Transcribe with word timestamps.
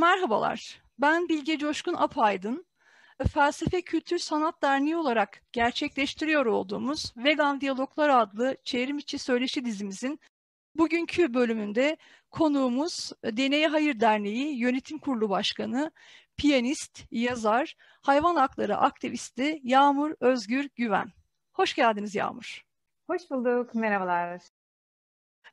Merhabalar, 0.00 0.82
ben 0.98 1.28
Bilge 1.28 1.58
Coşkun 1.58 1.94
Apaydın. 1.94 2.66
Felsefe 3.34 3.82
Kültür 3.82 4.18
Sanat 4.18 4.62
Derneği 4.62 4.96
olarak 4.96 5.42
gerçekleştiriyor 5.52 6.46
olduğumuz 6.46 7.12
Vegan 7.16 7.60
Diyaloglar 7.60 8.08
adlı 8.08 8.56
çevrim 8.64 8.98
içi 8.98 9.18
söyleşi 9.18 9.64
dizimizin 9.64 10.20
bugünkü 10.74 11.34
bölümünde 11.34 11.96
konuğumuz 12.30 13.12
Deneye 13.24 13.68
Hayır 13.68 14.00
Derneği 14.00 14.58
Yönetim 14.58 14.98
Kurulu 14.98 15.30
Başkanı, 15.30 15.90
piyanist, 16.36 17.04
yazar, 17.10 17.76
hayvan 18.02 18.36
hakları 18.36 18.76
aktivisti 18.76 19.60
Yağmur 19.62 20.14
Özgür 20.20 20.68
Güven. 20.76 21.12
Hoş 21.52 21.74
geldiniz 21.74 22.14
Yağmur. 22.14 22.64
Hoş 23.10 23.30
bulduk, 23.30 23.74
merhabalar. 23.74 24.40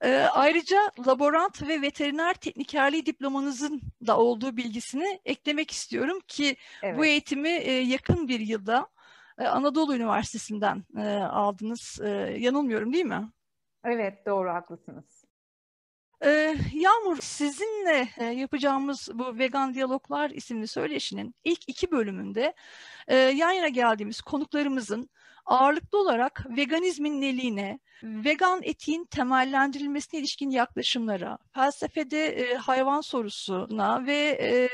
E, 0.02 0.16
ayrıca 0.18 0.92
laborant 1.08 1.68
ve 1.68 1.82
veteriner 1.82 2.34
teknikerliği 2.34 3.06
diplomanızın 3.06 3.82
da 4.08 4.18
olduğu 4.18 4.58
bilgisini 4.58 5.20
eklemek 5.26 5.72
istiyorum 5.72 6.20
ki 6.28 6.56
evet. 6.84 6.98
bu 6.98 7.06
eğitimi 7.06 7.50
e, 7.50 7.72
yakın 7.72 8.28
bir 8.28 8.40
yılda 8.40 8.88
e, 9.40 9.44
Anadolu 9.44 9.96
Üniversitesi'nden 9.96 10.84
e, 10.98 11.08
aldınız. 11.18 12.00
E, 12.04 12.10
yanılmıyorum 12.40 12.94
değil 12.94 13.06
mi? 13.06 13.30
Evet, 13.84 14.26
doğru, 14.26 14.50
haklısınız. 14.50 15.28
Ee, 16.26 16.56
Yağmur, 16.73 17.18
sizinle 17.22 18.09
e, 18.18 18.26
yapacağımız 18.26 19.09
bu 19.14 19.38
Vegan 19.38 19.73
Diyaloglar 19.73 20.30
isimli 20.30 20.68
söyleşinin 20.68 21.36
ilk 21.44 21.70
iki 21.70 21.92
bölümünde 21.92 22.54
e, 23.08 23.16
yan 23.16 23.52
yana 23.52 23.68
geldiğimiz 23.68 24.22
konuklarımızın 24.22 25.09
ağırlıklı 25.48 26.00
olarak 26.02 26.46
veganizmin 26.50 27.22
neliğine, 27.22 27.80
vegan 28.04 28.60
etiğin 28.64 29.06
temellendirilmesine 29.06 30.20
ilişkin 30.20 30.50
yaklaşımlara, 30.50 31.38
felsefede 31.54 32.28
e, 32.28 32.56
hayvan 32.56 33.02
sorusuna 33.02 34.06
ve 34.06 34.17
e, 34.42 34.70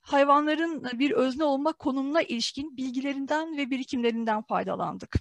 hayvanların 0.00 0.84
bir 0.98 1.10
özne 1.10 1.44
olma 1.44 1.72
konumuna 1.72 2.22
ilişkin 2.22 2.76
bilgilerinden 2.76 3.56
ve 3.56 3.70
birikimlerinden 3.70 4.42
faydalandık. 4.42 5.16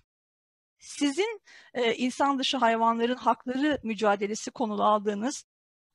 Sizin 0.80 1.42
e, 1.74 1.96
insan 1.96 2.40
dışı 2.40 2.58
hayvanların 2.58 3.16
hakları 3.16 3.80
mücadelesi 3.84 4.52
konulu 4.52 4.84
aldığınız 4.84 5.46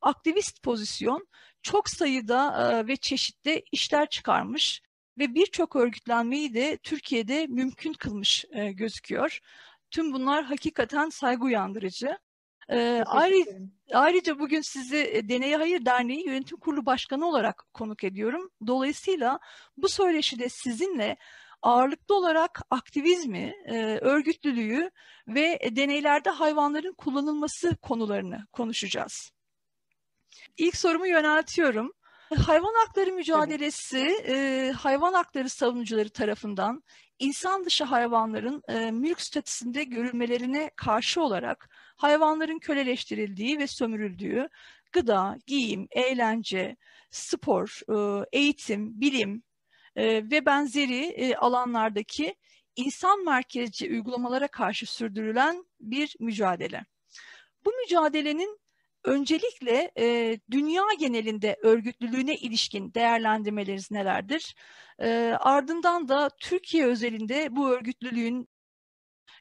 aktivist 0.00 0.62
pozisyon 0.62 1.28
çok 1.62 1.89
sayıda 1.89 2.70
e, 2.72 2.86
ve 2.86 2.96
çeşitli 2.96 3.62
işler 3.72 4.08
çıkarmış 4.08 4.83
ve 5.18 5.34
birçok 5.34 5.76
örgütlenmeyi 5.76 6.54
de 6.54 6.76
Türkiye'de 6.76 7.46
mümkün 7.46 7.92
kılmış 7.92 8.44
e, 8.50 8.72
gözüküyor. 8.72 9.40
Tüm 9.90 10.12
bunlar 10.12 10.44
hakikaten 10.44 11.08
saygı 11.08 11.44
uyandırıcı. 11.44 12.18
E, 12.68 13.02
ayrı, 13.06 13.44
ayrıca 13.92 14.38
bugün 14.38 14.60
sizi 14.60 14.96
e, 14.96 15.28
Deneye 15.28 15.56
Hayır 15.56 15.84
Derneği 15.84 16.26
Yönetim 16.26 16.58
Kurulu 16.58 16.86
Başkanı 16.86 17.26
olarak 17.26 17.64
konuk 17.74 18.04
ediyorum. 18.04 18.50
Dolayısıyla 18.66 19.38
bu 19.76 19.88
söyleşide 19.88 20.48
sizinle 20.48 21.16
ağırlıklı 21.62 22.16
olarak 22.16 22.60
aktivizmi, 22.70 23.54
e, 23.66 23.98
örgütlülüğü 23.98 24.90
ve 25.28 25.58
deneylerde 25.76 26.30
hayvanların 26.30 26.92
kullanılması 26.92 27.76
konularını 27.76 28.46
konuşacağız. 28.52 29.30
İlk 30.56 30.76
sorumu 30.76 31.06
yöneltiyorum. 31.06 31.92
Hayvan 32.30 32.75
hakları 32.75 33.12
mücadelesi 33.12 34.17
e, 34.28 34.72
hayvan 34.77 35.12
hakları 35.12 35.48
savunucuları 35.48 36.08
tarafından 36.08 36.83
insan 37.19 37.64
dışı 37.64 37.84
hayvanların 37.84 38.62
e, 38.69 38.91
mülk 38.91 39.20
statüsünde 39.20 39.84
görülmelerine 39.84 40.70
karşı 40.77 41.22
olarak 41.22 41.69
hayvanların 41.97 42.58
köleleştirildiği 42.58 43.58
ve 43.58 43.67
sömürüldüğü 43.67 44.48
gıda, 44.92 45.39
giyim, 45.47 45.89
eğlence, 45.91 46.77
spor, 47.11 47.80
e, 47.89 48.27
eğitim, 48.33 49.01
bilim 49.01 49.42
e, 49.96 50.05
ve 50.07 50.46
benzeri 50.46 51.05
e, 51.05 51.36
alanlardaki 51.36 52.34
insan 52.77 53.24
merkezci 53.24 53.90
uygulamalara 53.90 54.48
karşı 54.48 54.86
sürdürülen 54.86 55.64
bir 55.80 56.17
mücadele. 56.20 56.84
Bu 57.64 57.73
mücadelenin 57.73 58.64
Öncelikle 59.04 59.90
e, 59.98 60.38
dünya 60.50 60.82
genelinde 60.98 61.56
örgütlülüğüne 61.62 62.34
ilişkin 62.34 62.94
değerlendirmeleriniz 62.94 63.90
nelerdir? 63.90 64.54
E, 64.98 65.36
ardından 65.40 66.08
da 66.08 66.30
Türkiye 66.40 66.86
özelinde 66.86 67.56
bu 67.56 67.70
örgütlülüğün 67.70 68.48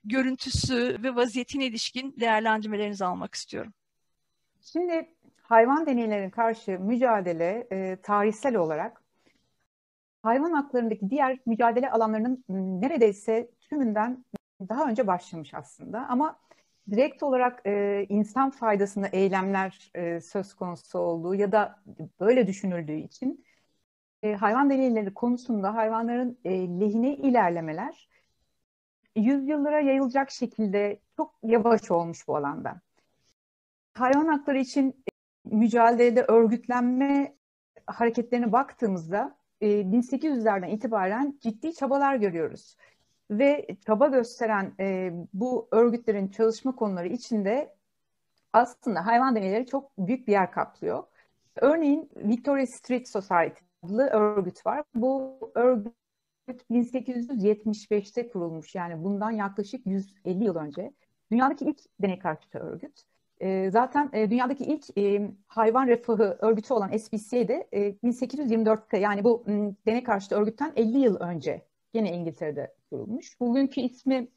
görüntüsü 0.03 1.03
ve 1.03 1.15
vaziyetine 1.15 1.65
ilişkin 1.65 2.15
değerlendirmelerinizi 2.19 3.05
almak 3.05 3.35
istiyorum. 3.35 3.73
Şimdi 4.61 5.15
hayvan 5.41 5.85
deneylerine 5.85 6.31
karşı 6.31 6.79
mücadele 6.79 7.67
e, 7.71 7.97
tarihsel 8.01 8.55
olarak 8.55 9.01
hayvan 10.23 10.51
haklarındaki 10.51 11.09
diğer 11.09 11.39
mücadele 11.45 11.91
alanlarının 11.91 12.43
neredeyse 12.81 13.49
tümünden 13.61 14.25
daha 14.69 14.89
önce 14.89 15.07
başlamış 15.07 15.53
aslında. 15.53 16.05
Ama 16.09 16.39
direkt 16.91 17.23
olarak 17.23 17.61
e, 17.65 18.05
insan 18.09 18.49
faydasında 18.49 19.07
eylemler 19.07 19.91
e, 19.95 20.21
söz 20.21 20.53
konusu 20.53 20.99
olduğu 20.99 21.35
ya 21.35 21.51
da 21.51 21.83
böyle 22.19 22.47
düşünüldüğü 22.47 22.97
için 22.97 23.45
e, 24.23 24.33
hayvan 24.33 24.69
deneyleri 24.69 25.13
konusunda 25.13 25.75
hayvanların 25.75 26.39
e, 26.45 26.51
lehine 26.51 27.15
ilerlemeler 27.15 28.09
yüzyıllara 29.15 29.79
yayılacak 29.79 30.31
şekilde 30.31 30.99
çok 31.17 31.35
yavaş 31.43 31.91
olmuş 31.91 32.27
bu 32.27 32.37
alanda. 32.37 32.81
Hayvan 33.93 34.27
hakları 34.27 34.57
için 34.59 34.89
e, 34.89 35.11
mücadelede 35.55 36.21
örgütlenme 36.23 37.35
hareketlerine 37.87 38.51
baktığımızda 38.51 39.37
e, 39.61 39.67
1800'lerden 39.67 40.69
itibaren 40.69 41.39
ciddi 41.41 41.73
çabalar 41.73 42.15
görüyoruz 42.15 42.75
ve 43.39 43.67
çaba 43.85 44.07
gösteren 44.07 44.73
e, 44.79 45.13
bu 45.33 45.67
örgütlerin 45.71 46.27
çalışma 46.27 46.75
konuları 46.75 47.07
içinde 47.07 47.75
aslında 48.53 49.05
hayvan 49.05 49.35
deneyleri 49.35 49.65
çok 49.65 49.97
büyük 49.97 50.27
bir 50.27 50.31
yer 50.31 50.51
kaplıyor. 50.51 51.03
Örneğin 51.55 52.09
Victoria 52.15 52.65
Street 52.65 53.09
Society 53.09 53.63
adlı 53.83 54.07
örgüt 54.07 54.65
var. 54.65 54.83
Bu 54.95 55.39
örgüt 55.55 55.93
1875'te 56.71 58.29
kurulmuş 58.29 58.75
yani 58.75 59.03
bundan 59.03 59.31
yaklaşık 59.31 59.85
150 59.87 60.43
yıl 60.43 60.55
önce. 60.55 60.93
Dünyadaki 61.31 61.65
ilk 61.65 61.79
deney 62.01 62.19
karşıtı 62.19 62.59
örgüt. 62.59 63.03
E, 63.39 63.71
zaten 63.71 64.09
e, 64.13 64.29
dünyadaki 64.31 64.63
ilk 64.63 64.97
e, 64.97 65.31
hayvan 65.47 65.87
refahı 65.87 66.37
örgütü 66.41 66.73
olan 66.73 66.97
SPCA'de 66.97 67.67
e, 67.71 67.79
1824'te 67.89 68.97
yani 68.97 69.23
bu 69.23 69.43
m, 69.47 69.75
deney 69.85 70.03
karşıtı 70.03 70.35
örgütten 70.35 70.73
50 70.75 70.97
yıl 70.97 71.15
önce 71.15 71.65
Yine 71.93 72.11
İngiltere'de 72.13 72.73
kurulmuş. 72.89 73.39
Bugünkü 73.39 73.81
ismi 73.81 74.27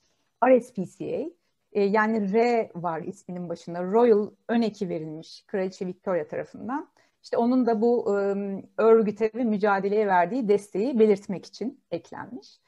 RSPCA. 0.45 1.31
E, 1.73 1.83
yani 1.83 2.33
R 2.33 2.71
var 2.75 3.03
isminin 3.03 3.49
başında. 3.49 3.85
Royal 3.85 4.31
ön 4.49 4.63
eki 4.63 4.89
verilmiş 4.89 5.45
Kraliçe 5.47 5.87
Victoria 5.87 6.29
tarafından. 6.29 6.89
İşte 7.23 7.37
onun 7.37 7.67
da 7.67 7.81
bu 7.81 8.19
e, 8.19 8.35
örgüte 8.79 9.31
ve 9.35 9.45
mücadeleye 9.45 10.07
verdiği 10.07 10.49
desteği 10.49 10.99
belirtmek 10.99 11.47
için 11.47 11.81
eklenmiş. 11.91 12.61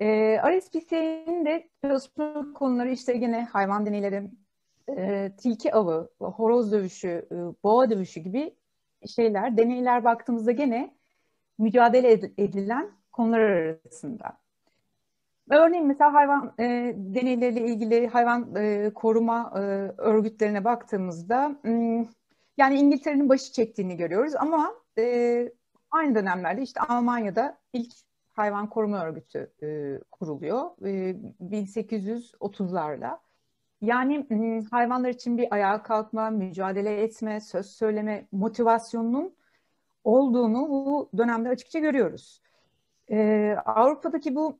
E, 0.00 0.36
RSPCA'nın 0.36 1.46
de 1.46 1.68
çalışma 1.82 2.52
konuları 2.52 2.90
işte 2.90 3.12
yine 3.16 3.44
hayvan 3.44 3.86
deneyleri, 3.86 4.30
e, 4.88 5.32
tilki 5.38 5.74
avı, 5.74 6.10
horoz 6.18 6.72
dövüşü, 6.72 7.28
e, 7.32 7.36
boğa 7.64 7.90
dövüşü 7.90 8.20
gibi 8.20 8.54
şeyler, 9.16 9.56
deneyler 9.56 10.04
baktığımızda 10.04 10.52
gene 10.52 10.94
mücadele 11.58 12.12
edilen 12.38 13.01
konular 13.12 13.40
arasında. 13.40 14.38
Örneğin 15.50 15.86
mesela 15.86 16.14
hayvan 16.14 16.54
e, 16.58 16.94
deneyleriyle 16.96 17.60
ilgili 17.60 18.08
hayvan 18.08 18.54
e, 18.56 18.90
koruma 18.94 19.52
e, 19.54 19.58
örgütlerine 19.98 20.64
baktığımızda 20.64 21.56
m, 21.62 22.06
yani 22.56 22.78
İngiltere'nin 22.78 23.28
başı 23.28 23.52
çektiğini 23.52 23.96
görüyoruz 23.96 24.34
ama 24.34 24.74
e, 24.98 25.52
aynı 25.90 26.14
dönemlerde 26.14 26.62
işte 26.62 26.80
Almanya'da 26.80 27.58
ilk 27.72 27.92
hayvan 28.32 28.68
koruma 28.68 29.04
örgütü 29.04 29.52
e, 29.62 29.98
kuruluyor 30.10 30.70
e, 30.86 31.16
1830'larda. 31.40 33.18
Yani 33.80 34.26
m, 34.30 34.64
hayvanlar 34.70 35.08
için 35.08 35.38
bir 35.38 35.54
ayağa 35.54 35.82
kalkma, 35.82 36.30
mücadele 36.30 37.02
etme, 37.02 37.40
söz 37.40 37.66
söyleme 37.66 38.26
motivasyonunun 38.32 39.34
olduğunu 40.04 40.68
bu 40.68 41.10
dönemde 41.18 41.48
açıkça 41.48 41.78
görüyoruz. 41.78 42.42
Ee, 43.10 43.56
Avrupa'daki 43.64 44.34
bu 44.34 44.58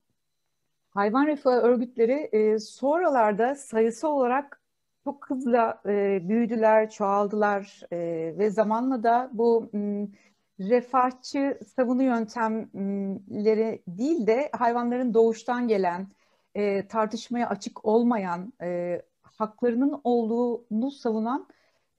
hayvan 0.91 1.27
refahı 1.27 1.61
örgütleri 1.61 2.13
e, 2.33 2.59
sonralarda 2.59 3.55
sayısı 3.55 4.09
olarak 4.09 4.61
çok 5.05 5.31
hızlı 5.31 5.75
e, 5.87 6.21
büyüdüler, 6.29 6.91
çoğaldılar 6.91 7.81
e, 7.93 7.99
ve 8.39 8.51
zamanla 8.51 9.03
da 9.03 9.31
bu 9.33 9.71
m, 9.73 10.09
refahçı 10.61 11.59
savunu 11.77 12.03
yöntemleri 12.03 13.83
değil 13.89 14.27
de 14.27 14.51
hayvanların 14.53 15.15
doğuştan 15.15 15.69
gelen, 15.69 16.07
e, 16.55 16.87
tartışmaya 16.87 17.49
açık 17.49 17.85
olmayan, 17.85 18.53
e, 18.63 19.03
haklarının 19.23 20.01
olduğunu 20.05 20.91
savunan 20.91 21.49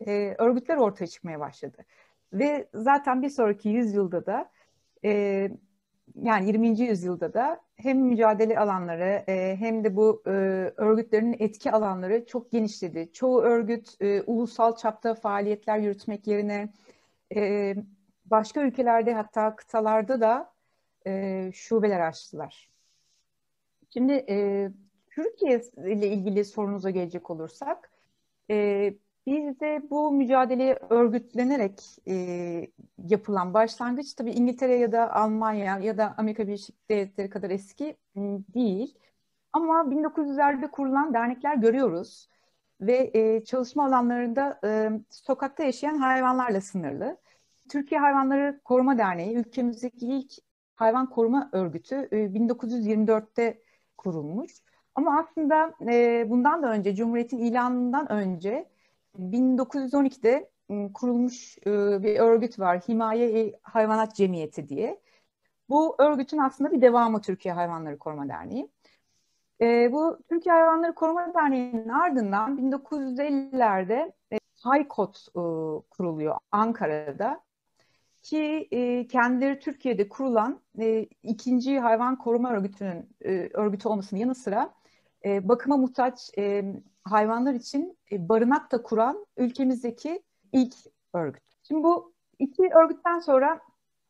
e, 0.08 0.36
örgütler 0.38 0.78
ortaya 0.78 1.08
çıkmaya 1.08 1.40
başladı. 1.40 1.78
Ve 2.34 2.70
zaten 2.74 3.22
bir 3.22 3.30
sonraki 3.30 3.70
yüzyılda 3.70 4.26
da 4.26 4.52
e, 5.06 5.52
yani 6.22 6.48
20. 6.48 6.80
yüzyılda 6.80 7.34
da 7.34 7.62
hem 7.76 8.00
mücadele 8.00 8.60
alanları 8.60 9.24
e, 9.28 9.56
hem 9.60 9.84
de 9.84 9.96
bu 9.96 10.24
e, 10.28 10.30
örgütlerin 10.78 11.36
etki 11.40 11.72
alanları 11.72 12.26
çok 12.26 12.52
genişledi. 12.52 13.10
Çoğu 13.14 13.42
örgüt 13.42 14.02
e, 14.02 14.22
ulusal 14.22 14.76
çapta 14.76 15.16
faaliyetler 15.16 15.78
yürütmek 15.78 16.28
yerine 16.28 16.70
e, 17.36 17.76
başka 18.26 18.62
ülkelerde 18.62 19.14
hatta 19.14 19.56
kıtalarda 19.56 20.22
da 20.22 20.54
e, 21.08 21.52
şubeler 21.54 22.00
açtılar. 22.00 22.70
Şimdi 23.90 24.26
e, 24.30 24.70
Türkiye 25.12 25.62
ile 25.78 26.08
ilgili 26.08 26.46
sorunuza 26.46 26.90
gelecek 26.90 27.30
olursak, 27.30 27.92
e, 28.50 28.94
bizde 29.28 29.82
bu 29.90 30.12
mücadele 30.12 30.80
örgütlenerek 30.90 31.98
e, 32.08 32.16
yapılan 32.98 33.54
başlangıç 33.54 34.14
tabii 34.14 34.32
İngiltere 34.32 34.76
ya 34.76 34.92
da 34.92 35.14
Almanya 35.14 35.78
ya 35.80 35.98
da 35.98 36.16
Amerika 36.18 36.48
Birleşik 36.48 36.90
Devletleri 36.90 37.30
kadar 37.30 37.50
eski 37.50 37.98
değil. 38.56 38.98
Ama 39.54 39.92
1900'lerde 39.92 40.72
kurulan 40.72 41.14
dernekler 41.14 41.56
görüyoruz 41.56 42.28
ve 42.82 43.12
e, 43.14 43.44
çalışma 43.44 43.86
alanlarında 43.86 44.60
e, 44.66 44.90
sokakta 45.10 45.64
yaşayan 45.64 45.98
hayvanlarla 45.98 46.62
sınırlı. 46.62 47.18
Türkiye 47.70 48.02
Hayvanları 48.02 48.62
Koruma 48.64 48.98
Derneği 48.98 49.36
ülkemizdeki 49.36 50.08
ilk 50.08 50.32
hayvan 50.76 51.10
koruma 51.10 51.50
örgütü 51.52 51.96
e, 52.12 52.16
1924'te 52.34 53.62
kurulmuş. 53.98 54.52
Ama 54.96 55.20
aslında 55.20 55.74
e, 55.92 56.26
bundan 56.30 56.64
da 56.64 56.72
önce 56.72 56.96
Cumhuriyet'in 56.96 57.38
ilanından 57.38 58.12
önce 58.12 58.70
1912'de 59.20 60.50
kurulmuş 60.94 61.58
e, 61.58 62.04
bir 62.04 62.20
örgüt 62.20 62.60
var. 62.60 62.80
Himaye 62.80 63.60
Hayvanat 63.64 64.16
Cemiyeti 64.16 64.70
diye. 64.70 65.02
Bu 65.70 65.96
örgütün 66.00 66.38
aslında 66.38 66.72
bir 66.72 66.82
devamı 66.82 67.22
Türkiye 67.22 67.54
Hayvanları 67.54 67.98
Koruma 67.98 68.30
Derneği. 68.30 68.70
Bu 69.92 70.20
Türkiye 70.30 70.56
Hayvanları 70.56 70.96
Koruma 70.96 71.34
Derneği'nin 71.34 71.90
ardından 71.90 72.58
1950'lerde 72.58 74.14
e, 74.34 74.40
Haykot 74.64 75.26
kuruluyor 75.90 76.38
Ankara'da 76.52 77.44
ki 78.24 78.68
e, 78.72 79.08
kendileri 79.08 79.60
Türkiye'de 79.60 80.10
kurulan 80.10 80.62
ikinci 81.24 81.80
hayvan 81.80 82.18
koruma 82.18 82.52
örgütünün 82.52 83.10
örgütü 83.54 83.88
olmasının 83.88 84.20
yanı 84.20 84.36
sıra 84.36 84.74
e, 85.26 85.48
bakıma 85.50 85.78
muhtaç 85.78 86.32
e, 86.38 86.64
hayvanlar 87.04 87.54
için 87.54 87.98
e, 88.12 88.30
barınak 88.30 88.72
da 88.72 88.84
kuran 88.84 89.26
ülkemizdeki 89.38 90.24
ilk 90.52 90.76
örgüt. 91.14 91.44
Şimdi 91.64 91.84
bu 91.84 92.14
iki 92.40 92.70
örgütten 92.84 93.20
sonra 93.20 93.60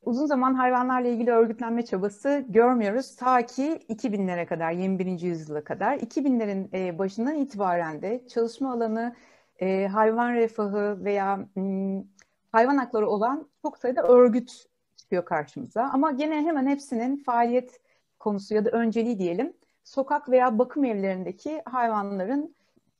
uzun 0.01 0.25
zaman 0.25 0.53
hayvanlarla 0.53 1.07
ilgili 1.07 1.31
örgütlenme 1.31 1.85
çabası 1.85 2.45
görmüyoruz. 2.49 3.15
Ta 3.15 3.45
ki 3.45 3.79
2000'lere 3.89 4.45
kadar, 4.45 4.71
21. 4.71 5.19
yüzyıla 5.21 5.63
kadar. 5.63 5.97
2000'lerin 5.97 6.69
e, 6.73 6.99
başından 6.99 7.35
itibaren 7.35 8.01
de 8.01 8.27
çalışma 8.27 8.73
alanı 8.73 9.15
e, 9.61 9.87
hayvan 9.87 10.33
refahı 10.33 11.05
veya 11.05 11.47
m, 11.55 12.03
hayvan 12.51 12.77
hakları 12.77 13.09
olan 13.09 13.49
çok 13.61 13.77
sayıda 13.77 14.03
örgüt 14.03 14.65
çıkıyor 14.95 15.25
karşımıza. 15.25 15.83
Ama 15.93 16.11
gene 16.11 16.35
hemen 16.35 16.67
hepsinin 16.67 17.23
faaliyet 17.23 17.81
konusu 18.19 18.55
ya 18.55 18.65
da 18.65 18.69
önceliği 18.69 19.19
diyelim 19.19 19.53
sokak 19.83 20.29
veya 20.29 20.59
bakım 20.59 20.85
evlerindeki 20.85 21.61
hayvanların 21.65 22.55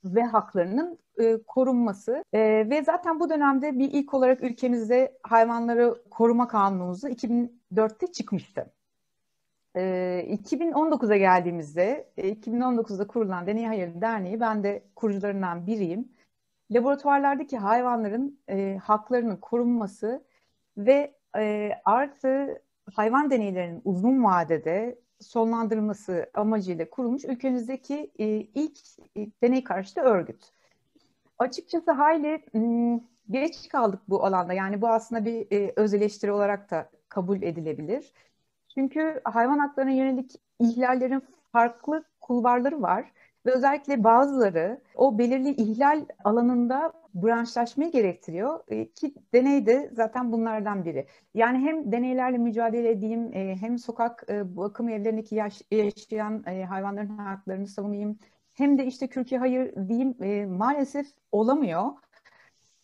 ve 0.06 0.24
haklarının 0.24 1.00
e, 1.20 1.44
korunması 1.48 2.24
e, 2.34 2.40
ve 2.70 2.84
zaten 2.84 3.20
bu 3.20 3.30
dönemde 3.30 3.80
bir 3.80 3.92
ilk 3.92 4.14
olarak 4.14 4.44
ülkemizde 4.44 5.18
hayvanları 5.24 6.04
koruma 6.10 6.48
kanunumuzu 6.48 7.08
2004'te 7.08 8.08
çıkmıştı. 8.12 8.74
E, 9.76 9.82
2019'a 10.30 11.18
geldiğimizde, 11.18 12.12
e, 12.18 12.30
2019'da 12.30 13.08
kurulan 13.08 13.48
Deney 13.48 13.66
Hayır 13.66 14.02
Derneği, 14.02 14.40
ben 14.40 14.64
de 14.64 14.84
kurucularından 14.96 15.68
biriyim. 15.68 16.12
Laboratuvarlardaki 16.72 17.58
hayvanların 17.58 18.40
e, 18.50 18.80
haklarının 18.84 19.38
korunması 19.38 20.24
ve 20.78 21.16
e, 21.38 21.72
artı 21.86 22.62
hayvan 22.94 23.32
deneylerinin 23.32 23.82
uzun 23.86 24.24
vadede 24.24 25.03
sonlandırılması 25.24 26.30
amacıyla 26.34 26.90
kurulmuş 26.90 27.26
ülkemizdeki 27.26 28.12
e, 28.20 28.26
ilk 28.28 28.80
e, 29.18 29.28
deney 29.44 29.64
karşıtı 29.64 30.02
örgüt. 30.02 30.52
Açıkçası 31.40 31.92
hayli 31.92 32.46
m, 32.54 33.02
geç 33.30 33.68
kaldık 33.68 34.02
bu 34.10 34.26
alanda. 34.26 34.54
Yani 34.54 34.82
bu 34.82 34.88
aslında 34.88 35.26
bir 35.26 35.48
e, 35.52 35.74
öz 35.76 35.94
eleştiri 35.94 36.32
olarak 36.32 36.72
da 36.72 36.90
kabul 37.10 37.42
edilebilir. 37.42 38.14
Çünkü 38.74 39.22
hayvan 39.24 39.60
haklarına 39.60 39.92
yönelik 39.92 40.32
ihlallerin 40.60 41.24
farklı 41.52 42.04
kulvarları 42.22 42.82
var 42.82 43.12
ve 43.46 43.52
özellikle 43.52 44.04
bazıları 44.04 44.82
o 44.96 45.18
belirli 45.18 45.50
ihlal 45.50 46.06
alanında 46.24 46.94
branşlaşmayı 47.14 47.92
gerektiriyor 47.92 48.60
e, 48.68 48.90
ki 48.90 49.14
deney 49.34 49.66
de 49.66 49.90
zaten 49.94 50.32
bunlardan 50.32 50.86
biri. 50.86 51.08
Yani 51.34 51.58
hem 51.58 51.92
deneylerle 51.92 52.38
mücadele 52.38 52.90
edeyim 52.90 53.34
e, 53.34 53.56
hem 53.56 53.78
sokak 53.78 54.26
e, 54.30 54.58
bakım 54.58 54.90
evlerindeki 54.90 55.36
yaş, 55.36 55.62
yaşayan 55.72 56.44
hayvanların 56.70 57.18
haklarını 57.18 57.68
savunayım 57.68 58.20
hem 58.54 58.78
de 58.78 58.86
işte 58.86 59.08
Türkiye 59.08 59.40
hayır 59.40 59.88
diyeyim 59.88 60.16
maalesef 60.58 61.08
olamıyor. 61.32 61.84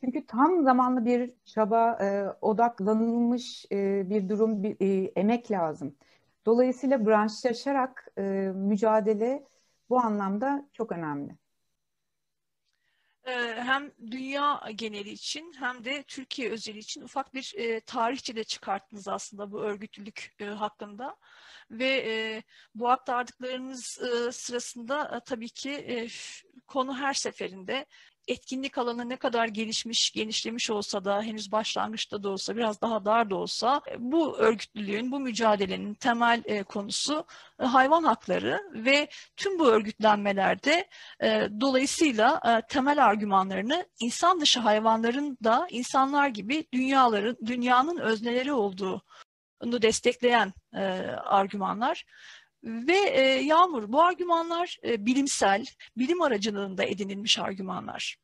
Çünkü 0.03 0.25
tam 0.25 0.63
zamanlı 0.63 1.05
bir 1.05 1.33
çaba, 1.45 1.97
odaklanılmış 2.41 3.65
bir 4.09 4.29
durum, 4.29 4.63
bir 4.63 5.11
emek 5.15 5.51
lazım. 5.51 5.95
Dolayısıyla 6.45 7.05
branşlaşarak 7.05 8.07
mücadele 8.55 9.43
bu 9.89 9.99
anlamda 9.99 10.69
çok 10.73 10.91
önemli. 10.91 11.37
Ee, 13.29 13.61
hem 13.63 13.91
dünya 14.11 14.61
geneli 14.75 15.09
için 15.09 15.53
hem 15.59 15.85
de 15.85 16.03
Türkiye 16.03 16.51
özeli 16.51 16.77
için 16.77 17.01
ufak 17.01 17.33
bir 17.33 17.53
e, 17.57 17.79
tarihçe 17.79 18.35
de 18.35 18.43
çıkarttınız 18.43 19.07
aslında 19.07 19.51
bu 19.51 19.61
örgütlülük 19.61 20.35
e, 20.39 20.45
hakkında. 20.45 21.17
Ve 21.71 22.03
e, 22.07 22.43
bu 22.75 22.89
aktardıklarınız 22.89 23.85
sırasında 24.31 25.19
tabii 25.25 25.49
ki 25.49 26.07
konu 26.67 26.97
her 26.97 27.13
seferinde 27.13 27.85
etkinlik 28.29 28.77
alanı 28.77 29.09
ne 29.09 29.15
kadar 29.15 29.47
gelişmiş, 29.47 30.11
genişlemiş 30.11 30.69
olsa 30.69 31.05
da 31.05 31.21
henüz 31.21 31.51
başlangıçta 31.51 32.23
da 32.23 32.29
olsa 32.29 32.55
biraz 32.55 32.81
daha 32.81 33.05
dar 33.05 33.29
da 33.29 33.35
olsa 33.35 33.81
e, 33.91 33.95
bu 33.99 34.37
örgütlülüğün, 34.37 35.11
bu 35.11 35.19
mücadelenin 35.19 35.93
temel 35.93 36.43
e, 36.45 36.63
konusu 36.63 37.25
e, 37.61 37.65
hayvan 37.65 38.03
hakları 38.03 38.61
ve 38.73 39.09
tüm 39.37 39.59
bu 39.59 39.67
örgütlenmelerde 39.67 40.89
dolayısıyla 41.61 42.41
temel 42.69 43.05
argümanlarını 43.05 43.85
insan 43.99 44.41
dışı 44.41 44.59
hayvanların 44.59 45.37
da 45.43 45.67
insanlar 45.69 46.27
gibi 46.27 46.67
dünyaların 46.73 47.37
dünyanın 47.45 47.97
özneleri 47.97 48.53
olduğunu 48.53 49.01
destekleyen 49.81 50.53
argümanlar. 51.25 52.05
Ve 52.63 52.97
e, 52.97 53.21
Yağmur, 53.21 53.91
bu 53.91 54.01
argümanlar 54.01 54.77
e, 54.83 55.05
bilimsel, 55.05 55.65
bilim 55.97 56.21
aracılığında 56.21 56.83
edinilmiş 56.83 57.39
argümanlar. 57.39 58.17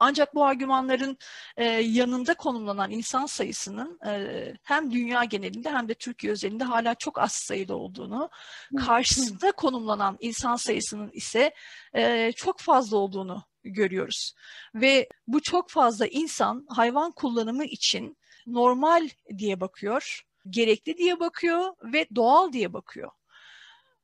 Ancak 0.00 0.34
bu 0.34 0.44
argümanların 0.44 1.18
e, 1.56 1.64
yanında 1.64 2.34
konumlanan 2.34 2.90
insan 2.90 3.26
sayısının 3.26 3.98
e, 4.06 4.54
hem 4.62 4.92
dünya 4.92 5.24
genelinde 5.24 5.70
hem 5.70 5.88
de 5.88 5.94
Türkiye 5.94 6.32
özelinde 6.32 6.64
hala 6.64 6.94
çok 6.94 7.18
az 7.18 7.32
sayıda 7.32 7.76
olduğunu, 7.76 8.30
karşısında 8.76 9.52
konumlanan 9.52 10.16
insan 10.20 10.56
sayısının 10.56 11.10
ise 11.12 11.54
e, 11.94 12.32
çok 12.32 12.60
fazla 12.60 12.96
olduğunu 12.96 13.42
görüyoruz. 13.64 14.34
Ve 14.74 15.08
bu 15.26 15.42
çok 15.42 15.70
fazla 15.70 16.06
insan 16.06 16.66
hayvan 16.68 17.10
kullanımı 17.10 17.64
için 17.64 18.16
normal 18.46 19.08
diye 19.38 19.60
bakıyor, 19.60 20.22
gerekli 20.50 20.96
diye 20.96 21.20
bakıyor 21.20 21.74
ve 21.82 22.06
doğal 22.14 22.52
diye 22.52 22.72
bakıyor. 22.72 23.10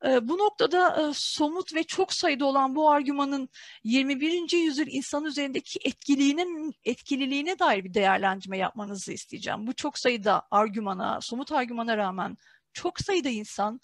Ee, 0.03 0.27
bu 0.27 0.37
noktada 0.37 1.09
e, 1.09 1.13
somut 1.15 1.75
ve 1.75 1.83
çok 1.83 2.13
sayıda 2.13 2.45
olan 2.45 2.75
bu 2.75 2.89
argümanın 2.89 3.49
21. 3.83 4.57
yüzyıl 4.57 4.87
insan 4.89 5.25
üzerindeki 5.25 5.79
etkiliğinin 5.85 6.75
etkililiğine 6.83 7.59
dair 7.59 7.83
bir 7.83 7.93
değerlendirme 7.93 8.57
yapmanızı 8.57 9.13
isteyeceğim. 9.13 9.67
Bu 9.67 9.73
çok 9.73 9.97
sayıda 9.99 10.47
argümana, 10.51 11.21
somut 11.21 11.51
argümana 11.51 11.97
rağmen 11.97 12.37
çok 12.73 12.99
sayıda 12.99 13.29
insan 13.29 13.81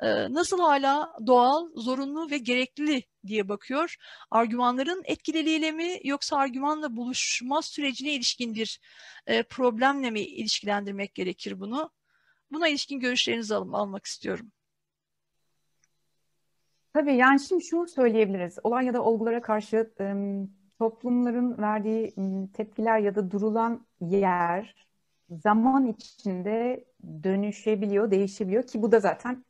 e, 0.00 0.32
nasıl 0.34 0.60
hala 0.60 1.16
doğal, 1.26 1.68
zorunlu 1.76 2.30
ve 2.30 2.38
gerekli 2.38 3.04
diye 3.26 3.48
bakıyor. 3.48 3.96
Argümanların 4.30 5.02
etkililiğiyle 5.04 5.72
mi 5.72 6.00
yoksa 6.04 6.36
argümanla 6.36 6.96
buluşma 6.96 7.62
sürecine 7.62 8.12
ilişkin 8.12 8.54
bir 8.54 8.80
e, 9.26 9.42
problemle 9.42 10.10
mi 10.10 10.20
ilişkilendirmek 10.20 11.14
gerekir 11.14 11.60
bunu? 11.60 11.90
Buna 12.52 12.68
ilişkin 12.68 13.00
görüşlerinizi 13.00 13.54
almak 13.54 14.06
istiyorum. 14.06 14.52
Tabii 16.96 17.14
yani 17.14 17.40
şimdi 17.40 17.64
şunu 17.64 17.88
söyleyebiliriz. 17.88 18.58
Olay 18.64 18.86
ya 18.86 18.94
da 18.94 19.02
olgulara 19.02 19.42
karşı 19.42 19.90
toplumların 20.78 21.58
verdiği 21.58 22.14
tepkiler 22.52 22.98
ya 22.98 23.14
da 23.14 23.30
durulan 23.30 23.86
yer 24.00 24.86
zaman 25.30 25.86
içinde 25.86 26.84
dönüşebiliyor, 27.22 28.10
değişebiliyor 28.10 28.62
ki 28.62 28.82
bu 28.82 28.92
da 28.92 29.00
zaten 29.00 29.44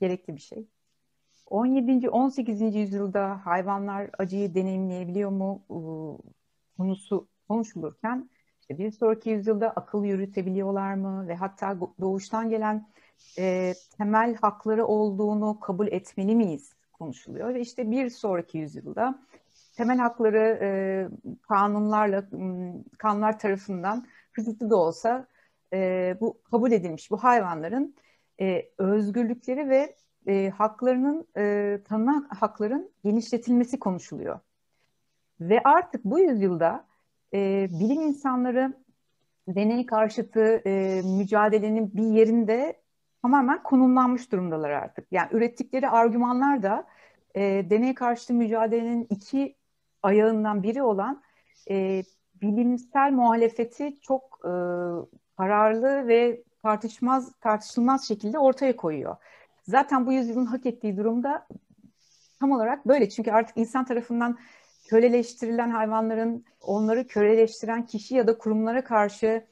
gerekli 0.00 0.36
bir 0.36 0.40
şey. 0.40 0.68
17. 1.46 2.10
18. 2.10 2.60
yüzyılda 2.74 3.46
hayvanlar 3.46 4.10
acıyı 4.18 4.54
deneyimleyebiliyor 4.54 5.30
mu 5.30 5.62
konusu 6.76 7.28
konuşulurken 7.48 8.30
işte 8.60 8.78
bir 8.78 8.90
sonraki 8.90 9.30
yüzyılda 9.30 9.70
akıl 9.70 10.04
yürütebiliyorlar 10.04 10.94
mı 10.94 11.28
ve 11.28 11.34
hatta 11.34 11.78
doğuştan 12.00 12.50
gelen 12.50 12.88
e, 13.38 13.74
temel 13.98 14.34
hakları 14.34 14.86
olduğunu 14.86 15.60
kabul 15.60 15.86
etmeli 15.86 16.36
miyiz 16.36 16.79
konuşuluyor 17.00 17.54
ve 17.54 17.60
işte 17.60 17.90
bir 17.90 18.10
sonraki 18.10 18.58
yüzyılda 18.58 19.18
temel 19.76 19.98
hakları 19.98 20.58
e, 20.62 20.70
kanunlarla 21.42 22.24
kanunlar 22.98 23.38
tarafından 23.38 24.06
kısıtlı 24.32 24.70
da 24.70 24.76
olsa 24.76 25.26
e, 25.72 26.16
bu 26.20 26.40
kabul 26.50 26.72
edilmiş 26.72 27.10
bu 27.10 27.16
hayvanların 27.16 27.94
e, 28.40 28.68
özgürlükleri 28.78 29.68
ve 29.68 29.96
e, 30.26 30.50
haklarının 30.50 31.26
e, 31.36 31.78
tanınan 31.88 32.28
hakların 32.40 32.90
genişletilmesi 33.04 33.78
konuşuluyor. 33.78 34.40
Ve 35.40 35.60
artık 35.64 36.04
bu 36.04 36.18
yüzyılda 36.20 36.84
e, 37.34 37.68
bilim 37.70 38.00
insanları 38.00 38.74
deney 39.48 39.86
karşıtı 39.86 40.62
e, 40.66 41.02
mücadelenin 41.04 41.94
bir 41.94 42.06
yerinde 42.06 42.80
tamamen 43.22 43.62
konumlanmış 43.62 44.32
durumdalar 44.32 44.70
artık. 44.70 45.06
Yani 45.10 45.28
ürettikleri 45.32 45.88
argümanlar 45.88 46.62
da 46.62 46.86
e, 47.34 47.40
deney 47.70 47.94
karşıtı 47.94 48.34
mücadelenin 48.34 49.06
iki 49.10 49.56
ayağından 50.02 50.62
biri 50.62 50.82
olan 50.82 51.22
e, 51.70 52.02
bilimsel 52.42 53.12
muhalefeti 53.12 54.00
çok 54.00 54.40
e, 54.44 54.52
kararlı 55.36 56.08
ve 56.08 56.42
tartışmaz 56.62 57.32
tartışılmaz 57.40 58.08
şekilde 58.08 58.38
ortaya 58.38 58.76
koyuyor. 58.76 59.16
Zaten 59.62 60.06
bu 60.06 60.12
yüzyılın 60.12 60.46
hak 60.46 60.66
ettiği 60.66 60.96
durumda 60.96 61.46
tam 62.40 62.52
olarak 62.52 62.86
böyle. 62.86 63.08
Çünkü 63.08 63.30
artık 63.30 63.56
insan 63.56 63.84
tarafından 63.84 64.38
köleleştirilen 64.88 65.70
hayvanların 65.70 66.44
onları 66.60 67.06
köleleştiren 67.06 67.86
kişi 67.86 68.14
ya 68.14 68.26
da 68.26 68.38
kurumlara 68.38 68.84
karşı 68.84 69.44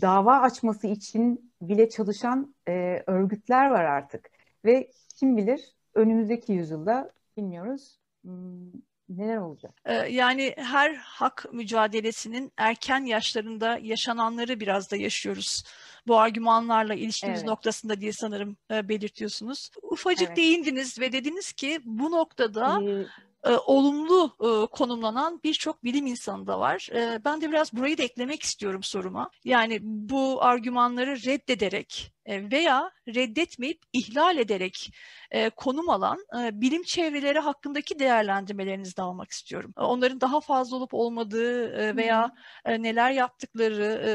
dava 0.00 0.40
açması 0.40 0.86
için 0.86 1.52
bile 1.62 1.88
çalışan 1.88 2.54
e, 2.68 3.02
örgütler 3.06 3.70
var 3.70 3.84
artık. 3.84 4.30
Ve 4.64 4.90
kim 5.16 5.36
bilir 5.36 5.60
önümüzdeki 5.94 6.52
yüzyılda 6.52 7.10
bilmiyoruz 7.36 7.98
hmm, 8.22 8.72
neler 9.08 9.36
olacak? 9.36 9.74
Yani 10.10 10.54
her 10.56 10.94
hak 10.94 11.46
mücadelesinin 11.52 12.52
erken 12.56 13.04
yaşlarında 13.04 13.78
yaşananları 13.82 14.60
biraz 14.60 14.90
da 14.90 14.96
yaşıyoruz. 14.96 15.62
Bu 16.06 16.18
argümanlarla 16.18 16.94
ilişkimiz 16.94 17.38
evet. 17.38 17.48
noktasında 17.48 18.00
diye 18.00 18.12
sanırım 18.12 18.56
belirtiyorsunuz. 18.70 19.70
Ufacık 19.82 20.28
evet. 20.28 20.36
değindiniz 20.36 21.00
ve 21.00 21.12
dediniz 21.12 21.52
ki 21.52 21.80
bu 21.84 22.10
noktada 22.10 22.82
ee, 22.82 23.06
e, 23.44 23.50
olumlu 23.50 24.36
e, 24.40 24.66
konumlanan 24.66 25.40
birçok 25.44 25.84
bilim 25.84 26.06
insanı 26.06 26.46
da 26.46 26.60
var. 26.60 26.88
E, 26.94 27.24
ben 27.24 27.40
de 27.40 27.50
biraz 27.50 27.72
burayı 27.72 27.98
da 27.98 28.02
eklemek 28.02 28.42
istiyorum 28.42 28.82
soruma. 28.82 29.30
Yani 29.44 29.78
bu 29.82 30.42
argümanları 30.42 31.16
reddederek 31.16 32.12
e, 32.26 32.50
veya 32.50 32.90
reddetmeyip 33.08 33.78
ihlal 33.92 34.38
ederek 34.38 34.90
e, 35.30 35.50
konum 35.50 35.90
alan 35.90 36.18
e, 36.40 36.60
bilim 36.60 36.82
çevreleri 36.82 37.38
hakkındaki 37.38 37.98
değerlendirmelerinizi 37.98 38.96
de 38.96 39.02
almak 39.02 39.30
istiyorum. 39.30 39.74
E, 39.78 39.80
onların 39.80 40.20
daha 40.20 40.40
fazla 40.40 40.76
olup 40.76 40.94
olmadığı 40.94 41.72
e, 41.72 41.96
veya 41.96 42.34
e, 42.64 42.82
neler 42.82 43.10
yaptıkları 43.10 43.84
e, 43.84 44.10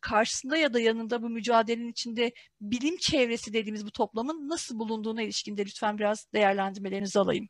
karşısında 0.00 0.56
ya 0.56 0.74
da 0.74 0.80
yanında 0.80 1.22
bu 1.22 1.28
mücadelenin 1.30 1.90
içinde 1.90 2.32
bilim 2.60 2.96
çevresi 2.96 3.52
dediğimiz 3.52 3.86
bu 3.86 3.90
toplamın 3.90 4.48
nasıl 4.48 4.78
bulunduğuna 4.78 5.22
ilişkinde 5.22 5.64
lütfen 5.66 5.98
biraz 5.98 6.26
değerlendirmelerinizi 6.34 7.20
alayım. 7.20 7.48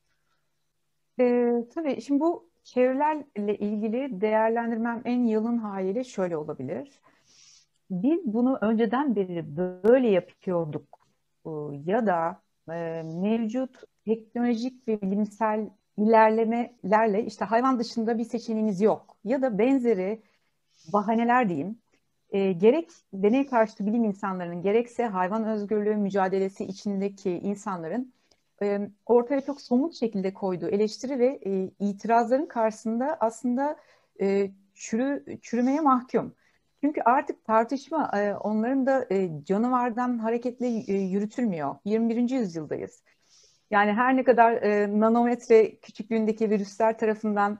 E, 1.21 1.55
tabii 1.75 2.01
şimdi 2.01 2.21
bu 2.21 2.51
çevrelerle 2.65 3.59
ilgili 3.59 4.21
değerlendirmem 4.21 5.03
en 5.05 5.25
yalın 5.25 5.59
haliyle 5.59 6.05
şöyle 6.05 6.37
olabilir. 6.37 7.01
Biz 7.91 8.21
bunu 8.25 8.59
önceden 8.61 9.17
beri 9.17 9.57
böyle 9.57 10.09
yapıyorduk 10.09 10.99
ya 11.87 12.07
da 12.07 12.43
e, 12.69 13.03
mevcut 13.03 13.83
teknolojik 14.05 14.89
ve 14.89 15.03
bilimsel 15.03 15.71
ilerlemelerle 15.99 17.25
işte 17.25 17.45
hayvan 17.45 17.79
dışında 17.79 18.19
bir 18.19 18.25
seçeneğimiz 18.25 18.81
yok 18.81 19.17
ya 19.25 19.43
da 19.43 19.59
benzeri 19.59 20.23
bahaneler 20.93 21.49
diyeyim. 21.49 21.79
E, 22.31 22.53
gerek 22.53 22.91
deney 23.13 23.47
karşıtı 23.47 23.87
bilim 23.87 24.05
insanlarının 24.05 24.63
gerekse 24.63 25.07
hayvan 25.07 25.45
özgürlüğü 25.45 25.97
mücadelesi 25.97 26.65
içindeki 26.65 27.31
insanların 27.31 28.13
e, 28.63 28.91
ortaya 29.07 29.41
çok 29.41 29.61
somut 29.61 29.95
şekilde 29.95 30.35
koyduğu 30.35 30.69
eleştiri 30.69 31.19
ve 31.19 31.41
e, 31.47 31.71
itirazların 31.81 32.47
karşısında 32.47 33.17
aslında 33.21 33.77
e, 34.21 34.51
çürü, 34.75 35.39
çürümeye 35.43 35.81
mahkum. 35.81 36.35
Çünkü 36.81 37.01
artık 37.03 37.45
tartışma 37.45 38.11
e, 38.15 38.35
onların 38.35 38.87
da 38.87 39.07
e, 39.11 39.31
canavardan 39.45 40.19
hareketle 40.19 40.67
e, 40.67 40.93
yürütülmüyor. 40.93 41.77
21. 41.85 42.31
yüzyıldayız. 42.31 43.03
Yani 43.71 43.93
her 43.93 44.17
ne 44.17 44.25
kadar 44.25 44.53
e, 44.53 45.01
nanometre 45.01 45.77
küçüklüğündeki 45.77 46.51
virüsler 46.51 46.99
tarafından 46.99 47.59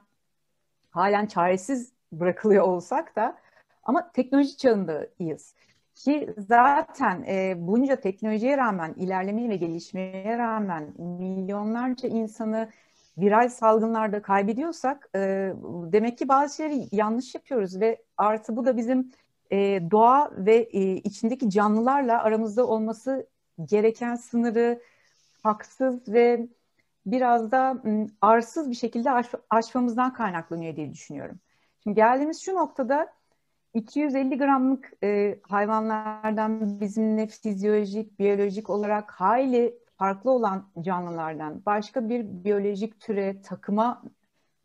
halen 0.89 1.25
çaresiz 1.25 1.93
bırakılıyor 2.11 2.63
olsak 2.63 3.15
da 3.15 3.37
ama 3.83 4.11
teknoloji 4.11 4.57
çağındayız. 4.57 5.55
Ki 5.95 6.33
zaten 6.37 7.23
e, 7.27 7.55
bunca 7.57 7.95
teknolojiye 7.95 8.57
rağmen, 8.57 8.93
ilerlemeye 8.93 9.49
ve 9.49 9.55
gelişmeye 9.55 10.37
rağmen 10.37 10.93
milyonlarca 10.97 12.09
insanı 12.09 12.69
viral 13.17 13.49
salgınlarda 13.49 14.21
kaybediyorsak 14.21 15.09
e, 15.15 15.19
demek 15.91 16.17
ki 16.17 16.27
bazı 16.27 16.55
şeyleri 16.55 16.87
yanlış 16.91 17.35
yapıyoruz 17.35 17.79
ve 17.79 18.03
artı 18.17 18.55
bu 18.55 18.65
da 18.65 18.77
bizim 18.77 19.11
e, 19.51 19.57
doğa 19.91 20.31
ve 20.37 20.55
e, 20.55 20.95
içindeki 20.95 21.49
canlılarla 21.49 22.23
aramızda 22.23 22.67
olması 22.67 23.27
gereken 23.65 24.15
sınırı 24.15 24.81
haksız 25.43 26.07
ve 26.07 26.47
biraz 27.05 27.51
da 27.51 27.83
arsız 28.21 28.69
bir 28.69 28.75
şekilde 28.75 29.11
aş, 29.11 29.27
aşmamızdan 29.49 30.13
kaynaklanıyor 30.13 30.75
diye 30.75 30.91
düşünüyorum. 30.91 31.39
Şimdi 31.83 31.95
geldiğimiz 31.95 32.41
şu 32.41 32.55
noktada 32.55 33.13
250 33.73 34.37
gramlık 34.37 34.91
e, 35.03 35.39
hayvanlardan 35.43 36.79
bizimle 36.79 37.27
fizyolojik, 37.27 38.19
biyolojik 38.19 38.69
olarak 38.69 39.11
hayli 39.11 39.79
farklı 39.97 40.31
olan 40.31 40.69
canlılardan, 40.81 41.61
başka 41.65 42.09
bir 42.09 42.25
biyolojik 42.43 42.99
türe, 42.99 43.41
takıma 43.41 44.03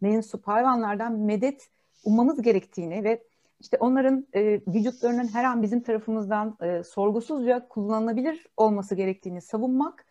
mensup 0.00 0.48
hayvanlardan 0.48 1.12
medet 1.12 1.68
ummamız 2.04 2.42
gerektiğini 2.42 3.04
ve 3.04 3.22
işte 3.60 3.76
onların 3.80 4.26
e, 4.34 4.60
vücutlarının 4.68 5.28
her 5.28 5.44
an 5.44 5.62
bizim 5.62 5.82
tarafımızdan 5.82 6.56
e, 6.60 6.82
sorgusuzca 6.82 7.68
kullanılabilir 7.68 8.46
olması 8.56 8.94
gerektiğini 8.94 9.40
savunmak 9.40 10.04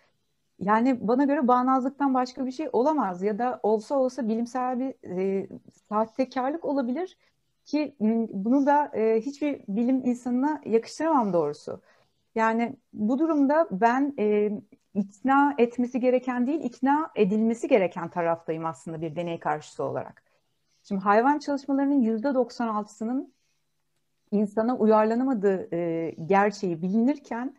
yani 0.59 1.07
bana 1.07 1.23
göre 1.23 1.47
bağnazlıktan 1.47 2.13
başka 2.13 2.45
bir 2.45 2.51
şey 2.51 2.69
olamaz 2.73 3.23
ya 3.23 3.39
da 3.39 3.59
olsa 3.63 3.95
olsa 3.95 4.27
bilimsel 4.27 4.79
bir 4.79 5.17
e, 5.17 5.47
sahtekarlık 5.89 6.65
olabilir 6.65 7.17
ki 7.67 7.95
bunu 8.33 8.65
da 8.65 8.91
e, 8.93 9.21
hiçbir 9.21 9.61
bilim 9.67 10.05
insanına 10.05 10.61
yakıştıramam 10.65 11.33
doğrusu. 11.33 11.81
Yani 12.35 12.75
bu 12.93 13.19
durumda 13.19 13.67
ben 13.71 14.13
e, 14.19 14.51
ikna 14.93 15.55
etmesi 15.57 15.99
gereken 15.99 16.47
değil, 16.47 16.63
ikna 16.63 17.11
edilmesi 17.15 17.67
gereken 17.67 18.09
taraftayım 18.09 18.65
aslında 18.65 19.01
bir 19.01 19.15
deney 19.15 19.39
karşısı 19.39 19.83
olarak. 19.83 20.23
Şimdi 20.83 21.01
hayvan 21.01 21.39
çalışmalarının 21.39 22.01
yüzde 22.01 22.27
96'sının 22.27 23.33
insana 24.31 24.77
uyarlanamadığı 24.77 25.75
e, 25.75 26.09
gerçeği 26.25 26.81
bilinirken 26.81 27.55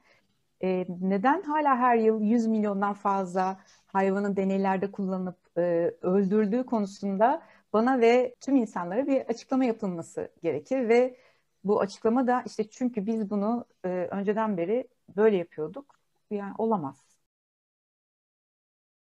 e, 0.62 0.86
neden 1.00 1.42
hala 1.42 1.76
her 1.76 1.96
yıl 1.96 2.20
100 2.20 2.46
milyondan 2.46 2.94
fazla 2.94 3.60
hayvanın 3.86 4.36
deneylerde 4.36 4.90
kullanılıp 4.92 5.38
e, 5.58 5.94
öldürdüğü 6.02 6.66
konusunda 6.66 7.42
bana 7.72 8.00
ve 8.00 8.34
tüm 8.40 8.56
insanlara 8.56 9.06
bir 9.06 9.20
açıklama 9.20 9.64
yapılması 9.64 10.32
gerekir 10.42 10.88
ve 10.88 11.16
bu 11.64 11.80
açıklama 11.80 12.26
da 12.26 12.42
işte 12.46 12.70
çünkü 12.70 13.06
biz 13.06 13.30
bunu 13.30 13.64
e, 13.84 13.88
önceden 13.88 14.56
beri 14.56 14.88
böyle 15.16 15.36
yapıyorduk. 15.36 15.98
Yani 16.30 16.54
olamaz. 16.58 17.08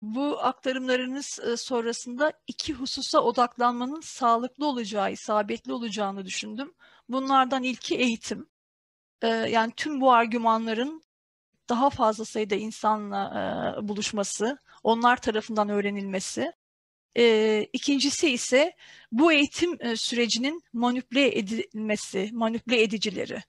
Bu 0.01 0.39
aktarımlarınız 0.39 1.39
e, 1.39 1.57
sonrasında 1.57 2.33
iki 2.47 2.73
hususa 2.73 3.19
odaklanmanın 3.19 4.01
sağlıklı 4.01 4.67
olacağı, 4.67 5.11
isabetli 5.11 5.73
olacağını 5.73 6.25
düşündüm. 6.25 6.73
Bunlardan 7.09 7.63
ilki 7.63 7.97
eğitim. 7.97 8.49
E, 9.21 9.27
yani 9.27 9.71
tüm 9.77 10.01
bu 10.01 10.11
argümanların 10.13 11.03
daha 11.69 11.89
fazla 11.89 12.25
sayıda 12.25 12.55
insanla 12.55 13.21
e, 13.83 13.87
buluşması, 13.87 14.57
onlar 14.83 15.17
tarafından 15.21 15.69
öğrenilmesi 15.69 16.53
E, 17.17 17.67
ikincisi 17.73 18.29
ise 18.29 18.73
bu 19.11 19.31
eğitim 19.31 19.77
e, 19.79 19.95
sürecinin 19.95 20.61
manipüle 20.73 21.37
edilmesi, 21.37 22.29
manipüle 22.33 22.81
edicileri. 22.81 23.43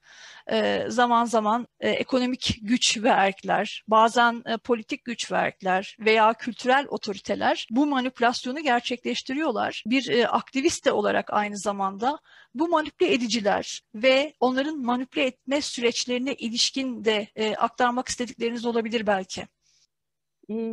E, 0.51 0.85
zaman 0.87 1.25
zaman 1.25 1.67
e, 1.79 1.89
ekonomik 1.89 2.59
güç 2.61 3.03
ve 3.03 3.09
erkler, 3.09 3.83
bazen 3.87 4.43
e, 4.45 4.57
politik 4.57 5.05
güç 5.05 5.31
ve 5.31 5.35
erkler 5.35 5.97
veya 5.99 6.33
kültürel 6.33 6.85
otoriteler 6.89 7.67
bu 7.71 7.85
manipülasyonu 7.85 8.59
gerçekleştiriyorlar. 8.59 9.83
Bir 9.85 10.09
e, 10.09 10.27
aktivist 10.27 10.85
de 10.85 10.91
olarak 10.91 11.33
aynı 11.33 11.57
zamanda 11.57 12.19
bu 12.53 12.67
manipüle 12.67 13.13
ediciler 13.13 13.81
ve 13.95 14.33
onların 14.39 14.79
manipüle 14.79 15.25
etme 15.25 15.61
süreçlerine 15.61 16.33
ilişkin 16.33 17.05
de 17.05 17.27
e, 17.35 17.55
aktarmak 17.55 18.07
istedikleriniz 18.07 18.65
olabilir 18.65 19.07
belki. 19.07 19.47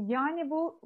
Yani 0.09 0.51
bu 0.51 0.81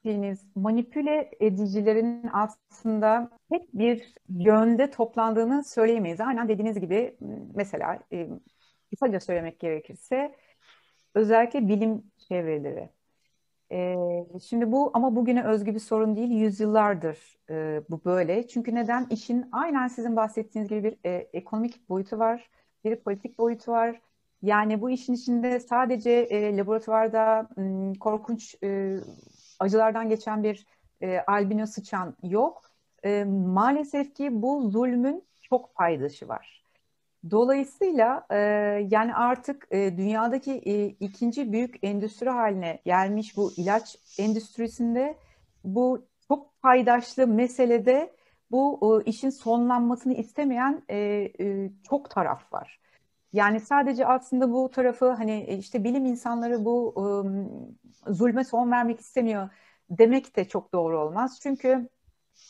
bahsettiğiniz 0.00 0.46
manipüle 0.54 1.30
edicilerin 1.40 2.30
aslında 2.32 3.30
tek 3.50 3.74
bir 3.74 4.14
yönde 4.28 4.90
toplandığını 4.90 5.64
söyleyemeyiz. 5.64 6.20
Aynen 6.20 6.48
dediğiniz 6.48 6.80
gibi 6.80 7.16
mesela 7.54 7.98
e, 8.12 9.20
söylemek 9.20 9.60
gerekirse 9.60 10.34
özellikle 11.14 11.68
bilim 11.68 12.02
çevreleri. 12.28 12.88
E, 13.72 13.96
şimdi 14.42 14.72
bu 14.72 14.90
ama 14.94 15.16
bugüne 15.16 15.44
özgü 15.44 15.74
bir 15.74 15.80
sorun 15.80 16.16
değil, 16.16 16.30
yüzyıllardır 16.30 17.38
e, 17.50 17.82
bu 17.90 18.04
böyle. 18.04 18.48
Çünkü 18.48 18.74
neden? 18.74 19.06
İşin 19.10 19.48
aynen 19.52 19.88
sizin 19.88 20.16
bahsettiğiniz 20.16 20.68
gibi 20.68 20.84
bir 20.84 20.96
e, 21.04 21.28
ekonomik 21.32 21.88
boyutu 21.88 22.18
var, 22.18 22.50
bir 22.84 22.96
politik 22.96 23.38
boyutu 23.38 23.72
var 23.72 24.00
yani 24.42 24.80
bu 24.80 24.90
işin 24.90 25.12
içinde 25.12 25.60
sadece 25.60 26.10
e, 26.10 26.56
laboratuvarda 26.56 27.48
m, 27.56 27.92
korkunç 28.00 28.54
e, 28.64 28.96
acılardan 29.60 30.08
geçen 30.08 30.42
bir 30.42 30.66
e, 31.02 31.18
albino 31.26 31.66
sıçan 31.66 32.16
yok. 32.22 32.70
E, 33.04 33.24
maalesef 33.24 34.14
ki 34.14 34.42
bu 34.42 34.70
zulmün 34.70 35.24
çok 35.42 35.74
paydaşı 35.74 36.28
var. 36.28 36.64
Dolayısıyla 37.30 38.26
e, 38.30 38.36
yani 38.90 39.14
artık 39.14 39.68
e, 39.70 39.96
dünyadaki 39.96 40.52
e, 40.52 40.86
ikinci 40.86 41.52
büyük 41.52 41.78
endüstri 41.82 42.30
haline 42.30 42.80
gelmiş 42.84 43.36
bu 43.36 43.52
ilaç 43.56 43.96
endüstrisinde 44.18 45.18
bu 45.64 46.06
çok 46.28 46.62
paydaşlı 46.62 47.26
meselede 47.26 48.12
bu 48.50 49.00
e, 49.06 49.10
işin 49.10 49.30
sonlanmasını 49.30 50.14
istemeyen 50.14 50.82
e, 50.88 50.96
e, 51.40 51.70
çok 51.88 52.10
taraf 52.10 52.52
var. 52.52 52.80
Yani 53.32 53.60
sadece 53.60 54.06
aslında 54.06 54.52
bu 54.52 54.70
tarafı 54.70 55.10
hani 55.10 55.32
e, 55.32 55.56
işte 55.56 55.84
bilim 55.84 56.06
insanları 56.06 56.64
bu 56.64 56.92
um, 56.96 57.48
zulme 58.06 58.44
son 58.44 58.70
vermek 58.70 59.00
istemiyor 59.00 59.48
demek 59.90 60.36
de 60.36 60.44
çok 60.48 60.72
doğru 60.72 61.00
olmaz. 61.00 61.38
Çünkü 61.42 61.88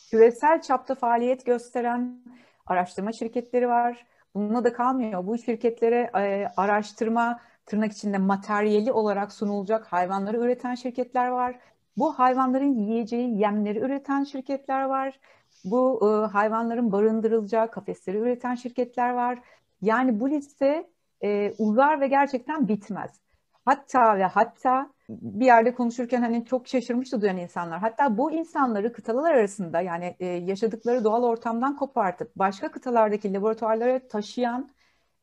küresel 0.09 0.61
çapta 0.61 0.95
faaliyet 0.95 1.45
gösteren 1.45 2.23
araştırma 2.65 3.11
şirketleri 3.11 3.67
var. 3.67 4.05
Bununla 4.35 4.63
da 4.63 4.73
kalmıyor. 4.73 5.27
Bu 5.27 5.37
şirketlere 5.37 6.11
e, 6.15 6.47
araştırma 6.57 7.39
tırnak 7.65 7.91
içinde 7.91 8.17
materyali 8.17 8.91
olarak 8.91 9.31
sunulacak 9.31 9.85
hayvanları 9.85 10.37
üreten 10.37 10.75
şirketler 10.75 11.27
var. 11.27 11.59
Bu 11.97 12.19
hayvanların 12.19 12.73
yiyeceği 12.73 13.37
yemleri 13.39 13.79
üreten 13.79 14.23
şirketler 14.23 14.83
var. 14.83 15.19
Bu 15.63 15.99
e, 16.03 16.27
hayvanların 16.31 16.91
barındırılacağı 16.91 17.71
kafesleri 17.71 18.17
üreten 18.17 18.55
şirketler 18.55 19.09
var. 19.09 19.39
Yani 19.81 20.19
bu 20.19 20.29
liste 20.29 20.89
e, 21.23 21.53
uzar 21.57 22.01
ve 22.01 22.07
gerçekten 22.07 22.67
bitmez. 22.67 23.21
Hatta 23.65 24.17
ve 24.17 24.25
hatta 24.25 24.93
bir 25.09 25.45
yerde 25.45 25.73
konuşurken 25.75 26.21
hani 26.21 26.45
çok 26.45 26.67
şaşırmıştı 26.67 27.21
duyan 27.21 27.37
insanlar. 27.37 27.79
Hatta 27.79 28.17
bu 28.17 28.31
insanları 28.31 28.93
kıtalar 28.93 29.33
arasında 29.33 29.81
yani 29.81 30.15
e, 30.19 30.25
yaşadıkları 30.25 31.03
doğal 31.03 31.23
ortamdan 31.23 31.75
kopartıp 31.75 32.31
başka 32.35 32.71
kıtalardaki 32.71 33.33
laboratuvarlara 33.33 34.07
taşıyan 34.07 34.69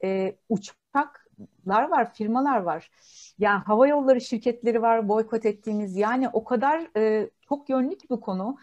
e, 0.04 0.36
uçaklar 0.48 1.88
var, 1.90 2.14
firmalar 2.14 2.60
var. 2.60 2.90
Yani 3.38 3.62
hava 3.64 3.88
yolları 3.88 4.20
şirketleri 4.20 4.82
var 4.82 5.08
boykot 5.08 5.46
ettiğimiz. 5.46 5.96
Yani 5.96 6.28
o 6.28 6.44
kadar 6.44 6.88
e, 6.96 7.30
çok 7.48 7.68
yönlü 7.68 7.98
ki 7.98 8.06
bu 8.10 8.20
konu. 8.20 8.56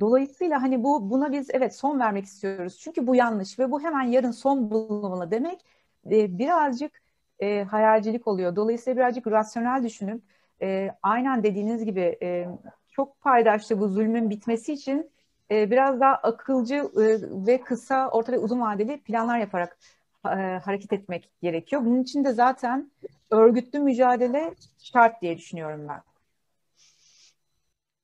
Dolayısıyla 0.00 0.62
hani 0.62 0.82
bu 0.84 1.10
buna 1.10 1.32
biz 1.32 1.50
evet 1.50 1.76
son 1.76 2.00
vermek 2.00 2.24
istiyoruz. 2.24 2.78
Çünkü 2.80 3.06
bu 3.06 3.14
yanlış 3.16 3.58
ve 3.58 3.70
bu 3.70 3.82
hemen 3.82 4.02
yarın 4.02 4.30
son 4.30 4.70
bulunmalı 4.70 5.30
demek 5.30 5.60
e, 6.10 6.38
birazcık 6.38 7.02
e, 7.40 7.62
hayalcilik 7.64 8.26
oluyor. 8.28 8.56
Dolayısıyla 8.56 8.96
birazcık 8.96 9.26
rasyonel 9.26 9.82
düşünüp 9.84 10.22
e, 10.62 10.90
aynen 11.02 11.42
dediğiniz 11.42 11.84
gibi 11.84 12.18
e, 12.22 12.48
çok 12.90 13.20
paydaşlı 13.20 13.80
bu 13.80 13.88
zulmün 13.88 14.30
bitmesi 14.30 14.72
için 14.72 15.10
e, 15.50 15.70
biraz 15.70 16.00
daha 16.00 16.14
akılcı 16.14 16.74
e, 16.74 17.46
ve 17.46 17.60
kısa, 17.60 18.08
orta 18.10 18.32
ve 18.32 18.38
uzun 18.38 18.60
vadeli 18.60 19.00
planlar 19.00 19.38
yaparak 19.38 19.78
e, 20.26 20.28
hareket 20.64 20.92
etmek 20.92 21.30
gerekiyor. 21.42 21.84
Bunun 21.84 22.02
için 22.02 22.24
de 22.24 22.32
zaten 22.32 22.90
örgütlü 23.30 23.78
mücadele 23.80 24.54
şart 24.78 25.22
diye 25.22 25.38
düşünüyorum 25.38 25.86
ben. 25.88 26.13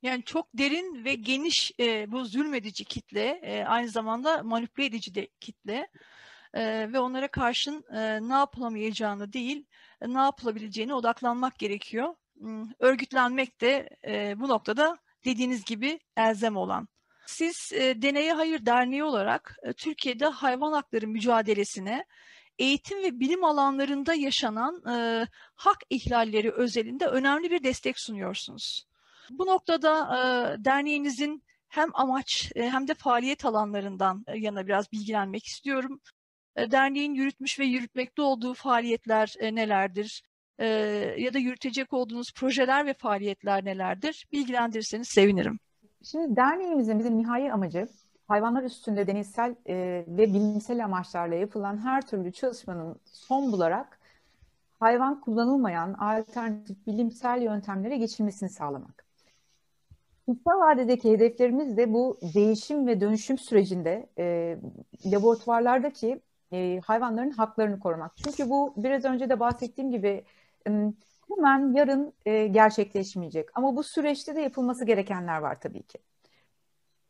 Yani 0.03 0.25
çok 0.25 0.49
derin 0.55 1.05
ve 1.05 1.15
geniş 1.15 1.73
e, 1.81 2.13
bu 2.13 2.25
zulmedici 2.25 2.85
kitle, 2.85 3.41
e, 3.43 3.65
aynı 3.65 3.89
zamanda 3.89 4.43
manipüle 4.43 4.87
edici 4.87 5.15
de 5.15 5.29
kitle 5.41 5.89
e, 6.55 6.93
ve 6.93 7.01
onlara 7.01 7.29
karşın 7.29 7.85
e, 7.93 8.29
ne 8.29 8.35
yapılamayacağını 8.35 9.33
değil, 9.33 9.67
e, 10.01 10.15
ne 10.15 10.19
yapılabileceğine 10.19 10.95
odaklanmak 10.95 11.59
gerekiyor. 11.59 12.15
Örgütlenmek 12.79 13.61
de 13.61 13.89
e, 14.07 14.41
bu 14.41 14.49
noktada 14.49 14.97
dediğiniz 15.25 15.65
gibi 15.65 16.01
elzem 16.17 16.57
olan. 16.57 16.89
Siz 17.27 17.73
e, 17.73 18.03
Deneye 18.03 18.33
Hayır 18.33 18.67
Derneği 18.67 19.05
olarak 19.05 19.57
e, 19.63 19.73
Türkiye'de 19.73 20.27
hayvan 20.27 20.73
hakları 20.73 21.09
mücadelesine 21.09 22.05
eğitim 22.59 23.03
ve 23.03 23.21
bilim 23.21 23.45
alanlarında 23.45 24.15
yaşanan 24.15 24.83
e, 24.95 25.27
hak 25.55 25.79
ihlalleri 25.91 26.53
özelinde 26.53 27.07
önemli 27.07 27.51
bir 27.51 27.63
destek 27.63 28.01
sunuyorsunuz. 28.01 28.90
Bu 29.31 29.47
noktada 29.47 30.17
e, 30.17 30.65
derneğinizin 30.65 31.43
hem 31.69 31.89
amaç 31.95 32.53
e, 32.57 32.71
hem 32.71 32.89
de 32.89 32.95
faaliyet 32.95 33.45
alanlarından 33.45 34.25
e, 34.27 34.39
yana 34.39 34.67
biraz 34.67 34.93
bilgilenmek 34.93 35.45
istiyorum. 35.45 36.01
E, 36.57 36.71
derneğin 36.71 37.15
yürütmüş 37.15 37.59
ve 37.59 37.65
yürütmekte 37.65 38.23
olduğu 38.23 38.55
faaliyetler 38.55 39.35
e, 39.39 39.55
nelerdir? 39.55 40.23
E, 40.59 40.67
ya 41.19 41.35
da 41.35 41.39
yürütecek 41.39 41.93
olduğunuz 41.93 42.33
projeler 42.33 42.87
ve 42.87 42.95
faaliyetler 42.95 43.65
nelerdir? 43.65 44.27
Bilgilendirirseniz 44.33 45.09
sevinirim. 45.09 45.59
Şimdi 46.05 46.37
derneğimizin 46.37 46.99
bizim 46.99 47.19
nihai 47.19 47.53
amacı 47.53 47.89
hayvanlar 48.29 48.63
üstünde 48.63 49.07
denizsel 49.07 49.55
e, 49.67 50.05
ve 50.09 50.35
bilimsel 50.35 50.85
amaçlarla 50.85 51.35
yapılan 51.35 51.79
her 51.79 52.07
türlü 52.07 52.33
çalışmanın 52.33 53.01
son 53.05 53.53
bularak 53.53 54.01
hayvan 54.81 55.21
kullanılmayan 55.21 55.93
alternatif 55.93 56.87
bilimsel 56.87 57.43
yöntemlere 57.43 57.97
geçilmesini 57.97 58.49
sağlamak. 58.49 59.10
Kısa 60.31 60.59
vadedeki 60.59 61.11
hedeflerimiz 61.11 61.77
de 61.77 61.93
bu 61.93 62.19
değişim 62.35 62.87
ve 62.87 63.01
dönüşüm 63.01 63.39
sürecinde 63.39 64.09
e, 64.19 64.57
laboratuvarlardaki 65.07 66.21
e, 66.53 66.81
hayvanların 66.85 67.31
haklarını 67.31 67.81
korumak. 67.81 68.17
Çünkü 68.17 68.51
bu 68.51 68.75
biraz 68.77 69.05
önce 69.05 69.31
de 69.31 69.41
bahsettiğim 69.41 69.91
gibi 69.91 70.25
e, 70.69 70.71
hemen 71.29 71.73
yarın 71.73 72.13
e, 72.27 72.47
gerçekleşmeyecek. 72.47 73.49
Ama 73.55 73.77
bu 73.77 73.83
süreçte 73.83 74.37
de 74.37 74.41
yapılması 74.41 74.85
gerekenler 74.85 75.39
var 75.39 75.61
tabii 75.61 75.83
ki. 75.83 75.99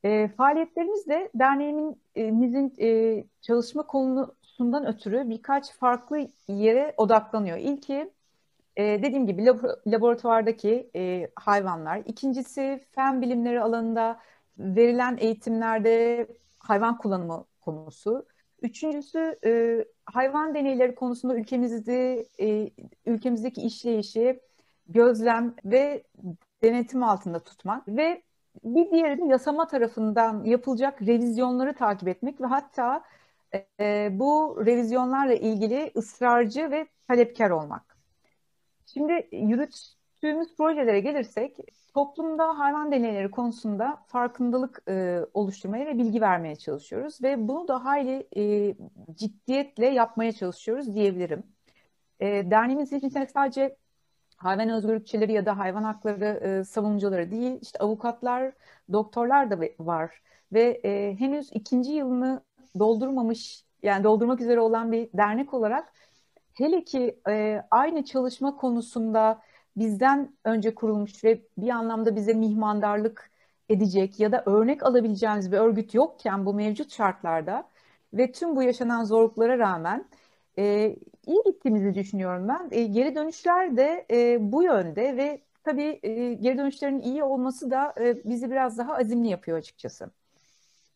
E, 0.05 0.29
faaliyetlerimiz 0.29 1.09
de 1.09 1.31
derneğimizin 1.35 2.75
e, 2.81 3.25
çalışma 3.41 3.87
konusundan 3.87 4.87
ötürü 4.87 5.29
birkaç 5.29 5.73
farklı 5.73 6.29
yere 6.49 6.95
odaklanıyor. 6.97 7.59
İlki 7.59 8.11
e, 8.81 9.03
dediğim 9.03 9.27
gibi 9.27 9.47
laboratuvardaki 9.87 10.91
e, 10.97 11.31
hayvanlar. 11.37 12.03
İkincisi 12.07 12.85
fen 12.95 13.23
bilimleri 13.23 13.61
alanında 13.61 14.21
verilen 14.59 15.17
eğitimlerde 15.21 16.27
hayvan 16.59 16.99
kullanımı 16.99 17.45
konusu. 17.61 18.27
Üçüncüsü 18.63 19.39
e, 19.45 19.85
hayvan 20.07 20.55
deneyleri 20.55 20.95
konusunda 20.95 21.35
ülkemizde 21.37 22.27
e, 22.41 22.71
ülkemizdeki 23.07 23.63
işleyişi 23.63 24.41
gözlem 24.89 25.55
ve 25.65 26.03
denetim 26.63 27.03
altında 27.03 27.39
tutmak 27.41 27.89
ve 27.89 28.23
bir 28.65 28.91
diğeri 28.91 29.19
de 29.19 29.25
yasama 29.25 29.67
tarafından 29.67 30.45
yapılacak 30.45 31.03
revizyonları 31.03 31.75
takip 31.75 32.09
etmek 32.09 32.41
ve 32.41 32.47
hatta 32.47 33.03
e, 33.81 34.09
bu 34.13 34.63
revizyonlarla 34.67 35.35
ilgili 35.35 35.93
ısrarcı 35.97 36.71
ve 36.71 36.87
talepkar 37.09 37.51
olmak. 37.51 37.90
Şimdi 38.93 39.29
yürüttüğümüz 39.33 40.57
projelere 40.57 41.01
gelirsek 41.01 41.57
toplumda 41.95 42.59
hayvan 42.59 42.93
deneyleri 42.93 43.31
konusunda 43.31 44.03
farkındalık 44.07 44.83
e, 44.89 45.21
oluşturmaya 45.35 45.87
ve 45.87 45.99
bilgi 45.99 46.21
vermeye 46.21 46.57
çalışıyoruz 46.57 47.23
ve 47.23 47.49
bunu 47.49 47.69
da 47.69 47.85
hayli 47.85 48.29
e, 48.37 48.75
ciddiyetle 49.15 49.87
yapmaya 49.87 50.33
çalışıyoruz 50.33 50.95
diyebilirim. 50.95 51.43
E, 52.21 52.51
derneğimiz 52.51 52.93
için 52.93 53.09
sadece 53.09 53.77
hayvan 54.37 54.69
özgürlükçileri 54.69 55.33
ya 55.33 55.47
da 55.47 55.59
hayvan 55.59 55.83
hakları 55.83 56.25
e, 56.25 56.65
savunucuları 56.65 57.31
değil, 57.31 57.59
işte 57.63 57.79
avukatlar, 57.79 58.53
doktorlar 58.93 59.51
da 59.51 59.59
var 59.79 60.23
ve 60.53 60.81
e, 60.85 61.17
henüz 61.19 61.51
ikinci 61.53 61.93
yılını 61.93 62.43
doldurmamış, 62.79 63.65
yani 63.83 64.05
doldurmak 64.05 64.41
üzere 64.41 64.61
olan 64.61 64.93
bir 64.93 65.09
dernek 65.13 65.55
olarak 65.55 65.93
hele 66.61 66.85
ki 66.85 67.21
e, 67.29 67.63
aynı 67.71 68.05
çalışma 68.05 68.57
konusunda 68.57 69.43
bizden 69.77 70.37
önce 70.45 70.75
kurulmuş 70.75 71.25
ve 71.25 71.41
bir 71.59 71.69
anlamda 71.69 72.17
bize 72.17 72.35
mihmandarlık 72.35 73.31
edecek 73.69 74.21
ya 74.21 74.33
da 74.33 74.43
örnek 74.47 74.83
alabileceğimiz 74.83 75.53
bir 75.53 75.59
örgüt 75.59 75.95
yokken 75.95 76.47
bu 76.47 76.55
mevcut 76.55 76.93
şartlarda 76.93 77.69
ve 78.15 78.33
tüm 78.33 78.57
bu 78.57 78.63
yaşanan 78.63 79.05
zorluklara 79.05 79.59
rağmen 79.59 80.05
e, 80.59 80.97
iyi 81.27 81.43
gittiğimizi 81.47 81.95
düşünüyorum 81.95 82.49
ben. 82.49 82.69
E, 82.71 82.83
geri 82.85 83.15
dönüşler 83.15 83.77
de 83.77 84.07
e, 84.11 84.53
bu 84.53 84.63
yönde 84.63 85.17
ve 85.17 85.41
tabii 85.65 86.01
e, 86.03 86.35
geri 86.35 86.59
dönüşlerin 86.59 87.01
iyi 87.01 87.25
olması 87.25 87.71
da 87.71 87.95
e, 88.01 88.25
bizi 88.25 88.51
biraz 88.51 88.79
daha 88.79 88.95
azimli 88.97 89.29
yapıyor 89.29 89.59
açıkçası. 89.59 90.11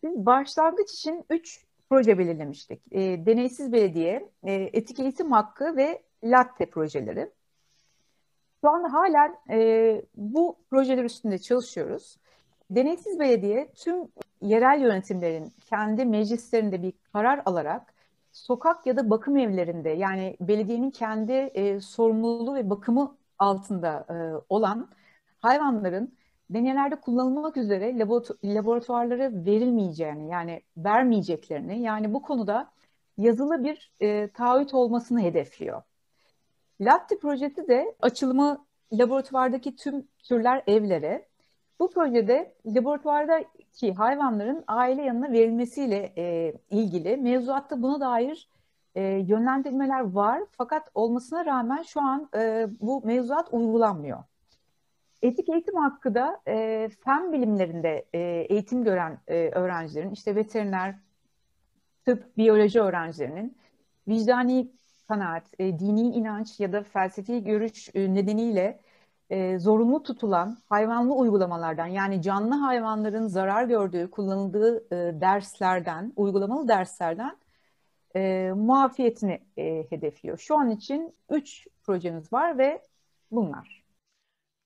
Biz 0.02 0.26
başlangıç 0.26 0.92
için 0.92 1.24
üç 1.30 1.64
proje 1.94 2.18
belirlemiştik. 2.18 2.82
E, 2.92 3.26
Deneysiz 3.26 3.72
Belediye, 3.72 4.30
e, 4.42 4.52
Etik 4.52 5.00
Eğitim 5.00 5.32
Hakkı 5.32 5.76
ve 5.76 6.02
Latte 6.24 6.70
projeleri. 6.70 7.30
Şu 8.60 8.70
an 8.70 8.84
halen 8.84 9.36
e, 9.50 10.02
bu 10.14 10.56
projeler 10.70 11.04
üstünde 11.04 11.38
çalışıyoruz. 11.38 12.16
Deneysiz 12.70 13.18
Belediye 13.18 13.72
tüm 13.74 13.96
yerel 14.42 14.80
yönetimlerin 14.80 15.52
kendi 15.70 16.04
meclislerinde 16.04 16.82
bir 16.82 16.92
karar 17.12 17.42
alarak 17.44 17.94
sokak 18.32 18.86
ya 18.86 18.96
da 18.96 19.10
bakım 19.10 19.36
evlerinde 19.36 19.90
yani 19.90 20.36
belediyenin 20.40 20.90
kendi 20.90 21.32
e, 21.32 21.80
sorumluluğu 21.80 22.54
ve 22.54 22.70
bakımı 22.70 23.16
altında 23.38 24.06
e, 24.10 24.16
olan 24.48 24.88
hayvanların 25.38 26.14
deneylerde 26.50 26.96
kullanılmak 26.96 27.56
üzere 27.56 27.98
laboratuvarlara 28.44 29.30
verilmeyeceğini 29.32 30.30
yani 30.30 30.62
vermeyeceklerini 30.76 31.82
yani 31.82 32.14
bu 32.14 32.22
konuda 32.22 32.70
yazılı 33.18 33.64
bir 33.64 33.92
e, 34.00 34.28
taahhüt 34.28 34.74
olmasını 34.74 35.20
hedefliyor. 35.20 35.82
Latte 36.80 37.18
projesi 37.18 37.68
de 37.68 37.94
açılımı 38.00 38.64
laboratuvardaki 38.92 39.76
tüm 39.76 40.06
türler 40.18 40.62
evlere. 40.66 41.26
Bu 41.80 41.90
projede 41.90 42.54
laboratuvardaki 42.66 43.94
hayvanların 43.94 44.64
aile 44.66 45.02
yanına 45.02 45.32
verilmesiyle 45.32 46.12
e, 46.18 46.54
ilgili 46.70 47.16
mevzuatta 47.16 47.82
buna 47.82 48.00
dair 48.00 48.48
e, 48.94 49.02
yönlendirmeler 49.02 50.00
var. 50.00 50.42
Fakat 50.50 50.90
olmasına 50.94 51.46
rağmen 51.46 51.82
şu 51.82 52.00
an 52.00 52.28
e, 52.36 52.66
bu 52.80 53.02
mevzuat 53.04 53.48
uygulanmıyor. 53.52 54.18
Etik 55.24 55.48
eğitim 55.48 55.76
hakkı 55.76 56.14
da 56.14 56.40
e, 56.48 56.88
fen 57.04 57.32
bilimlerinde 57.32 58.04
e, 58.14 58.18
eğitim 58.48 58.84
gören 58.84 59.18
e, 59.28 59.48
öğrencilerin, 59.48 60.10
işte 60.10 60.36
veteriner, 60.36 60.94
tıp, 62.04 62.36
biyoloji 62.36 62.80
öğrencilerinin 62.80 63.58
vicdani 64.08 64.72
kanaat, 65.08 65.42
e, 65.58 65.78
dini 65.78 66.00
inanç 66.00 66.60
ya 66.60 66.72
da 66.72 66.82
felsefi 66.82 67.44
görüş 67.44 67.88
e, 67.94 68.14
nedeniyle 68.14 68.80
e, 69.30 69.58
zorunlu 69.58 70.02
tutulan 70.02 70.58
hayvanlı 70.68 71.14
uygulamalardan 71.14 71.86
yani 71.86 72.22
canlı 72.22 72.54
hayvanların 72.54 73.26
zarar 73.26 73.64
gördüğü, 73.64 74.10
kullanıldığı 74.10 74.94
e, 74.94 75.20
derslerden, 75.20 76.12
uygulamalı 76.16 76.68
derslerden 76.68 77.36
e, 78.16 78.52
muafiyetini 78.56 79.40
e, 79.58 79.86
hedefliyor. 79.90 80.38
Şu 80.38 80.58
an 80.58 80.70
için 80.70 81.14
üç 81.30 81.66
projemiz 81.82 82.32
var 82.32 82.58
ve 82.58 82.82
bunlar. 83.30 83.83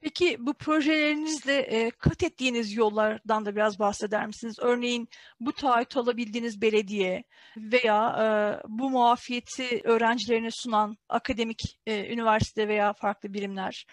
Peki 0.01 0.47
bu 0.47 0.55
projelerinizle 0.55 1.59
e, 1.59 1.91
kat 1.91 2.23
ettiğiniz 2.23 2.73
yollardan 2.77 3.47
da 3.47 3.57
biraz 3.57 3.79
bahseder 3.79 4.27
misiniz? 4.27 4.57
Örneğin 4.61 5.09
bu 5.41 5.53
taahhüt 5.53 5.97
alabildiğiniz 5.97 6.63
belediye 6.63 7.25
veya 7.57 8.17
e, 8.19 8.27
bu 8.69 8.91
muafiyeti 8.91 9.81
öğrencilerine 9.85 10.51
sunan 10.51 10.97
akademik 11.09 11.81
e, 11.87 12.13
üniversite 12.13 12.69
veya 12.69 12.93
farklı 12.93 13.33
birimler 13.35 13.87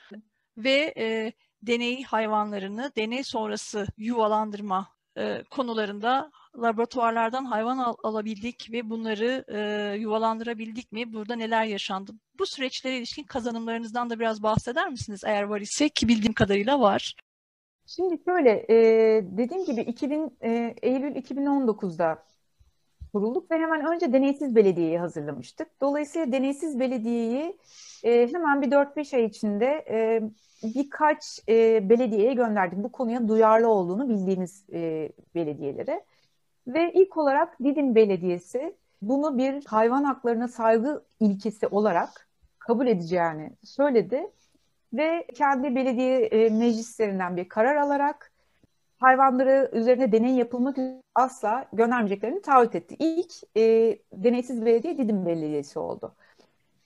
ve 0.58 0.94
e, 0.98 1.34
deney 1.62 2.04
hayvanlarını 2.04 2.92
deney 2.98 3.24
sonrası 3.24 3.88
yuvalandırma 3.98 4.95
e, 5.18 5.44
konularında 5.52 6.32
laboratuvarlardan 6.58 7.46
hayvan 7.46 7.78
al- 7.78 7.96
alabildik 8.04 8.72
ve 8.72 8.90
bunları 8.90 9.46
e, 9.48 9.96
yuvalandırabildik 10.00 10.92
mi? 10.92 11.14
Burada 11.14 11.36
neler 11.36 11.66
yaşandı? 11.66 12.12
Bu 12.40 12.46
süreçlere 12.46 12.98
ilişkin 12.98 13.24
kazanımlarınızdan 13.24 14.10
da 14.10 14.20
biraz 14.20 14.44
bahseder 14.44 14.90
misiniz 14.90 15.22
eğer 15.26 15.44
var 15.44 15.62
ise 15.62 15.90
ki 15.90 16.08
bildiğim 16.08 16.34
kadarıyla 16.34 16.80
var. 16.80 17.16
Şimdi 17.88 18.24
şöyle 18.26 18.66
e, 18.70 18.76
dediğim 19.24 19.66
gibi 19.66 19.82
2000 19.82 20.38
e, 20.44 20.76
Eylül 20.82 21.16
2019'da 21.16 22.26
kurulduk 23.16 23.52
ve 23.52 23.56
hemen 23.56 23.86
önce 23.86 24.14
deneysiz 24.14 24.56
belediyeyi 24.56 25.00
hazırlamıştık. 25.00 25.68
Dolayısıyla 25.82 26.32
deneysiz 26.32 26.80
belediyeyi 26.80 27.58
e, 28.04 28.28
hemen 28.34 28.62
bir 28.62 28.72
4-5 28.72 29.16
ay 29.16 29.26
içinde 29.26 29.86
e, 29.90 30.22
birkaç 30.64 31.40
e, 31.50 31.90
belediyeye 31.90 32.34
gönderdik. 32.34 32.84
Bu 32.84 32.92
konuya 32.92 33.28
duyarlı 33.28 33.68
olduğunu 33.68 34.10
bildiğimiz 34.10 34.66
e, 34.74 35.10
belediyelere. 35.36 36.04
Ve 36.68 36.94
ilk 36.94 37.18
olarak 37.18 37.60
Didim 37.60 37.96
Belediyesi 37.96 38.76
bunu 39.02 39.38
bir 39.38 39.66
hayvan 39.66 40.04
haklarına 40.04 40.48
saygı 40.48 41.04
ilkesi 41.20 41.68
olarak 41.68 42.28
kabul 42.60 42.88
edeceğini 42.88 43.52
söyledi. 43.64 44.32
Ve 44.94 45.28
kendi 45.36 45.76
belediye 45.76 46.20
e, 46.20 46.50
meclislerinden 46.50 47.38
bir 47.38 47.50
karar 47.50 47.76
alarak 47.76 48.32
hayvanları 49.06 49.70
üzerine 49.74 50.12
deney 50.12 50.36
yapılmak 50.36 50.78
asla 51.16 51.68
göndermeyeceklerini 51.74 52.42
taahhüt 52.42 52.76
etti. 52.76 52.96
İlk 53.00 53.34
e, 53.58 53.62
deneysiz 54.14 54.66
belediye 54.66 54.98
Didim 54.98 55.26
Belediyesi 55.26 55.80
oldu. 55.80 56.16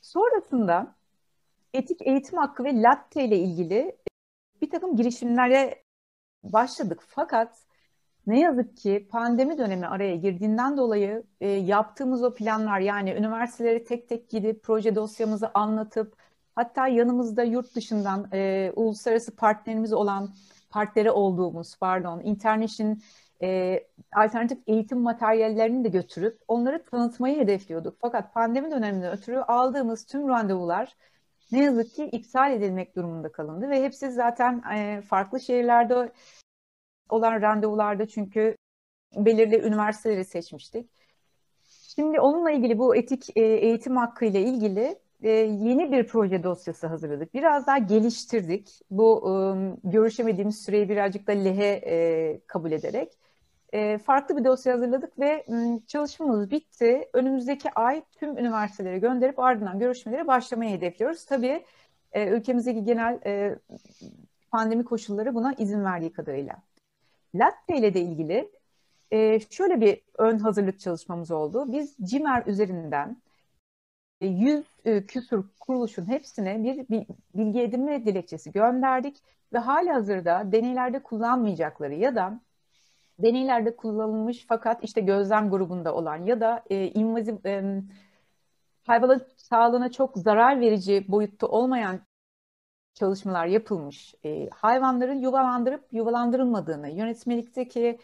Sonrasında 0.01 0.95
etik 1.73 2.01
eğitim 2.01 2.37
hakkı 2.37 2.63
ve 2.63 2.81
latte 2.81 3.23
ile 3.25 3.37
ilgili 3.37 3.97
bir 4.61 4.69
takım 4.69 4.95
girişimlere 4.95 5.83
başladık. 6.43 7.03
Fakat 7.07 7.59
ne 8.27 8.39
yazık 8.39 8.77
ki 8.77 9.07
pandemi 9.11 9.57
dönemi 9.57 9.87
araya 9.87 10.15
girdiğinden 10.15 10.77
dolayı 10.77 11.23
e, 11.41 11.47
yaptığımız 11.47 12.23
o 12.23 12.33
planlar 12.33 12.79
yani 12.79 13.11
üniversiteleri 13.11 13.83
tek 13.83 14.09
tek 14.09 14.29
gidip 14.29 14.63
proje 14.63 14.95
dosyamızı 14.95 15.51
anlatıp 15.53 16.15
hatta 16.55 16.87
yanımızda 16.87 17.43
yurt 17.43 17.75
dışından 17.75 18.27
e, 18.33 18.71
uluslararası 18.75 19.35
partnerimiz 19.35 19.93
olan 19.93 20.29
partneri 20.69 21.11
olduğumuz 21.11 21.75
pardon 21.79 22.21
Internation'in 22.21 23.03
e, 23.41 23.79
alternatif 24.15 24.59
eğitim 24.67 24.99
materyallerini 25.01 25.83
de 25.83 25.89
götürüp 25.89 26.39
onları 26.47 26.83
tanıtmayı 26.83 27.39
hedefliyorduk. 27.39 27.97
Fakat 28.01 28.33
pandemi 28.33 28.71
döneminde 28.71 29.09
ötürü 29.09 29.37
aldığımız 29.37 30.05
tüm 30.05 30.27
randevular 30.27 30.95
ne 31.51 31.63
yazık 31.63 31.91
ki 31.93 32.05
iptal 32.05 32.53
edilmek 32.53 32.95
durumunda 32.95 33.31
kalındı 33.31 33.69
ve 33.69 33.83
hepsi 33.83 34.11
zaten 34.11 34.63
e, 34.75 35.01
farklı 35.01 35.39
şehirlerde 35.39 36.11
olan 37.09 37.41
randevularda 37.41 38.07
çünkü 38.07 38.55
belirli 39.15 39.61
üniversiteleri 39.67 40.25
seçmiştik. 40.25 40.89
Şimdi 41.95 42.19
onunla 42.19 42.51
ilgili 42.51 42.77
bu 42.77 42.95
etik 42.95 43.37
e, 43.37 43.41
eğitim 43.41 43.97
hakkı 43.97 44.25
ile 44.25 44.41
ilgili 44.41 44.99
e, 45.23 45.29
yeni 45.29 45.91
bir 45.91 46.07
proje 46.07 46.43
dosyası 46.43 46.87
hazırladık. 46.87 47.33
Biraz 47.33 47.67
daha 47.67 47.77
geliştirdik. 47.77 48.81
Bu 48.91 49.23
e, 49.29 49.33
görüşemediğimiz 49.89 50.61
süreyi 50.61 50.89
birazcık 50.89 51.27
da 51.27 51.31
lehe 51.31 51.81
e, 51.85 52.39
kabul 52.47 52.71
ederek. 52.71 53.13
E, 53.73 53.97
farklı 53.97 54.37
bir 54.37 54.43
dosya 54.43 54.73
hazırladık 54.73 55.19
ve 55.19 55.45
m, 55.47 55.79
çalışmamız 55.87 56.51
bitti. 56.51 57.09
Önümüzdeki 57.13 57.71
ay 57.75 58.03
tüm 58.19 58.37
üniversitelere 58.37 58.99
gönderip 58.99 59.39
ardından 59.39 59.79
görüşmelere 59.79 60.27
başlamayı 60.27 60.71
hedefliyoruz. 60.77 61.25
Tabii 61.25 61.65
e, 62.11 62.27
ülkemizdeki 62.27 62.83
genel 62.83 63.19
e, 63.25 63.59
pandemi 64.51 64.85
koşulları 64.85 65.35
buna 65.35 65.53
izin 65.53 65.83
verdiği 65.83 66.11
kadarıyla. 66.11 66.55
Latte 67.35 67.77
ile 67.77 67.93
de 67.93 68.01
ilgili 68.01 68.51
e, 69.11 69.39
şöyle 69.39 69.81
bir 69.81 70.01
ön 70.17 70.39
hazırlık 70.39 70.79
çalışmamız 70.79 71.31
oldu. 71.31 71.65
Biz 71.71 71.95
CİMER 72.03 72.45
üzerinden 72.45 73.17
100 74.21 74.65
e, 74.85 74.91
e, 74.91 75.05
küsur 75.05 75.43
kuruluşun 75.59 76.05
hepsine 76.09 76.63
bir 76.63 77.07
bilgi 77.35 77.61
edinme 77.61 78.05
dilekçesi 78.05 78.51
gönderdik 78.51 79.17
ve 79.53 79.57
hali 79.57 79.91
hazırda 79.91 80.51
deneylerde 80.51 81.03
kullanmayacakları 81.03 81.93
ya 81.93 82.15
da 82.15 82.39
deneylerde 83.19 83.75
kullanılmış 83.75 84.45
fakat 84.47 84.83
işte 84.83 85.01
gözlem 85.01 85.49
grubunda 85.49 85.95
olan 85.95 86.25
ya 86.25 86.41
da 86.41 86.63
e, 86.69 86.87
invaziv 86.87 87.35
e, 87.45 87.81
hayvanın 88.87 89.27
sağlığına 89.37 89.91
çok 89.91 90.17
zarar 90.17 90.61
verici 90.61 91.05
boyutta 91.07 91.47
olmayan 91.47 91.99
çalışmalar 92.93 93.45
yapılmış. 93.45 94.15
E, 94.25 94.49
hayvanların 94.49 95.21
yuvalandırıp 95.21 95.93
yuvalandırılmadığını, 95.93 96.89
yönetmelikteki 96.89 97.99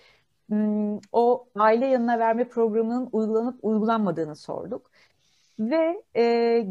o 1.12 1.48
aile 1.56 1.86
yanına 1.86 2.20
verme 2.20 2.48
programının 2.50 3.10
uygulanıp 3.12 3.60
uygulanmadığını 3.62 4.36
sorduk. 4.36 4.92
Ve 5.60 6.04
e, 6.16 6.68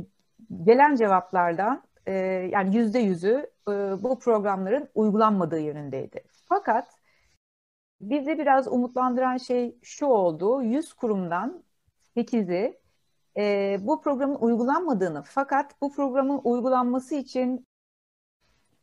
gelen 0.65 0.97
cevaplardan 0.97 1.83
e, 2.07 2.13
yani 2.53 2.77
yüzde 2.77 2.99
yüzü 2.99 3.51
e, 3.69 3.73
bu 4.03 4.19
programların 4.19 4.89
uygulanmadığı 4.95 5.61
yönündeydi. 5.61 6.25
Fakat 6.49 6.89
bizi 8.01 8.39
biraz 8.39 8.69
umutlandıran 8.69 9.37
şey 9.37 9.79
şu 9.83 10.07
oldu. 10.07 10.63
100 10.63 10.93
kurumdan 10.93 11.63
8'i 12.17 12.81
e, 13.37 13.77
bu 13.81 14.01
programın 14.01 14.35
uygulanmadığını 14.35 15.23
fakat 15.23 15.81
bu 15.81 15.93
programın 15.93 16.41
uygulanması 16.45 17.15
için 17.15 17.67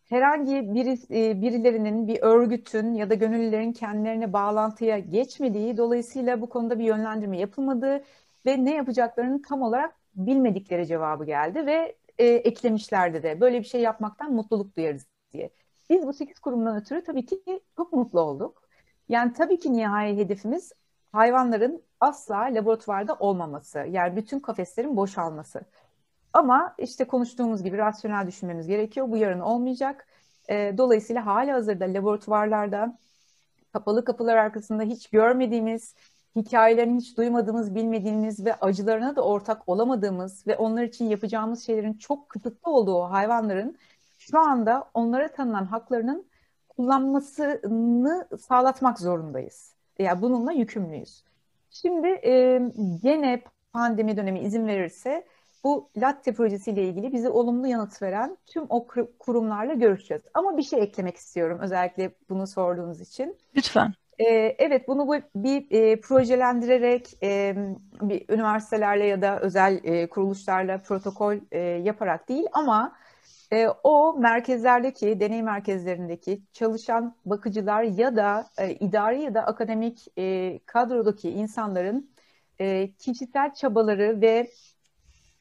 herhangi 0.09 0.73
biri, 0.73 0.97
e, 1.11 1.41
birilerinin, 1.41 2.07
bir 2.07 2.21
örgütün 2.21 2.93
ya 2.93 3.09
da 3.09 3.13
gönüllülerin 3.13 3.73
kendilerine 3.73 4.33
bağlantıya 4.33 4.99
geçmediği, 4.99 5.77
dolayısıyla 5.77 6.41
bu 6.41 6.49
konuda 6.49 6.79
bir 6.79 6.83
yönlendirme 6.83 7.37
yapılmadığı 7.37 8.03
ve 8.45 8.65
ne 8.65 8.75
yapacaklarını 8.75 9.41
tam 9.41 9.62
olarak 9.62 9.95
bilmedikleri 10.15 10.88
cevabı 10.88 11.25
geldi 11.25 11.65
ve 11.65 11.95
e, 12.17 12.25
eklemişlerdi 12.25 13.23
de 13.23 13.41
böyle 13.41 13.60
bir 13.60 13.65
şey 13.65 13.82
yapmaktan 13.82 14.34
mutluluk 14.34 14.75
duyarız 14.77 15.08
diye. 15.34 15.49
Biz 15.89 16.08
bu 16.08 16.13
8 16.13 16.39
kurumdan 16.39 16.77
ötürü 16.77 17.04
tabii 17.04 17.25
ki 17.25 17.41
çok 17.75 17.93
mutlu 17.93 18.19
olduk. 18.21 18.63
Yani 19.10 19.34
tabii 19.34 19.60
ki 19.60 19.73
nihai 19.73 20.17
hedefimiz 20.17 20.71
hayvanların 21.12 21.84
asla 21.99 22.38
laboratuvarda 22.38 23.15
olmaması. 23.15 23.80
Yani 23.80 24.15
bütün 24.15 24.39
kafeslerin 24.39 24.97
boşalması. 24.97 25.62
Ama 26.34 26.75
işte 26.77 27.04
konuştuğumuz 27.06 27.63
gibi 27.63 27.77
rasyonel 27.77 28.27
düşünmemiz 28.27 28.67
gerekiyor. 28.67 29.12
Bu 29.12 29.17
yarın 29.17 29.39
olmayacak. 29.39 30.08
E, 30.49 30.77
dolayısıyla 30.77 31.25
hala 31.25 31.54
hazırda 31.54 31.86
laboratuvarlarda 31.86 32.97
kapalı 33.73 34.06
kapılar 34.06 34.38
arkasında 34.38 34.84
hiç 34.84 35.10
görmediğimiz, 35.10 35.95
hikayelerini 36.36 36.98
hiç 36.98 37.17
duymadığımız, 37.17 37.76
bilmediğimiz 37.76 38.46
ve 38.46 38.56
acılarına 38.56 39.15
da 39.15 39.22
ortak 39.22 39.70
olamadığımız 39.70 40.48
ve 40.48 40.58
onlar 40.58 40.84
için 40.84 41.06
yapacağımız 41.06 41.65
şeylerin 41.65 41.94
çok 41.94 42.30
kısıtlı 42.30 42.72
olduğu 42.72 43.02
hayvanların 43.02 43.78
şu 44.17 44.39
anda 44.39 44.89
onlara 44.94 45.32
tanınan 45.32 45.65
haklarının 45.65 46.26
kullanmasını 46.70 48.28
sağlatmak 48.39 49.00
zorundayız. 49.00 49.76
Ya 50.00 50.06
yani 50.06 50.22
bununla 50.22 50.52
yükümlüyüz. 50.52 51.24
Şimdi 51.70 52.08
e, 52.08 52.62
gene 53.04 53.41
pandemi 53.74 54.17
dönemi 54.17 54.39
izin 54.39 54.67
verirse 54.67 55.26
bu 55.63 55.89
Latte 55.98 56.34
projesiyle 56.34 56.84
ilgili 56.84 57.13
bize 57.13 57.30
olumlu 57.30 57.67
yanıt 57.67 58.02
veren 58.02 58.38
tüm 58.46 58.65
o 58.70 58.88
kurumlarla 59.20 59.74
görüşeceğiz. 59.74 60.24
Ama 60.34 60.58
bir 60.58 60.63
şey 60.63 60.82
eklemek 60.82 61.17
istiyorum 61.17 61.60
özellikle 61.62 62.12
bunu 62.30 62.48
sorduğunuz 62.48 63.02
için. 63.02 63.38
Lütfen. 63.56 63.94
Ee, 64.21 64.55
evet 64.60 64.88
bunu 64.88 65.07
bu, 65.07 65.15
bir 65.36 65.71
e, 65.71 66.01
projelendirerek 66.01 67.23
e, 67.23 67.55
bir 68.01 68.29
üniversitelerle 68.29 69.05
ya 69.05 69.21
da 69.21 69.39
özel 69.39 69.79
e, 69.84 70.10
kuruluşlarla 70.10 70.77
protokol 70.77 71.36
e, 71.51 71.60
yaparak 71.60 72.29
değil 72.29 72.45
ama 72.53 72.95
e, 73.53 73.67
o 73.84 74.13
merkezlerdeki, 74.19 75.19
deney 75.19 75.43
merkezlerindeki 75.43 76.41
çalışan 76.53 77.15
bakıcılar 77.25 77.84
ya 77.84 78.15
da 78.15 78.47
e, 78.57 78.71
idari 78.73 79.21
ya 79.21 79.34
da 79.34 79.41
akademik 79.45 80.07
e, 80.17 80.60
kadrodaki 80.65 81.29
insanların 81.29 82.12
e, 82.60 82.91
kişisel 82.99 83.53
çabaları 83.53 84.21
ve 84.21 84.51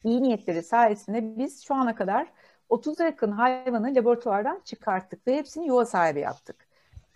iyi 0.04 0.22
niyetleri 0.22 0.62
sayesinde 0.62 1.38
biz 1.38 1.64
şu 1.64 1.74
ana 1.74 1.94
kadar 1.94 2.26
30'a 2.68 3.04
yakın 3.04 3.32
hayvanı 3.32 3.94
laboratuvardan 3.94 4.60
çıkarttık 4.64 5.26
ve 5.26 5.36
hepsini 5.36 5.66
yuva 5.66 5.84
sahibi 5.86 6.20
yaptık. 6.20 6.69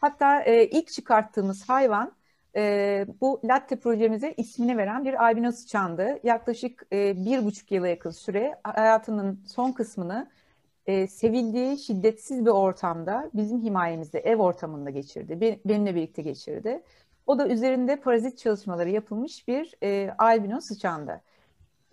Hatta 0.05 0.41
e, 0.43 0.67
ilk 0.67 0.89
çıkarttığımız 0.89 1.69
hayvan 1.69 2.13
e, 2.57 3.07
bu 3.21 3.41
latte 3.45 3.77
projemize 3.77 4.35
ismini 4.37 4.77
veren 4.77 5.05
bir 5.05 5.25
albino 5.25 5.53
sıçandı. 5.53 6.19
Yaklaşık 6.23 6.87
e, 6.93 7.25
bir 7.25 7.45
buçuk 7.45 7.73
yıla 7.73 7.89
yakın 7.89 8.11
süre 8.11 8.61
hayatının 8.65 9.41
son 9.47 9.73
kısmını 9.73 10.31
e, 10.87 11.07
sevildiği 11.07 11.79
şiddetsiz 11.79 12.45
bir 12.47 12.51
ortamda 12.51 13.31
bizim 13.35 13.63
himayemizde 13.63 14.21
ev 14.21 14.37
ortamında 14.37 14.91
geçirdi. 14.91 15.61
Benimle 15.65 15.95
birlikte 15.95 16.23
geçirdi. 16.23 16.83
O 17.27 17.39
da 17.39 17.49
üzerinde 17.49 17.97
parazit 17.97 18.39
çalışmaları 18.39 18.91
yapılmış 18.91 19.49
bir 19.49 19.75
e, 19.83 20.15
albino 20.19 20.61
sıçandı. 20.61 21.21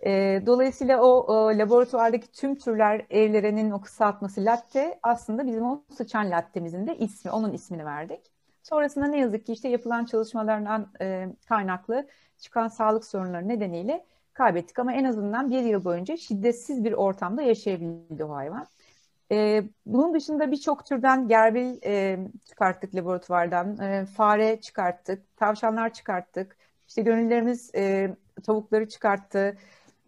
E, 0.06 0.42
dolayısıyla 0.46 1.02
o, 1.02 1.34
o 1.34 1.58
laboratuvardaki 1.58 2.32
tüm 2.32 2.54
türler 2.54 3.06
evlerenin 3.10 3.70
o 3.70 3.80
kısaltması 3.80 4.44
latte 4.44 4.98
aslında 5.02 5.46
bizim 5.46 5.64
o 5.64 5.84
sıçan 5.96 6.30
lattemizin 6.30 6.86
de 6.86 6.98
ismi, 6.98 7.30
onun 7.30 7.52
ismini 7.52 7.84
verdik. 7.84 8.20
Sonrasında 8.62 9.06
ne 9.06 9.18
yazık 9.18 9.46
ki 9.46 9.52
işte 9.52 9.68
yapılan 9.68 10.04
çalışmalardan 10.04 10.92
e, 11.00 11.28
kaynaklı 11.48 12.06
çıkan 12.38 12.68
sağlık 12.68 13.04
sorunları 13.04 13.48
nedeniyle 13.48 14.04
kaybettik. 14.32 14.78
Ama 14.78 14.92
en 14.92 15.04
azından 15.04 15.50
bir 15.50 15.62
yıl 15.62 15.84
boyunca 15.84 16.16
şiddetsiz 16.16 16.84
bir 16.84 16.92
ortamda 16.92 17.42
yaşayabildi 17.42 18.24
o 18.24 18.34
hayvan. 18.34 18.66
E, 19.32 19.64
bunun 19.86 20.14
dışında 20.14 20.50
birçok 20.50 20.86
türden 20.86 21.28
gerbil 21.28 21.78
e, 21.84 22.18
çıkarttık 22.48 22.94
laboratuvardan. 22.94 23.78
E, 23.78 24.06
fare 24.06 24.60
çıkarttık, 24.60 25.36
tavşanlar 25.36 25.92
çıkarttık. 25.92 26.56
İşte 26.88 27.02
gönüllerimiz 27.02 27.70
e, 27.74 28.16
tavukları 28.46 28.88
çıkarttı. 28.88 29.56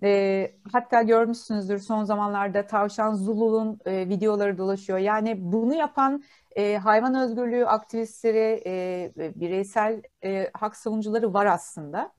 E, 0.05 0.53
hatta 0.73 1.03
görmüşsünüzdür 1.03 1.79
son 1.79 2.05
zamanlarda 2.05 2.67
tavşan 2.67 3.15
Zulu'nun 3.15 3.79
e, 3.87 4.09
videoları 4.09 4.59
dolaşıyor. 4.59 4.99
Yani 4.99 5.37
bunu 5.53 5.75
yapan 5.75 6.25
e, 6.57 6.77
hayvan 6.77 7.15
özgürlüğü 7.15 7.67
aktivistleri, 7.67 8.63
e, 8.67 9.13
bireysel 9.17 10.03
e, 10.25 10.51
hak 10.55 10.77
savunucuları 10.77 11.35
var 11.35 11.47
aslında. 11.47 12.13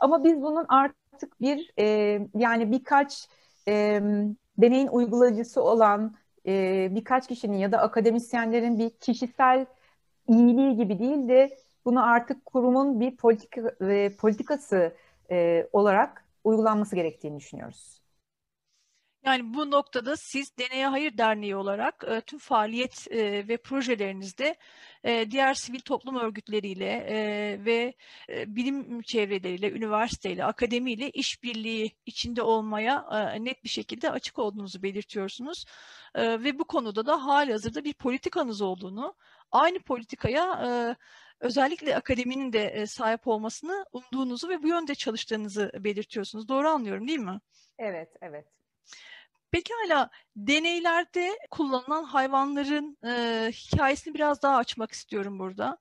Ama 0.00 0.24
biz 0.24 0.42
bunun 0.42 0.66
artık 0.68 1.40
bir 1.40 1.72
e, 1.78 1.84
yani 2.34 2.72
birkaç 2.72 3.28
e, 3.68 4.00
deneyin 4.58 4.88
uygulayıcısı 4.88 5.62
olan 5.62 6.14
e, 6.46 6.88
birkaç 6.90 7.28
kişinin 7.28 7.56
ya 7.56 7.72
da 7.72 7.78
akademisyenlerin 7.78 8.78
bir 8.78 8.90
kişisel 8.90 9.66
iyiliği 10.28 10.76
gibi 10.76 10.98
değil 10.98 11.28
de 11.28 11.56
bunu 11.84 12.04
artık 12.04 12.46
kurumun 12.46 13.00
bir 13.00 13.16
politika, 13.16 13.60
e, 13.80 14.16
politikası 14.16 14.94
e, 15.30 15.68
olarak 15.72 16.27
uygulanması 16.44 16.96
gerektiğini 16.96 17.36
düşünüyoruz. 17.40 17.98
Yani 19.24 19.54
bu 19.54 19.70
noktada 19.70 20.16
siz 20.16 20.58
Deneye 20.58 20.86
Hayır 20.86 21.18
Derneği 21.18 21.56
olarak 21.56 22.04
e, 22.08 22.20
tüm 22.20 22.38
faaliyet 22.38 23.06
e, 23.10 23.48
ve 23.48 23.56
projelerinizde 23.56 24.56
e, 25.04 25.30
diğer 25.30 25.54
sivil 25.54 25.80
toplum 25.80 26.16
örgütleriyle 26.16 26.86
e, 26.86 27.16
ve 27.64 27.94
e, 28.28 28.56
bilim 28.56 29.02
çevreleriyle, 29.02 29.72
üniversiteyle, 29.72 30.44
akademiyle 30.44 31.10
işbirliği 31.10 31.96
içinde 32.06 32.42
olmaya 32.42 33.06
e, 33.12 33.44
net 33.44 33.64
bir 33.64 33.68
şekilde 33.68 34.10
açık 34.10 34.38
olduğunuzu 34.38 34.82
belirtiyorsunuz. 34.82 35.64
E, 36.14 36.44
ve 36.44 36.58
bu 36.58 36.64
konuda 36.64 37.06
da 37.06 37.26
hali 37.26 37.52
hazırda 37.52 37.84
bir 37.84 37.94
politikanız 37.94 38.62
olduğunu, 38.62 39.14
aynı 39.52 39.78
politikaya 39.78 40.44
e, 40.66 40.96
özellikle 41.40 41.96
akademinin 41.96 42.52
de 42.52 42.86
sahip 42.86 43.28
olmasını 43.28 43.84
umduğunuzu 43.92 44.48
ve 44.48 44.62
bu 44.62 44.68
yönde 44.68 44.94
çalıştığınızı 44.94 45.72
belirtiyorsunuz. 45.78 46.48
Doğru 46.48 46.68
anlıyorum 46.68 47.08
değil 47.08 47.18
mi? 47.18 47.40
Evet, 47.78 48.16
evet. 48.20 48.46
Pekala 49.50 50.10
deneylerde 50.36 51.38
kullanılan 51.50 52.04
hayvanların 52.04 52.98
e, 53.06 53.12
hikayesini 53.52 54.14
biraz 54.14 54.42
daha 54.42 54.56
açmak 54.56 54.92
istiyorum 54.92 55.38
burada. 55.38 55.78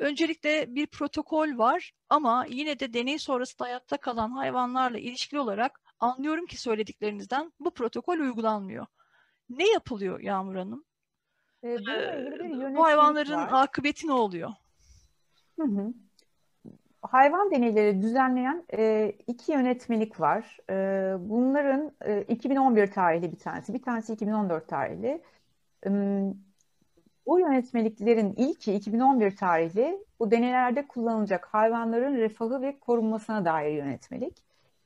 Öncelikle 0.00 0.74
bir 0.74 0.86
protokol 0.86 1.58
var 1.58 1.92
ama 2.08 2.46
yine 2.48 2.80
de 2.80 2.92
deney 2.92 3.18
sonrası 3.18 3.54
hayatta 3.58 3.96
kalan 3.96 4.30
hayvanlarla 4.30 4.98
ilişkili 4.98 5.40
olarak 5.40 5.80
anlıyorum 6.00 6.46
ki 6.46 6.60
söylediklerinizden 6.60 7.52
bu 7.60 7.74
protokol 7.74 8.18
uygulanmıyor. 8.18 8.86
Ne 9.48 9.68
yapılıyor 9.72 10.20
Yağmur 10.20 10.56
Hanım? 10.56 10.84
Ee, 11.64 11.76
bu 12.76 12.84
hayvanların 12.84 13.36
var. 13.36 13.48
akıbeti 13.52 14.06
ne 14.06 14.12
oluyor? 14.12 14.50
Hı 15.58 15.62
hı. 15.66 15.94
Hayvan 17.02 17.50
deneyleri 17.50 18.02
düzenleyen 18.02 18.64
e, 18.78 19.12
iki 19.26 19.52
yönetmelik 19.52 20.20
var. 20.20 20.58
E, 20.70 20.74
bunların 21.30 21.92
e, 22.04 22.22
2011 22.22 22.86
tarihli 22.92 23.32
bir 23.32 23.38
tanesi, 23.38 23.74
bir 23.74 23.82
tanesi 23.82 24.12
2014 24.12 24.68
tarihli. 24.68 25.22
E, 25.86 25.90
bu 27.26 27.40
yönetmeliklerin 27.40 28.34
ilki 28.36 28.74
2011 28.74 29.36
tarihli 29.36 30.04
bu 30.20 30.30
deneylerde 30.30 30.88
kullanılacak 30.88 31.46
hayvanların 31.46 32.16
refahı 32.16 32.62
ve 32.62 32.78
korunmasına 32.78 33.44
dair 33.44 33.72
yönetmelik. 33.76 34.44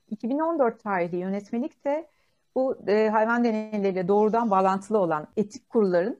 2014 0.09 0.83
tarihli 0.83 1.17
yönetmelik 1.17 1.85
de 1.85 2.07
bu 2.55 2.77
e, 2.87 3.09
hayvan 3.09 3.43
deneyleriyle 3.43 4.07
doğrudan 4.07 4.51
bağlantılı 4.51 4.97
olan 4.97 5.27
etik 5.37 5.69
kurulların 5.69 6.17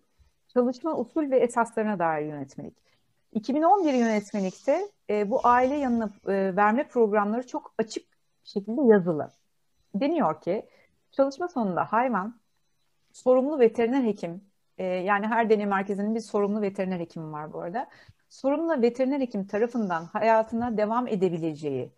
çalışma 0.47 0.97
usul 0.97 1.31
ve 1.31 1.39
esaslarına 1.39 1.99
dair 1.99 2.25
yönetmelik. 2.25 2.88
2011 3.33 3.93
yönetmelikte 3.93 4.91
e, 5.09 5.29
bu 5.29 5.39
aile 5.43 5.75
yanına 5.75 6.09
e, 6.27 6.55
verme 6.55 6.87
programları 6.87 7.47
çok 7.47 7.73
açık 7.77 8.05
şekilde 8.43 8.81
yazılı. 8.81 9.31
Deniyor 9.95 10.41
ki 10.41 10.65
çalışma 11.11 11.47
sonunda 11.47 11.85
hayvan 11.85 12.39
sorumlu 13.13 13.59
veteriner 13.59 14.03
hekim 14.03 14.41
e, 14.77 14.83
yani 14.85 15.27
her 15.27 15.49
deney 15.49 15.65
merkezinin 15.65 16.15
bir 16.15 16.19
sorumlu 16.19 16.61
veteriner 16.61 16.99
hekimi 16.99 17.31
var 17.31 17.53
bu 17.53 17.61
arada. 17.61 17.89
Sorumlu 18.29 18.81
veteriner 18.81 19.19
hekim 19.19 19.47
tarafından 19.47 20.05
hayatına 20.05 20.77
devam 20.77 21.07
edebileceği, 21.07 21.91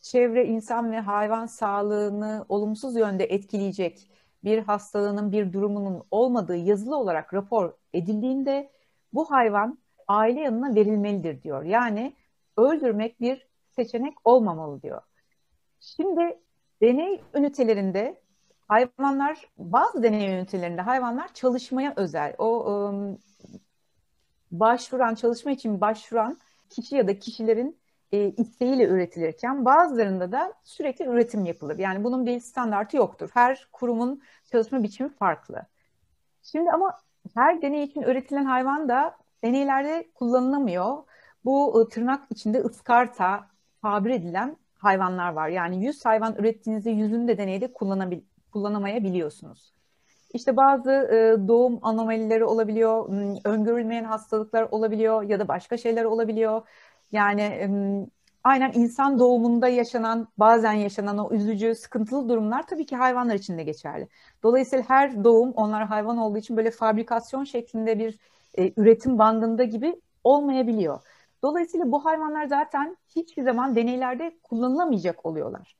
çevre, 0.00 0.46
insan 0.46 0.92
ve 0.92 1.00
hayvan 1.00 1.46
sağlığını 1.46 2.46
olumsuz 2.48 2.96
yönde 2.96 3.24
etkileyecek 3.24 4.10
bir 4.44 4.58
hastalığının, 4.58 5.32
bir 5.32 5.52
durumunun 5.52 6.02
olmadığı 6.10 6.56
yazılı 6.56 6.96
olarak 6.96 7.34
rapor 7.34 7.72
edildiğinde 7.92 8.70
bu 9.12 9.30
hayvan 9.30 9.78
aile 10.08 10.40
yanına 10.40 10.74
verilmelidir 10.74 11.42
diyor. 11.42 11.62
Yani 11.62 12.12
öldürmek 12.56 13.20
bir 13.20 13.46
seçenek 13.70 14.14
olmamalı 14.24 14.82
diyor. 14.82 15.02
Şimdi 15.80 16.38
deney 16.82 17.22
ünitelerinde 17.34 18.20
hayvanlar, 18.68 19.48
bazı 19.58 20.02
deney 20.02 20.34
ünitelerinde 20.34 20.82
hayvanlar 20.82 21.34
çalışmaya 21.34 21.92
özel. 21.96 22.34
O 22.38 22.66
ım, 22.66 23.18
başvuran, 24.50 25.14
çalışma 25.14 25.50
için 25.50 25.80
başvuran 25.80 26.38
kişi 26.70 26.96
ya 26.96 27.08
da 27.08 27.18
kişilerin 27.18 27.78
e, 28.12 28.30
isteğiyle 28.30 28.84
üretilirken 28.84 29.64
bazılarında 29.64 30.32
da 30.32 30.54
sürekli 30.64 31.04
üretim 31.04 31.44
yapılır. 31.44 31.78
Yani 31.78 32.04
bunun 32.04 32.26
bir 32.26 32.40
standartı 32.40 32.96
yoktur. 32.96 33.30
Her 33.34 33.68
kurumun 33.72 34.22
çalışma 34.52 34.82
biçimi 34.82 35.08
farklı. 35.08 35.66
Şimdi 36.42 36.70
ama 36.70 36.98
her 37.34 37.62
deney 37.62 37.84
için 37.84 38.02
üretilen 38.02 38.44
hayvan 38.44 38.88
da 38.88 39.16
deneylerde 39.44 40.08
kullanılamıyor. 40.14 40.96
Bu 41.44 41.78
ıı, 41.78 41.88
tırnak 41.88 42.22
içinde 42.30 42.60
ıskarta 42.60 43.46
tabir 43.82 44.10
edilen 44.10 44.56
hayvanlar 44.78 45.32
var. 45.32 45.48
Yani 45.48 45.84
100 45.84 46.04
hayvan 46.04 46.34
ürettiğinizde 46.38 46.90
yüzünü 46.90 47.28
de 47.28 47.38
deneyde 47.38 47.72
kullanabil 47.72 48.20
kullanamayabiliyorsunuz. 48.52 49.72
İşte 50.34 50.56
bazı 50.56 50.90
e, 50.90 51.48
doğum 51.48 51.78
anomalileri 51.82 52.44
olabiliyor, 52.44 53.08
öngörülmeyen 53.44 54.04
hastalıklar 54.04 54.68
olabiliyor 54.70 55.22
ya 55.22 55.38
da 55.38 55.48
başka 55.48 55.76
şeyler 55.76 56.04
olabiliyor. 56.04 56.62
Yani 57.12 57.40
e, 57.40 57.66
aynen 58.44 58.72
insan 58.74 59.18
doğumunda 59.18 59.68
yaşanan, 59.68 60.28
bazen 60.38 60.72
yaşanan 60.72 61.18
o 61.18 61.30
üzücü, 61.34 61.74
sıkıntılı 61.74 62.28
durumlar 62.28 62.66
tabii 62.66 62.86
ki 62.86 62.96
hayvanlar 62.96 63.34
için 63.34 63.58
de 63.58 63.62
geçerli. 63.62 64.08
Dolayısıyla 64.42 64.84
her 64.88 65.24
doğum 65.24 65.50
onlar 65.50 65.86
hayvan 65.86 66.18
olduğu 66.18 66.38
için 66.38 66.56
böyle 66.56 66.70
fabrikasyon 66.70 67.44
şeklinde 67.44 67.98
bir 67.98 68.18
e, 68.58 68.72
üretim 68.76 69.18
bandında 69.18 69.64
gibi 69.64 70.00
olmayabiliyor. 70.24 71.00
Dolayısıyla 71.42 71.92
bu 71.92 72.04
hayvanlar 72.04 72.46
zaten 72.46 72.96
hiçbir 73.16 73.42
zaman 73.42 73.76
deneylerde 73.76 74.38
kullanılamayacak 74.42 75.26
oluyorlar. 75.26 75.76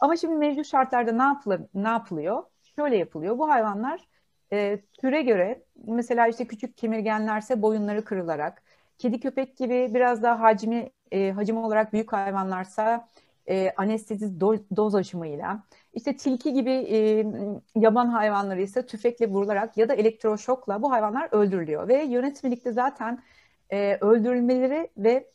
Ama 0.00 0.16
şimdi 0.16 0.34
mevcut 0.34 0.66
şartlarda 0.66 1.12
ne, 1.12 1.22
yapılır, 1.22 1.60
ne 1.74 1.88
yapılıyor? 1.88 2.42
Şöyle 2.76 2.96
yapılıyor. 2.96 3.38
Bu 3.38 3.48
hayvanlar 3.48 4.08
e, 4.52 4.80
türe 5.00 5.22
göre 5.22 5.62
mesela 5.86 6.26
işte 6.26 6.46
küçük 6.46 6.76
kemirgenlerse 6.76 7.62
boyunları 7.62 8.04
kırılarak, 8.04 8.62
kedi 8.98 9.20
köpek 9.20 9.56
gibi 9.56 9.90
biraz 9.94 10.22
daha 10.22 10.40
hacmi 10.40 10.90
e, 11.12 11.30
hacim 11.30 11.56
olarak 11.56 11.92
büyük 11.92 12.12
hayvanlarsa 12.12 13.08
e, 13.48 13.72
anestezi 13.76 14.40
do, 14.40 14.56
doz 14.76 14.94
aşımıyla, 14.94 15.62
işte 15.92 16.16
tilki 16.16 16.52
gibi 16.52 16.70
e, 16.70 17.26
yaban 17.74 18.06
hayvanları 18.06 18.62
ise 18.62 18.86
tüfekle 18.86 19.28
vurularak 19.28 19.76
ya 19.76 19.88
da 19.88 19.94
elektroşokla 19.94 20.82
bu 20.82 20.92
hayvanlar 20.92 21.28
öldürülüyor. 21.32 21.88
Ve 21.88 22.02
yönetmelikte 22.02 22.72
zaten 22.72 23.22
e, 23.70 23.98
öldürülmeleri 24.00 24.90
ve 24.96 25.30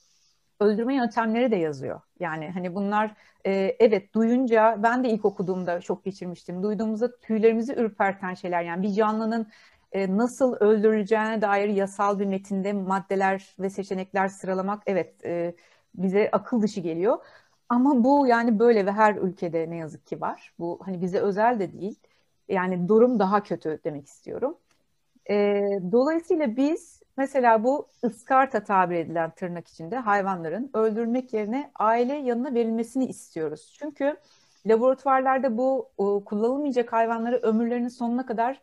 öldürme 0.59 0.95
yöntemleri 0.95 1.51
de 1.51 1.55
yazıyor. 1.55 2.01
Yani 2.19 2.49
hani 2.49 2.75
bunlar 2.75 3.15
e, 3.45 3.75
evet 3.79 4.13
duyunca 4.13 4.77
ben 4.83 5.03
de 5.03 5.09
ilk 5.09 5.25
okuduğumda 5.25 5.81
şok 5.81 6.03
geçirmiştim. 6.05 6.63
Duyduğumuzda 6.63 7.19
tüylerimizi 7.19 7.73
ürperten 7.73 8.33
şeyler. 8.33 8.61
Yani 8.63 8.83
bir 8.83 8.93
canlının 8.93 9.47
e, 9.91 10.17
nasıl 10.17 10.55
öldürüleceğine 10.59 11.41
dair 11.41 11.69
yasal 11.69 12.19
bir 12.19 12.25
metinde 12.25 12.73
maddeler 12.73 13.55
ve 13.59 13.69
seçenekler 13.69 14.27
sıralamak 14.27 14.83
evet 14.85 15.25
e, 15.25 15.55
bize 15.95 16.29
akıl 16.31 16.61
dışı 16.61 16.79
geliyor. 16.79 17.17
Ama 17.69 18.03
bu 18.03 18.27
yani 18.27 18.59
böyle 18.59 18.85
ve 18.85 18.91
her 18.91 19.15
ülkede 19.15 19.69
ne 19.69 19.75
yazık 19.77 20.07
ki 20.07 20.21
var. 20.21 20.53
Bu 20.59 20.79
hani 20.85 21.01
bize 21.01 21.19
özel 21.19 21.59
de 21.59 21.73
değil. 21.73 21.95
Yani 22.49 22.87
durum 22.89 23.19
daha 23.19 23.43
kötü 23.43 23.79
demek 23.83 24.07
istiyorum. 24.07 24.57
E, 25.29 25.35
dolayısıyla 25.91 26.57
biz 26.57 27.01
mesela 27.17 27.63
bu 27.63 27.87
ıskarta 28.03 28.63
tabir 28.63 28.95
edilen 28.95 29.31
tırnak 29.31 29.67
içinde 29.67 29.97
hayvanların 29.97 30.69
öldürmek 30.73 31.33
yerine 31.33 31.71
aile 31.75 32.13
yanına 32.15 32.53
verilmesini 32.53 33.05
istiyoruz. 33.05 33.75
Çünkü 33.79 34.17
laboratuvarlarda 34.65 35.57
bu 35.57 35.91
o, 35.97 36.25
kullanılmayacak 36.25 36.93
hayvanları 36.93 37.37
ömürlerinin 37.37 37.87
sonuna 37.87 38.25
kadar 38.25 38.61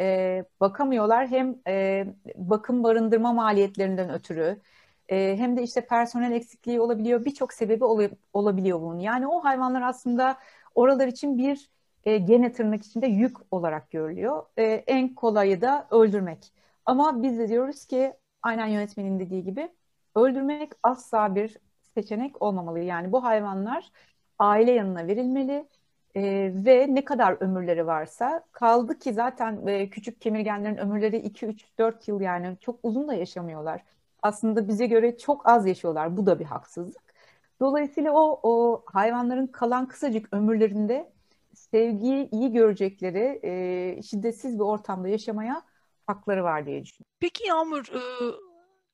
e, 0.00 0.44
bakamıyorlar. 0.60 1.28
Hem 1.28 1.56
e, 1.68 2.06
bakım 2.36 2.84
barındırma 2.84 3.32
maliyetlerinden 3.32 4.10
ötürü 4.10 4.60
e, 5.08 5.36
hem 5.38 5.56
de 5.56 5.62
işte 5.62 5.86
personel 5.86 6.32
eksikliği 6.32 6.80
olabiliyor. 6.80 7.24
Birçok 7.24 7.52
sebebi 7.52 7.84
ol, 7.84 8.02
olabiliyor 8.32 8.80
bunun. 8.80 8.98
Yani 8.98 9.26
o 9.26 9.44
hayvanlar 9.44 9.82
aslında 9.82 10.36
oralar 10.74 11.06
için 11.08 11.38
bir 11.38 11.70
e, 12.04 12.18
gene 12.18 12.52
tırnak 12.52 12.84
içinde 12.84 13.06
yük 13.06 13.36
olarak 13.50 13.90
görülüyor. 13.90 14.42
E, 14.56 14.64
en 14.64 15.14
kolayı 15.14 15.60
da 15.60 15.86
öldürmek. 15.90 16.52
Ama 16.86 17.22
biz 17.22 17.38
de 17.38 17.48
diyoruz 17.48 17.86
ki 17.86 18.12
aynen 18.42 18.66
yönetmenin 18.66 19.20
dediği 19.20 19.44
gibi 19.44 19.68
öldürmek 20.14 20.72
asla 20.82 21.34
bir 21.34 21.56
seçenek 21.94 22.42
olmamalı. 22.42 22.78
Yani 22.78 23.12
bu 23.12 23.24
hayvanlar 23.24 23.92
aile 24.38 24.72
yanına 24.72 25.06
verilmeli 25.06 25.68
e, 26.14 26.52
ve 26.54 26.86
ne 26.94 27.04
kadar 27.04 27.36
ömürleri 27.40 27.86
varsa 27.86 28.44
kaldı 28.52 28.98
ki 28.98 29.12
zaten 29.12 29.66
e, 29.66 29.90
küçük 29.90 30.20
kemirgenlerin 30.20 30.76
ömürleri 30.76 31.16
2, 31.16 31.46
3, 31.46 31.78
4 31.78 32.08
yıl 32.08 32.20
yani 32.20 32.56
çok 32.60 32.78
uzun 32.82 33.08
da 33.08 33.14
yaşamıyorlar. 33.14 33.82
Aslında 34.22 34.68
bize 34.68 34.86
göre 34.86 35.18
çok 35.18 35.48
az 35.48 35.66
yaşıyorlar. 35.66 36.16
Bu 36.16 36.26
da 36.26 36.40
bir 36.40 36.44
haksızlık. 36.44 37.14
Dolayısıyla 37.60 38.12
o, 38.12 38.40
o 38.42 38.84
hayvanların 38.86 39.46
kalan 39.46 39.88
kısacık 39.88 40.32
ömürlerinde 40.32 41.12
sevgiyi 41.54 42.28
iyi 42.30 42.52
görecekleri 42.52 43.40
e, 43.42 44.02
şiddetsiz 44.02 44.54
bir 44.54 44.64
ortamda 44.64 45.08
yaşamaya 45.08 45.62
hakları 46.06 46.44
var 46.44 46.66
diye 46.66 46.82
düşünüyorum. 46.84 47.12
Peki 47.20 47.46
Yağmur, 47.46 47.84
e, 47.94 48.00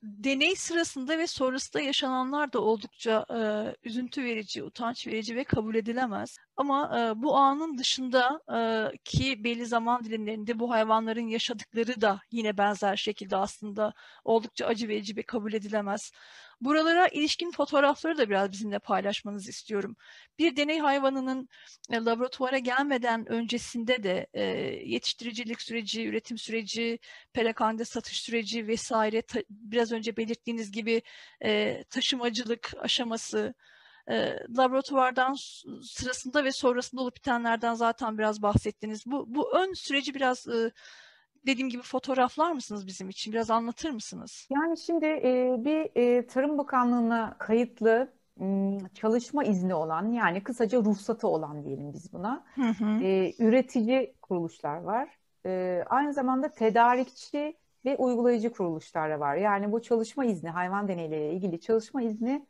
deney 0.02 0.56
sırasında 0.56 1.18
ve 1.18 1.26
sonrasında 1.26 1.82
yaşananlar 1.82 2.52
da 2.52 2.60
oldukça 2.60 3.26
e, 3.30 3.40
üzüntü 3.88 4.24
verici, 4.24 4.62
utanç 4.62 5.06
verici 5.06 5.36
ve 5.36 5.44
kabul 5.44 5.74
edilemez. 5.74 6.36
Ama 6.56 7.00
e, 7.00 7.22
bu 7.22 7.36
anın 7.36 7.78
dışında 7.78 8.40
e, 8.54 8.58
ki 9.04 9.44
belli 9.44 9.66
zaman 9.66 10.04
dilimlerinde 10.04 10.58
bu 10.58 10.70
hayvanların 10.70 11.28
yaşadıkları 11.28 12.00
da 12.00 12.20
yine 12.30 12.58
benzer 12.58 12.96
şekilde 12.96 13.36
aslında 13.36 13.94
oldukça 14.24 14.66
acı 14.66 14.88
verici 14.88 15.16
ve 15.16 15.22
kabul 15.22 15.52
edilemez. 15.52 16.12
Buralara 16.60 17.08
ilişkin 17.08 17.50
fotoğrafları 17.50 18.18
da 18.18 18.28
biraz 18.28 18.52
bizimle 18.52 18.78
paylaşmanızı 18.78 19.50
istiyorum. 19.50 19.96
Bir 20.38 20.56
deney 20.56 20.78
hayvanının 20.78 21.48
e, 21.90 21.96
laboratuvara 21.96 22.58
gelmeden 22.58 23.32
öncesinde 23.32 24.02
de 24.02 24.26
e, 24.34 24.42
yetiştiricilik 24.84 25.62
süreci, 25.62 26.06
üretim 26.06 26.38
süreci, 26.38 26.98
perakende 27.32 27.84
satış 27.84 28.20
süreci 28.22 28.66
vesaire 28.66 29.22
ta, 29.22 29.40
biraz 29.50 29.92
önce 29.92 30.16
belirttiğiniz 30.16 30.72
gibi 30.72 31.02
e, 31.44 31.84
taşımacılık 31.90 32.72
aşaması, 32.78 33.54
e, 34.10 34.38
laboratuvardan 34.58 35.34
sırasında 35.82 36.44
ve 36.44 36.52
sonrasında 36.52 37.00
olup 37.00 37.16
bitenlerden 37.16 37.74
zaten 37.74 38.18
biraz 38.18 38.42
bahsettiniz. 38.42 39.02
Bu, 39.06 39.24
bu 39.34 39.56
ön 39.56 39.72
süreci 39.72 40.14
biraz 40.14 40.48
e, 40.48 40.70
dediğim 41.46 41.68
gibi 41.68 41.82
fotoğraflar 41.82 42.52
mısınız 42.52 42.86
bizim 42.86 43.08
için? 43.08 43.32
Biraz 43.32 43.50
anlatır 43.50 43.90
mısınız? 43.90 44.48
Yani 44.50 44.78
şimdi 44.78 45.06
e, 45.06 45.56
bir 45.58 46.00
e, 46.00 46.26
Tarım 46.26 46.58
Bakanlığı'na 46.58 47.36
kayıtlı 47.38 48.12
çalışma 48.94 49.44
izni 49.44 49.74
olan 49.74 50.12
yani 50.12 50.42
kısaca 50.42 50.78
ruhsatı 50.78 51.28
olan 51.28 51.64
diyelim 51.64 51.92
biz 51.92 52.12
buna 52.12 52.44
hı 52.54 52.62
hı. 52.62 53.02
E, 53.02 53.32
üretici 53.38 54.14
kuruluşlar 54.22 54.76
var. 54.76 55.08
E, 55.46 55.84
aynı 55.90 56.12
zamanda 56.12 56.48
tedarikçi 56.48 57.56
ve 57.84 57.96
uygulayıcı 57.96 58.52
kuruluşlar 58.52 59.10
da 59.10 59.20
var. 59.20 59.36
Yani 59.36 59.72
bu 59.72 59.82
çalışma 59.82 60.24
izni 60.24 60.50
hayvan 60.50 60.88
deneyleriyle 60.88 61.34
ilgili 61.34 61.60
çalışma 61.60 62.02
izni 62.02 62.46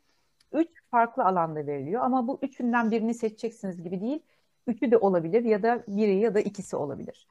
üç 0.53 0.69
farklı 0.91 1.25
alanda 1.25 1.67
veriliyor 1.67 2.01
ama 2.01 2.27
bu 2.27 2.39
üçünden 2.41 2.91
birini 2.91 3.13
seçeceksiniz 3.13 3.83
gibi 3.83 4.01
değil. 4.01 4.19
Üçü 4.67 4.91
de 4.91 4.97
olabilir 4.97 5.43
ya 5.43 5.63
da 5.63 5.83
biri 5.87 6.19
ya 6.19 6.35
da 6.35 6.39
ikisi 6.39 6.75
olabilir. 6.75 7.27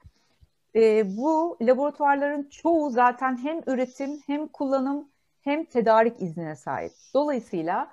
E, 0.75 1.17
bu 1.17 1.57
laboratuvarların 1.61 2.49
çoğu 2.49 2.89
zaten 2.89 3.37
hem 3.37 3.61
üretim 3.67 4.19
hem 4.25 4.47
kullanım 4.47 5.09
hem 5.41 5.65
tedarik 5.65 6.21
iznine 6.21 6.55
sahip. 6.55 6.91
Dolayısıyla 7.13 7.91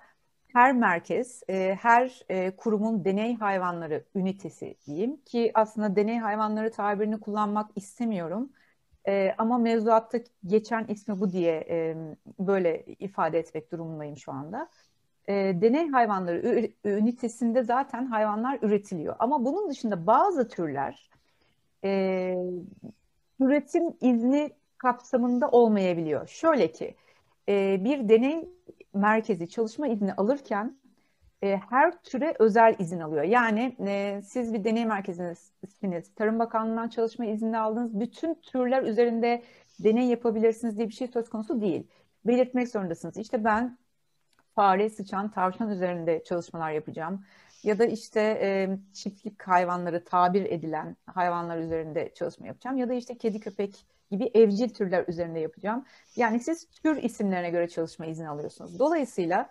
her 0.53 0.73
merkez, 0.73 1.43
e, 1.49 1.77
her 1.81 2.23
e, 2.29 2.57
kurumun 2.57 3.05
deney 3.05 3.37
hayvanları 3.37 4.05
ünitesi 4.15 4.77
diyeyim 4.87 5.17
ki 5.17 5.51
aslında 5.55 5.97
deney 5.97 6.19
hayvanları 6.19 6.71
tabirini 6.71 7.21
kullanmak 7.21 7.71
istemiyorum. 7.77 8.53
E, 9.09 9.35
ama 9.39 9.59
mevzuatta 9.59 10.19
geçen 10.47 10.87
ismi 10.87 11.21
bu 11.21 11.33
diye 11.33 11.67
e, 11.71 11.97
böyle 12.39 12.85
ifade 12.85 13.39
etmek 13.39 13.73
durumundayım 13.73 14.17
şu 14.17 14.33
anda. 14.33 14.69
E, 15.29 15.35
deney 15.35 15.89
hayvanları 15.89 16.71
ünitesinde 16.85 17.63
zaten 17.63 18.07
hayvanlar 18.07 18.59
üretiliyor. 18.63 19.17
Ama 19.19 19.45
bunun 19.45 19.71
dışında 19.71 20.07
bazı 20.07 20.49
türler 20.49 21.11
e, 21.85 22.35
üretim 23.41 23.85
izni 24.01 24.51
kapsamında 24.79 25.49
olmayabiliyor. 25.49 26.29
Şöyle 26.29 26.73
ki 26.73 26.95
e, 27.49 27.85
bir 27.85 28.09
deney 28.09 28.49
merkezi 28.95 29.49
çalışma 29.49 29.89
izni 29.89 30.15
alırken 30.15 30.77
e, 31.43 31.57
her 31.57 32.03
türe 32.03 32.35
özel 32.39 32.77
izin 32.79 33.01
alıyor. 33.01 33.23
Yani 33.23 33.77
e, 33.87 34.21
siz 34.25 34.55
bir 34.55 34.65
deney 34.65 34.87
merkezindesiniz, 34.87 36.15
Tarım 36.15 36.39
Bakanlığı'ndan 36.39 36.89
çalışma 36.89 37.25
izni 37.25 37.59
aldınız, 37.59 38.01
bütün 38.01 38.35
türler 38.35 38.83
üzerinde 38.83 39.43
deney 39.85 40.07
yapabilirsiniz 40.07 40.79
diye 40.79 40.89
bir 40.89 40.95
şey 40.95 41.09
söz 41.09 41.29
konusu 41.29 41.61
değil. 41.61 41.87
Belirtmek 42.27 42.69
zorundasınız. 42.69 43.17
İşte 43.17 43.45
ben 43.45 43.79
fare, 44.55 44.91
sıçan, 44.91 45.31
tavşan 45.31 45.71
üzerinde 45.71 46.25
çalışmalar 46.25 46.71
yapacağım. 46.71 47.25
Ya 47.63 47.79
da 47.79 47.85
işte 47.85 48.21
e, 48.21 48.79
çiftlik 48.93 49.43
hayvanları 49.43 50.05
tabir 50.05 50.45
edilen 50.45 50.97
hayvanlar 51.07 51.59
üzerinde 51.59 52.13
çalışma 52.15 52.47
yapacağım. 52.47 52.77
Ya 52.77 52.89
da 52.89 52.95
işte 52.95 53.19
kedi, 53.19 53.41
köpek 53.41 53.87
gibi 54.11 54.31
evcil 54.35 54.69
türler 54.69 55.05
üzerinde 55.09 55.41
yapacağım. 55.41 55.85
Yani 56.17 56.41
siz 56.41 56.71
tür 56.71 57.03
isimlerine 57.03 57.51
göre 57.51 57.69
çalışma 57.69 58.07
izni 58.07 58.29
alıyorsunuz. 58.29 58.79
Dolayısıyla 58.79 59.51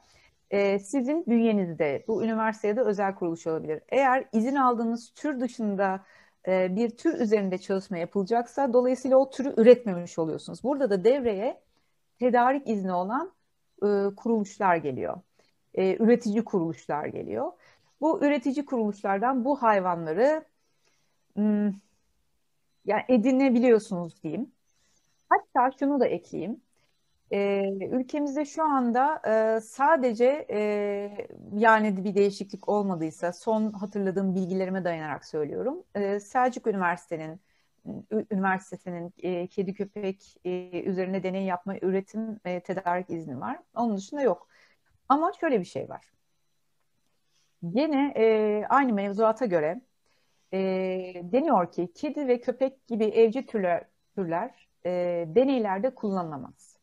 e, 0.51 0.79
sizin 0.79 1.25
bünyenizde, 1.27 2.03
bu 2.07 2.23
üniversitede 2.23 2.81
özel 2.81 3.15
kuruluş 3.15 3.47
olabilir. 3.47 3.81
Eğer 3.89 4.25
izin 4.33 4.55
aldığınız 4.55 5.11
tür 5.15 5.39
dışında 5.39 6.05
e, 6.47 6.75
bir 6.75 6.89
tür 6.89 7.19
üzerinde 7.19 7.57
çalışma 7.57 7.97
yapılacaksa 7.97 8.73
dolayısıyla 8.73 9.17
o 9.17 9.29
türü 9.29 9.53
üretmemiş 9.57 10.19
oluyorsunuz. 10.19 10.63
Burada 10.63 10.89
da 10.89 11.03
devreye 11.03 11.61
tedarik 12.19 12.69
izni 12.69 12.93
olan 12.93 13.31
e, 13.84 14.15
kuruluşlar 14.15 14.75
geliyor. 14.75 15.21
E, 15.73 15.97
üretici 16.03 16.45
kuruluşlar 16.45 17.05
geliyor. 17.05 17.51
Bu 18.01 18.25
üretici 18.25 18.65
kuruluşlardan 18.65 19.45
bu 19.45 19.61
hayvanları 19.61 20.45
hmm, 21.36 21.71
yani 22.86 23.03
edinebiliyorsunuz 23.09 24.23
diyeyim. 24.23 24.51
Hatta 25.29 25.71
şunu 25.79 25.99
da 25.99 26.07
ekleyeyim. 26.07 26.61
E, 27.32 27.69
ülkemizde 27.91 28.45
şu 28.45 28.63
anda 28.63 29.21
e, 29.27 29.61
sadece 29.61 30.47
e, 30.49 31.27
yani 31.53 32.03
bir 32.05 32.15
değişiklik 32.15 32.69
olmadıysa 32.69 33.34
son 33.34 33.71
hatırladığım 33.71 34.36
bilgilerime 34.36 34.84
dayanarak 34.84 35.25
söylüyorum. 35.25 35.84
E, 35.95 36.19
Selçuk 36.19 36.67
Üniversitesi'nin 36.67 37.39
üniversitesinin 38.32 39.13
e, 39.17 39.47
kedi 39.47 39.73
köpek 39.73 40.36
e, 40.45 40.82
üzerine 40.84 41.23
deney 41.23 41.45
yapma, 41.45 41.75
üretim, 41.82 42.39
e, 42.45 42.59
tedarik 42.59 43.09
izni 43.09 43.39
var. 43.39 43.59
Onun 43.75 43.97
dışında 43.97 44.21
yok. 44.21 44.47
Ama 45.09 45.32
şöyle 45.39 45.59
bir 45.59 45.65
şey 45.65 45.89
var. 45.89 46.11
Yine 47.63 48.13
e, 48.17 48.65
aynı 48.69 48.93
mevzuata 48.93 49.45
göre 49.45 49.82
e, 50.53 50.59
deniyor 51.23 51.71
ki 51.71 51.91
kedi 51.95 52.27
ve 52.27 52.41
köpek 52.41 52.88
gibi 52.88 53.05
evcil 53.05 53.43
türler, 53.43 53.86
türler 54.15 54.67
e, 54.86 54.89
deneylerde 55.27 55.95
kullanılamaz. 55.95 56.77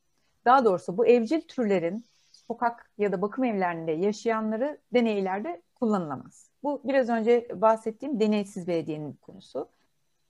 Daha 0.44 0.64
doğrusu 0.64 0.98
bu 0.98 1.06
evcil 1.06 1.40
türlerin 1.40 2.04
sokak 2.32 2.90
ya 2.98 3.12
da 3.12 3.22
bakım 3.22 3.44
evlerinde 3.44 3.92
yaşayanları 3.92 4.78
deneylerde 4.94 5.62
kullanılamaz. 5.74 6.50
Bu 6.62 6.82
biraz 6.84 7.08
önce 7.08 7.48
bahsettiğim 7.54 8.20
deneysiz 8.20 8.68
belediyenin 8.68 9.12
konusu. 9.12 9.68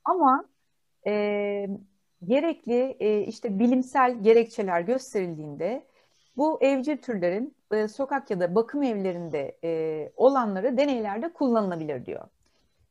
Ama 0.05 0.45
e, 1.07 1.69
gerekli 2.25 2.97
e, 3.01 3.21
işte 3.21 3.59
bilimsel 3.59 4.23
gerekçeler 4.23 4.81
gösterildiğinde 4.81 5.87
bu 6.37 6.59
evcil 6.63 6.97
türlerin 6.97 7.55
e, 7.73 7.89
sokak 7.89 8.31
ya 8.31 8.41
da 8.41 8.55
bakım 8.55 8.83
evlerinde 8.83 9.59
e, 9.65 10.13
olanları 10.17 10.77
deneylerde 10.77 11.33
kullanılabilir 11.33 12.07
diyor. 12.07 12.29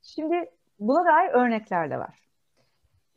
Şimdi 0.01 0.51
buna 0.79 1.05
dair 1.05 1.29
örnekler 1.29 1.91
de 1.91 1.97
var. 1.99 2.19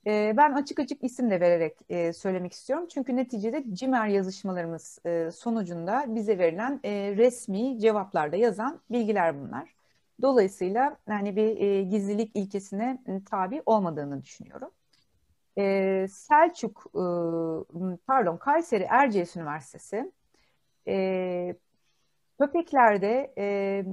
E, 0.06 0.34
ben 0.36 0.52
açık 0.52 0.80
açık 0.80 1.04
isim 1.04 1.30
de 1.30 1.40
vererek 1.40 1.76
e, 1.88 2.12
söylemek 2.12 2.52
istiyorum. 2.52 2.86
Çünkü 2.94 3.16
neticede 3.16 3.64
CİMER 3.72 4.06
yazışmalarımız 4.06 4.98
e, 5.06 5.30
sonucunda 5.30 6.04
bize 6.08 6.38
verilen 6.38 6.80
e, 6.84 6.90
resmi 7.16 7.80
cevaplarda 7.80 8.36
yazan 8.36 8.80
bilgiler 8.90 9.40
bunlar. 9.40 9.74
Dolayısıyla 10.22 10.96
yani 11.08 11.36
bir 11.36 11.60
e, 11.60 11.82
gizlilik 11.82 12.36
ilkesine 12.36 12.98
e, 13.06 13.24
tabi 13.24 13.62
olmadığını 13.66 14.22
düşünüyorum. 14.22 14.70
E, 15.58 16.06
Selçuk, 16.10 16.86
e, 16.94 17.02
pardon 18.06 18.36
Kayseri 18.36 18.86
Erciyes 18.90 19.36
Üniversitesi 19.36 20.12
e, 20.88 21.56
köpeklerde 22.38 23.34
e, 23.38 23.84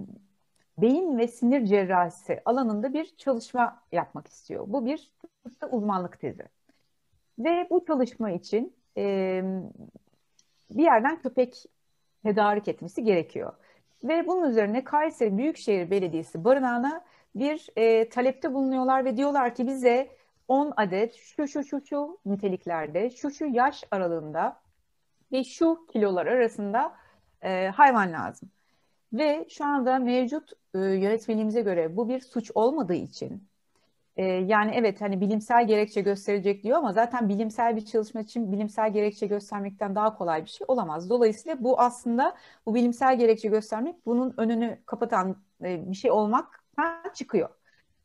beyin 0.77 1.17
ve 1.17 1.27
sinir 1.27 1.65
cerrahisi 1.65 2.41
alanında 2.45 2.93
bir 2.93 3.15
çalışma 3.17 3.83
yapmak 3.91 4.27
istiyor. 4.27 4.63
Bu 4.67 4.85
bir 4.85 5.11
uzmanlık 5.71 6.19
tezi. 6.19 6.43
Ve 7.39 7.67
bu 7.69 7.85
çalışma 7.85 8.31
için 8.31 8.75
e, 8.97 9.41
bir 10.69 10.83
yerden 10.83 11.21
köpek 11.21 11.65
tedarik 12.23 12.67
etmesi 12.67 13.03
gerekiyor. 13.03 13.53
Ve 14.03 14.27
bunun 14.27 14.49
üzerine 14.49 14.83
Kayseri 14.83 15.37
Büyükşehir 15.37 15.91
Belediyesi 15.91 16.43
barınağına 16.43 17.05
bir 17.35 17.69
e, 17.75 18.09
talepte 18.09 18.53
bulunuyorlar 18.53 19.05
ve 19.05 19.17
diyorlar 19.17 19.55
ki 19.55 19.67
bize 19.67 20.16
10 20.47 20.73
adet 20.77 21.15
şu 21.15 21.47
şu 21.47 21.63
şu 21.63 21.81
şu 21.85 22.19
niteliklerde, 22.25 23.09
şu 23.09 23.31
şu 23.31 23.45
yaş 23.45 23.83
aralığında 23.91 24.59
ve 25.31 25.43
şu 25.43 25.85
kilolar 25.93 26.25
arasında 26.25 26.95
e, 27.41 27.67
hayvan 27.67 28.13
lazım. 28.13 28.49
Ve 29.13 29.45
şu 29.49 29.65
anda 29.65 29.99
mevcut 29.99 30.51
e, 30.75 30.79
yönetmeliğimize 30.79 31.61
göre 31.61 31.97
bu 31.97 32.09
bir 32.09 32.19
suç 32.21 32.51
olmadığı 32.55 32.93
için 32.93 33.43
e, 34.17 34.25
yani 34.25 34.71
evet 34.75 35.01
hani 35.01 35.21
bilimsel 35.21 35.67
gerekçe 35.67 36.01
gösterecek 36.01 36.63
diyor 36.63 36.77
ama 36.77 36.93
zaten 36.93 37.29
bilimsel 37.29 37.75
bir 37.75 37.85
çalışma 37.85 38.21
için 38.21 38.51
bilimsel 38.51 38.93
gerekçe 38.93 39.27
göstermekten 39.27 39.95
daha 39.95 40.17
kolay 40.17 40.45
bir 40.45 40.49
şey 40.49 40.65
olamaz. 40.67 41.09
Dolayısıyla 41.09 41.63
bu 41.63 41.79
aslında 41.79 42.35
bu 42.65 42.75
bilimsel 42.75 43.17
gerekçe 43.19 43.49
göstermek 43.49 44.05
bunun 44.05 44.33
önünü 44.37 44.79
kapatan 44.85 45.35
e, 45.63 45.91
bir 45.91 45.95
şey 45.95 46.11
olmaktan 46.11 47.03
çıkıyor. 47.13 47.49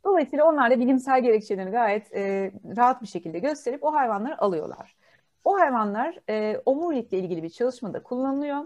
Dolayısıyla 0.05 0.45
onlar 0.45 0.71
da 0.71 0.81
bilimsel 0.81 1.23
gerekçelerini 1.23 1.71
gayet 1.71 2.15
e, 2.15 2.53
rahat 2.77 3.03
bir 3.03 3.07
şekilde 3.07 3.39
gösterip 3.39 3.85
o 3.85 3.95
hayvanları 3.95 4.43
alıyorlar. 4.43 4.97
O 5.45 5.59
hayvanlar 5.59 6.19
e, 6.29 6.63
omurilikle 6.67 7.19
ilgili 7.19 7.43
bir 7.43 7.51
çalışmada 7.51 8.03
kullanılıyor 8.03 8.65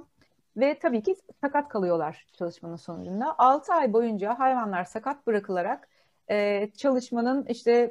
ve 0.57 0.79
tabii 0.79 1.03
ki 1.03 1.17
sakat 1.41 1.69
kalıyorlar 1.69 2.27
çalışmanın 2.33 2.77
sonucunda. 2.77 3.39
6 3.39 3.73
ay 3.73 3.93
boyunca 3.93 4.39
hayvanlar 4.39 4.85
sakat 4.85 5.27
bırakılarak 5.27 5.89
e, 6.31 6.71
çalışmanın 6.71 7.45
işte 7.49 7.91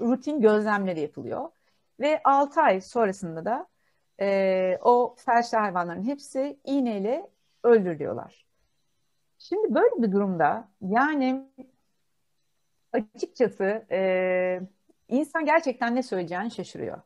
rutin 0.00 0.40
gözlemleri 0.40 1.00
yapılıyor. 1.00 1.48
Ve 2.00 2.20
6 2.24 2.60
ay 2.60 2.80
sonrasında 2.80 3.44
da 3.44 3.66
e, 4.20 4.78
o 4.82 5.14
felçli 5.18 5.58
hayvanların 5.58 6.02
hepsi 6.02 6.58
iğneyle 6.64 7.30
öldürülüyorlar. 7.62 8.46
Şimdi 9.38 9.74
böyle 9.74 10.02
bir 10.02 10.12
durumda 10.12 10.68
yani 10.80 11.48
açıkçası 12.92 13.84
e, 13.90 14.60
insan 15.08 15.44
gerçekten 15.44 15.96
ne 15.96 16.02
söyleyeceğini 16.02 16.50
şaşırıyor. 16.50 16.98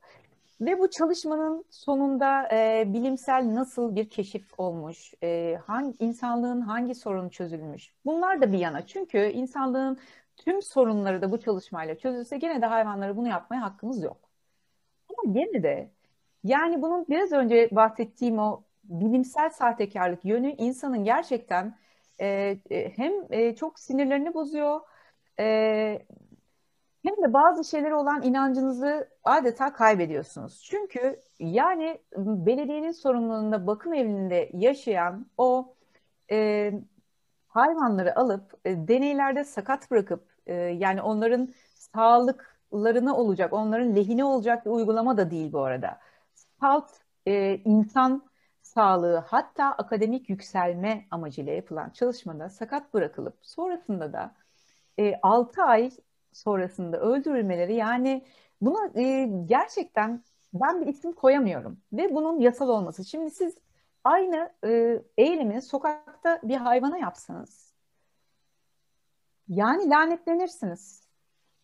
Ve 0.60 0.78
bu 0.78 0.90
çalışmanın 0.90 1.64
sonunda 1.70 2.48
e, 2.52 2.84
bilimsel 2.86 3.54
nasıl 3.54 3.96
bir 3.96 4.08
keşif 4.08 4.60
olmuş, 4.60 5.14
e, 5.22 5.58
hangi 5.66 6.04
insanlığın 6.04 6.60
hangi 6.60 6.94
sorunu 6.94 7.30
çözülmüş, 7.30 7.92
bunlar 8.04 8.40
da 8.40 8.52
bir 8.52 8.58
yana. 8.58 8.86
Çünkü 8.86 9.18
insanlığın 9.18 9.98
tüm 10.36 10.62
sorunları 10.62 11.22
da 11.22 11.32
bu 11.32 11.40
çalışmayla 11.40 11.98
çözülse 11.98 12.38
gene 12.38 12.62
de 12.62 12.66
hayvanlara 12.66 13.16
bunu 13.16 13.28
yapmaya 13.28 13.62
hakkımız 13.62 14.02
yok. 14.02 14.16
Ama 15.08 15.32
gene 15.32 15.62
de 15.62 15.90
yani 16.44 16.82
bunun 16.82 17.06
biraz 17.08 17.32
önce 17.32 17.68
bahsettiğim 17.72 18.38
o 18.38 18.62
bilimsel 18.84 19.50
sahtekarlık 19.50 20.24
yönü 20.24 20.50
insanın 20.50 21.04
gerçekten 21.04 21.76
e, 22.20 22.58
hem 22.70 23.12
e, 23.30 23.54
çok 23.54 23.78
sinirlerini 23.78 24.34
bozuyor 24.34 24.80
e, 25.40 26.06
hem 27.04 27.16
de 27.16 27.32
bazı 27.32 27.64
şeylere 27.64 27.94
olan 27.94 28.22
inancınızı 28.22 29.08
adeta 29.24 29.72
kaybediyorsunuz. 29.72 30.62
Çünkü 30.70 31.20
yani 31.38 32.00
belediyenin 32.16 32.92
sorumluluğunda 32.92 33.66
bakım 33.66 33.94
evinde 33.94 34.50
yaşayan 34.54 35.26
o 35.38 35.74
e, 36.30 36.72
hayvanları 37.48 38.18
alıp 38.18 38.54
e, 38.64 38.88
deneylerde 38.88 39.44
sakat 39.44 39.90
bırakıp 39.90 40.24
e, 40.46 40.54
yani 40.54 41.02
onların 41.02 41.48
sağlıklarına 41.74 43.16
olacak, 43.16 43.52
onların 43.52 43.96
lehine 43.96 44.24
olacak 44.24 44.66
bir 44.66 44.70
uygulama 44.70 45.16
da 45.16 45.30
değil 45.30 45.52
bu 45.52 45.60
arada. 45.60 45.98
Salt 46.60 46.90
e, 47.26 47.56
insan 47.64 48.30
sağlığı 48.62 49.16
hatta 49.16 49.64
akademik 49.64 50.28
yükselme 50.30 51.06
amacıyla 51.10 51.52
yapılan 51.52 51.90
çalışmada 51.90 52.48
sakat 52.48 52.94
bırakılıp 52.94 53.38
sonrasında 53.42 54.12
da 54.12 54.34
e, 54.98 55.14
6 55.22 55.62
ay 55.62 55.90
sonrasında 56.32 57.00
öldürülmeleri 57.00 57.74
yani 57.74 58.24
buna 58.60 59.00
e, 59.00 59.30
gerçekten 59.46 60.24
ben 60.54 60.80
bir 60.80 60.86
isim 60.86 61.12
koyamıyorum 61.12 61.78
ve 61.92 62.14
bunun 62.14 62.40
yasal 62.40 62.68
olması. 62.68 63.04
Şimdi 63.04 63.30
siz 63.30 63.54
aynı 64.04 64.52
e, 64.64 65.02
eylemi 65.18 65.62
sokakta 65.62 66.40
bir 66.42 66.56
hayvana 66.56 66.98
yapsanız 66.98 67.66
yani 69.48 69.90
lanetlenirsiniz. 69.90 71.06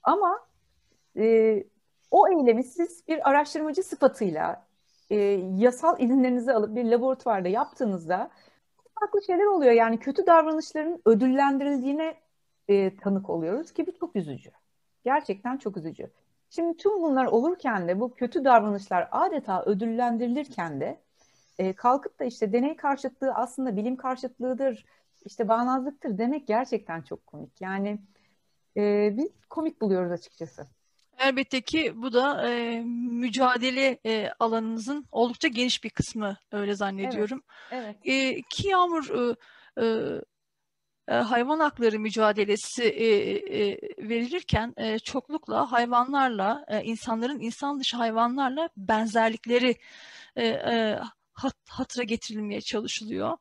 Ama 0.03 0.47
e, 1.17 1.65
o 2.11 2.29
eylemi 2.29 2.65
siz 2.65 3.09
bir 3.09 3.31
araştırmacı 3.31 3.83
sıfatıyla 3.83 4.67
e, 5.11 5.17
yasal 5.57 6.01
izinlerinizi 6.01 6.53
alıp 6.53 6.77
bir 6.77 6.85
laboratuvarda 6.85 7.49
yaptığınızda 7.49 8.31
farklı 9.01 9.23
şeyler 9.23 9.45
oluyor. 9.45 9.73
Yani 9.73 9.99
kötü 9.99 10.27
davranışların 10.27 11.03
ödüllendirildiğine 11.05 12.15
e, 12.69 12.97
tanık 12.97 13.31
oluyoruz 13.31 13.73
ki 13.73 13.87
bu 13.87 13.99
çok 14.01 14.17
üzücü. 14.17 14.51
Gerçekten 15.05 15.57
çok 15.57 15.77
üzücü. 15.77 16.11
Şimdi 16.51 16.77
tüm 16.77 17.03
bunlar 17.03 17.27
olurken 17.27 17.89
de 17.89 18.01
bu 18.01 18.15
kötü 18.15 18.45
davranışlar 18.45 19.09
adeta 19.11 19.65
ödüllendirilirken 19.65 20.81
de 20.81 21.01
e, 21.59 21.73
kalkıp 21.73 22.21
da 22.21 22.25
işte 22.25 22.53
deney 22.53 22.77
karşıtlığı 22.77 23.35
aslında 23.35 23.77
bilim 23.77 23.97
karşıtlığıdır, 23.97 24.85
işte 25.25 25.49
bağnazlıktır 25.49 26.19
demek 26.19 26.47
gerçekten 26.47 27.03
çok 27.03 27.27
komik. 27.27 27.61
Yani 27.61 27.99
e, 28.77 29.13
biz 29.17 29.31
komik 29.51 29.81
buluyoruz 29.81 30.13
açıkçası. 30.13 30.67
Elbette 31.19 31.61
ki 31.61 31.93
bu 31.97 32.13
da 32.13 32.51
e, 32.51 32.81
mücadele 33.11 33.99
e, 34.07 34.31
alanınızın 34.39 35.07
oldukça 35.13 35.49
geniş 35.49 35.85
bir 35.85 35.91
kısmı 35.91 36.37
öyle 36.53 36.75
zannediyorum. 36.75 37.43
Evet. 37.71 37.97
evet. 38.05 38.37
E, 38.39 38.43
ki 38.43 38.69
Yağmur 38.69 39.11
e, 39.11 39.37
e, 39.83 39.87
hayvan 41.09 41.59
hakları 41.61 41.99
mücadelesi 41.99 42.85
e, 42.85 43.07
e, 43.61 43.79
verilirken 43.99 44.75
e, 44.77 44.99
çoklukla 44.99 45.73
hayvanlarla, 45.73 46.65
e, 46.69 46.83
insanların 46.83 47.41
insan 47.41 47.81
dışı 47.81 47.97
hayvanlarla 47.97 48.69
benzerlikleri 48.77 49.77
e, 50.37 50.47
e, 50.47 50.99
hat, 51.33 51.57
hatıra 51.69 52.03
getirilmeye 52.03 52.61
çalışılıyor. 52.61 53.37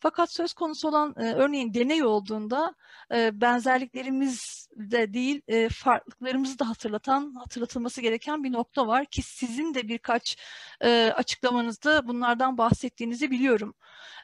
Fakat 0.00 0.32
söz 0.32 0.52
konusu 0.54 0.88
olan 0.88 1.14
e, 1.18 1.32
örneğin 1.32 1.74
deney 1.74 2.04
olduğunda 2.04 2.74
e, 3.14 3.40
benzerliklerimiz 3.40 4.68
de 4.76 5.14
değil 5.14 5.42
e, 5.48 5.68
farklılıklarımızı 5.68 6.58
da 6.58 6.68
hatırlatan, 6.68 7.34
hatırlatılması 7.34 8.00
gereken 8.00 8.44
bir 8.44 8.52
nokta 8.52 8.86
var 8.86 9.06
ki 9.06 9.22
sizin 9.22 9.74
de 9.74 9.88
birkaç 9.88 10.36
e, 10.80 11.12
açıklamanızda 11.16 12.08
bunlardan 12.08 12.58
bahsettiğinizi 12.58 13.30
biliyorum. 13.30 13.74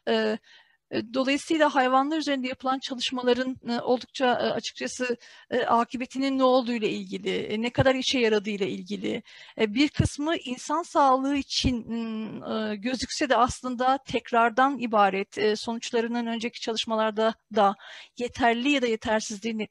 E, 0.09 0.13
e, 0.15 0.39
dolayısıyla 1.15 1.75
hayvanlar 1.75 2.19
üzerinde 2.19 2.49
yapılan 2.49 2.79
çalışmaların 2.79 3.57
e, 3.69 3.81
oldukça 3.81 4.27
e, 4.27 4.31
açıkçası 4.31 5.17
akıbetinin 5.67 6.39
ne 6.39 6.45
olduğu 6.45 6.73
ile 6.73 6.89
ilgili, 6.91 7.63
ne 7.63 7.71
kadar 7.71 7.95
işe 7.95 8.19
yaradığı 8.19 8.51
ile 8.51 8.69
ilgili, 8.69 9.23
bir 9.59 9.89
kısmı 9.89 10.37
insan 10.37 10.83
sağlığı 10.83 11.37
için 11.37 11.85
gözükse 12.83 13.29
de 13.29 13.37
aslında 13.37 13.99
tekrardan 13.99 14.79
ibaret, 14.79 15.59
sonuçlarının 15.61 16.27
önceki 16.27 16.61
çalışmalarda 16.61 17.35
da 17.55 17.75
yeterli 18.19 18.71
ya 18.71 18.83
da 18.83 18.87
yetersizliği 18.87 19.69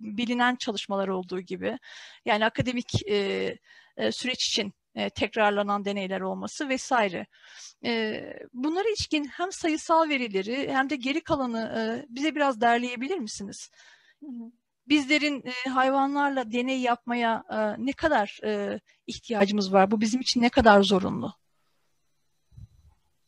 bilinen 0.00 0.56
çalışmalar 0.56 1.08
olduğu 1.08 1.40
gibi, 1.40 1.78
yani 2.24 2.44
akademik 2.44 2.90
süreç 4.10 4.46
için 4.46 4.72
e, 4.98 5.10
tekrarlanan 5.10 5.84
deneyler 5.84 6.20
olması 6.20 6.68
vesaire. 6.68 7.26
E, 7.84 8.22
bunlara 8.52 8.88
ilişkin 8.88 9.24
hem 9.24 9.52
sayısal 9.52 10.08
verileri 10.08 10.72
hem 10.72 10.90
de 10.90 10.96
geri 10.96 11.20
kalanı 11.20 11.60
e, 11.78 12.06
bize 12.14 12.34
biraz 12.34 12.60
derleyebilir 12.60 13.18
misiniz? 13.18 13.70
Bizlerin 14.88 15.44
e, 15.46 15.70
hayvanlarla 15.70 16.52
deney 16.52 16.80
yapmaya 16.80 17.44
e, 17.50 17.86
ne 17.86 17.92
kadar 17.92 18.40
e, 18.44 18.80
ihtiyacımız 19.06 19.72
var? 19.72 19.90
Bu 19.90 20.00
bizim 20.00 20.20
için 20.20 20.42
ne 20.42 20.48
kadar 20.48 20.82
zorunlu? 20.82 21.32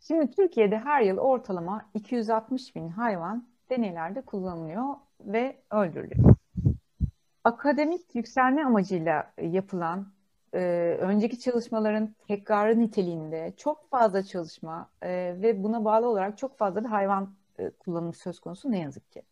Şimdi 0.01 0.31
Türkiye'de 0.31 0.79
her 0.79 1.03
yıl 1.03 1.17
ortalama 1.19 1.91
260 1.95 2.77
bin 2.77 2.89
hayvan 2.89 3.49
deneylerde 3.71 4.23
kullanılıyor 4.23 4.95
ve 5.21 5.63
öldürülüyor. 5.71 6.37
Akademik 7.45 8.15
yükselme 8.15 8.65
amacıyla 8.65 9.33
yapılan 9.43 10.13
e, 10.55 10.97
önceki 11.01 11.41
çalışmaların 11.41 12.15
tekrarı 12.29 12.81
niteliğinde 12.81 13.55
çok 13.57 13.91
fazla 13.91 14.23
çalışma 14.23 14.91
e, 15.03 15.09
ve 15.43 15.63
buna 15.63 15.85
bağlı 15.85 16.09
olarak 16.09 16.39
çok 16.39 16.59
fazla 16.59 16.85
bir 16.85 16.89
hayvan 16.89 17.35
e, 17.59 17.71
kullanımı 17.71 18.13
söz 18.13 18.41
konusu 18.41 18.71
ne 18.71 18.79
yazık 18.79 19.13
ki. 19.13 19.23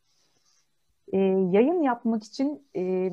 E, 1.13 1.19
yayın 1.51 1.83
yapmak 1.83 2.25
için 2.25 2.69
e, 2.77 3.13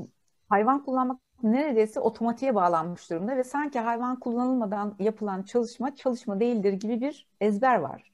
hayvan 0.49 0.85
kullanmak 0.85 1.19
neredeyse 1.43 1.99
otomatiğe 1.99 2.55
bağlanmış 2.55 3.09
durumda 3.09 3.37
ve 3.37 3.43
sanki 3.43 3.79
hayvan 3.79 4.19
kullanılmadan 4.19 4.95
yapılan 4.99 5.43
çalışma 5.43 5.95
çalışma 5.95 6.39
değildir 6.39 6.73
gibi 6.73 7.01
bir 7.01 7.27
ezber 7.41 7.75
var. 7.79 8.11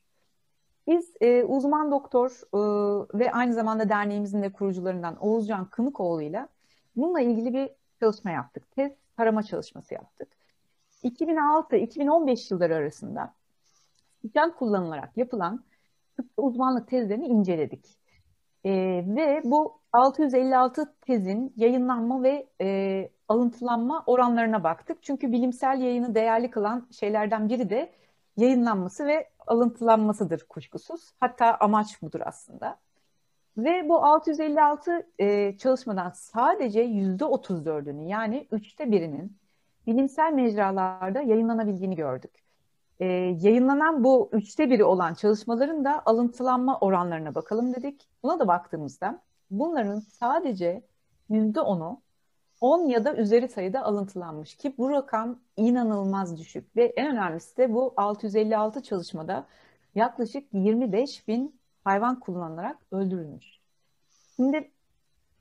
Biz 0.87 1.13
e, 1.21 1.43
uzman 1.43 1.91
doktor 1.91 2.31
e, 2.53 2.59
ve 3.19 3.31
aynı 3.31 3.53
zamanda 3.53 3.89
derneğimizin 3.89 4.41
de 4.41 4.51
kurucularından 4.51 5.17
Oğuzcan 5.17 5.65
Kınıkoğlu 5.65 6.21
ile 6.21 6.47
bununla 6.95 7.21
ilgili 7.21 7.53
bir 7.53 7.69
çalışma 7.99 8.31
yaptık. 8.31 8.71
Tez 8.71 8.91
tarama 9.17 9.43
çalışması 9.43 9.93
yaptık. 9.93 10.27
2006-2015 11.03 12.53
yılları 12.53 12.75
arasında 12.75 13.33
sıcak 14.21 14.59
kullanılarak 14.59 15.17
yapılan 15.17 15.63
uzmanlık 16.37 16.87
tezlerini 16.87 17.27
inceledik. 17.27 17.85
E, 18.63 18.71
ve 19.07 19.41
bu 19.43 19.81
656 19.93 20.95
tezin 21.01 21.53
yayınlanma 21.57 22.23
ve 22.23 22.47
e, 22.61 23.09
alıntılanma 23.27 24.03
oranlarına 24.05 24.63
baktık. 24.63 25.03
Çünkü 25.03 25.31
bilimsel 25.31 25.81
yayını 25.81 26.15
değerli 26.15 26.51
kılan 26.51 26.87
şeylerden 26.91 27.49
biri 27.49 27.69
de 27.69 27.91
yayınlanması 28.37 29.07
ve 29.07 29.29
alıntılanmasıdır 29.47 30.45
kuşkusuz. 30.49 31.11
Hatta 31.19 31.57
amaç 31.59 32.01
budur 32.01 32.21
aslında. 32.25 32.79
Ve 33.57 33.89
bu 33.89 34.05
656 34.05 35.07
e, 35.19 35.57
çalışmadan 35.57 36.09
sadece 36.09 36.85
%34'ünü 36.85 38.07
yani 38.07 38.47
üçte 38.51 38.91
birinin 38.91 39.37
bilimsel 39.87 40.33
mecralarda 40.33 41.21
yayınlanabildiğini 41.21 41.95
gördük. 41.95 42.31
E, 42.99 43.05
yayınlanan 43.41 44.03
bu 44.03 44.29
üçte 44.33 44.69
biri 44.69 44.83
olan 44.83 45.13
çalışmaların 45.13 45.85
da 45.85 46.01
alıntılanma 46.05 46.79
oranlarına 46.79 47.35
bakalım 47.35 47.73
dedik. 47.73 48.07
Buna 48.23 48.39
da 48.39 48.47
baktığımızda 48.47 49.21
bunların 49.51 49.99
sadece 49.99 50.83
%10'u 51.29 52.01
10 52.61 52.85
ya 52.85 53.05
da 53.05 53.15
üzeri 53.15 53.47
sayıda 53.47 53.83
alıntılanmış 53.83 54.55
ki 54.55 54.75
bu 54.77 54.89
rakam 54.89 55.39
inanılmaz 55.57 56.39
düşük 56.39 56.75
ve 56.75 56.85
en 56.85 57.11
önemlisi 57.11 57.57
de 57.57 57.73
bu 57.73 57.93
656 57.97 58.83
çalışmada 58.83 59.45
yaklaşık 59.95 60.53
25 60.53 61.27
bin 61.27 61.60
hayvan 61.83 62.19
kullanılarak 62.19 62.77
öldürülmüş. 62.91 63.45
Şimdi 64.35 64.71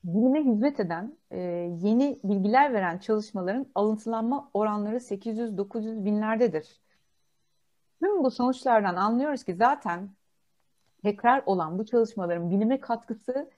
bilime 0.04 0.44
hizmet 0.44 0.80
eden, 0.80 1.16
e, 1.30 1.38
yeni 1.82 2.20
bilgiler 2.24 2.72
veren 2.72 2.98
çalışmaların 2.98 3.66
alıntılanma 3.74 4.50
oranları 4.54 5.00
800-900 5.00 6.04
binlerdedir. 6.04 6.80
Tüm 8.00 8.24
bu 8.24 8.30
sonuçlardan 8.30 8.96
anlıyoruz 8.96 9.44
ki 9.44 9.54
zaten 9.54 10.10
tekrar 11.02 11.42
olan 11.46 11.78
bu 11.78 11.86
çalışmaların 11.86 12.50
bilime 12.50 12.80
katkısı 12.80 13.50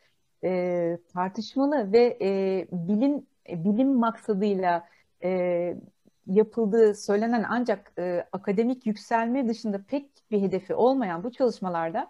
e, 0.45 0.99
tartışmalı 1.13 1.93
ve 1.93 2.19
e, 2.23 2.67
bilim 2.73 3.27
e, 3.49 3.65
bilim 3.65 3.95
maksadıyla 3.95 4.89
e, 5.23 5.77
yapıldığı 6.27 6.95
söylenen 6.95 7.45
ancak 7.49 7.93
e, 7.99 8.27
akademik 8.33 8.87
yükselme 8.87 9.49
dışında 9.49 9.83
pek 9.89 10.31
bir 10.31 10.43
hedefi 10.43 10.75
olmayan 10.75 11.25
bu 11.25 11.33
çalışmalarda 11.33 12.09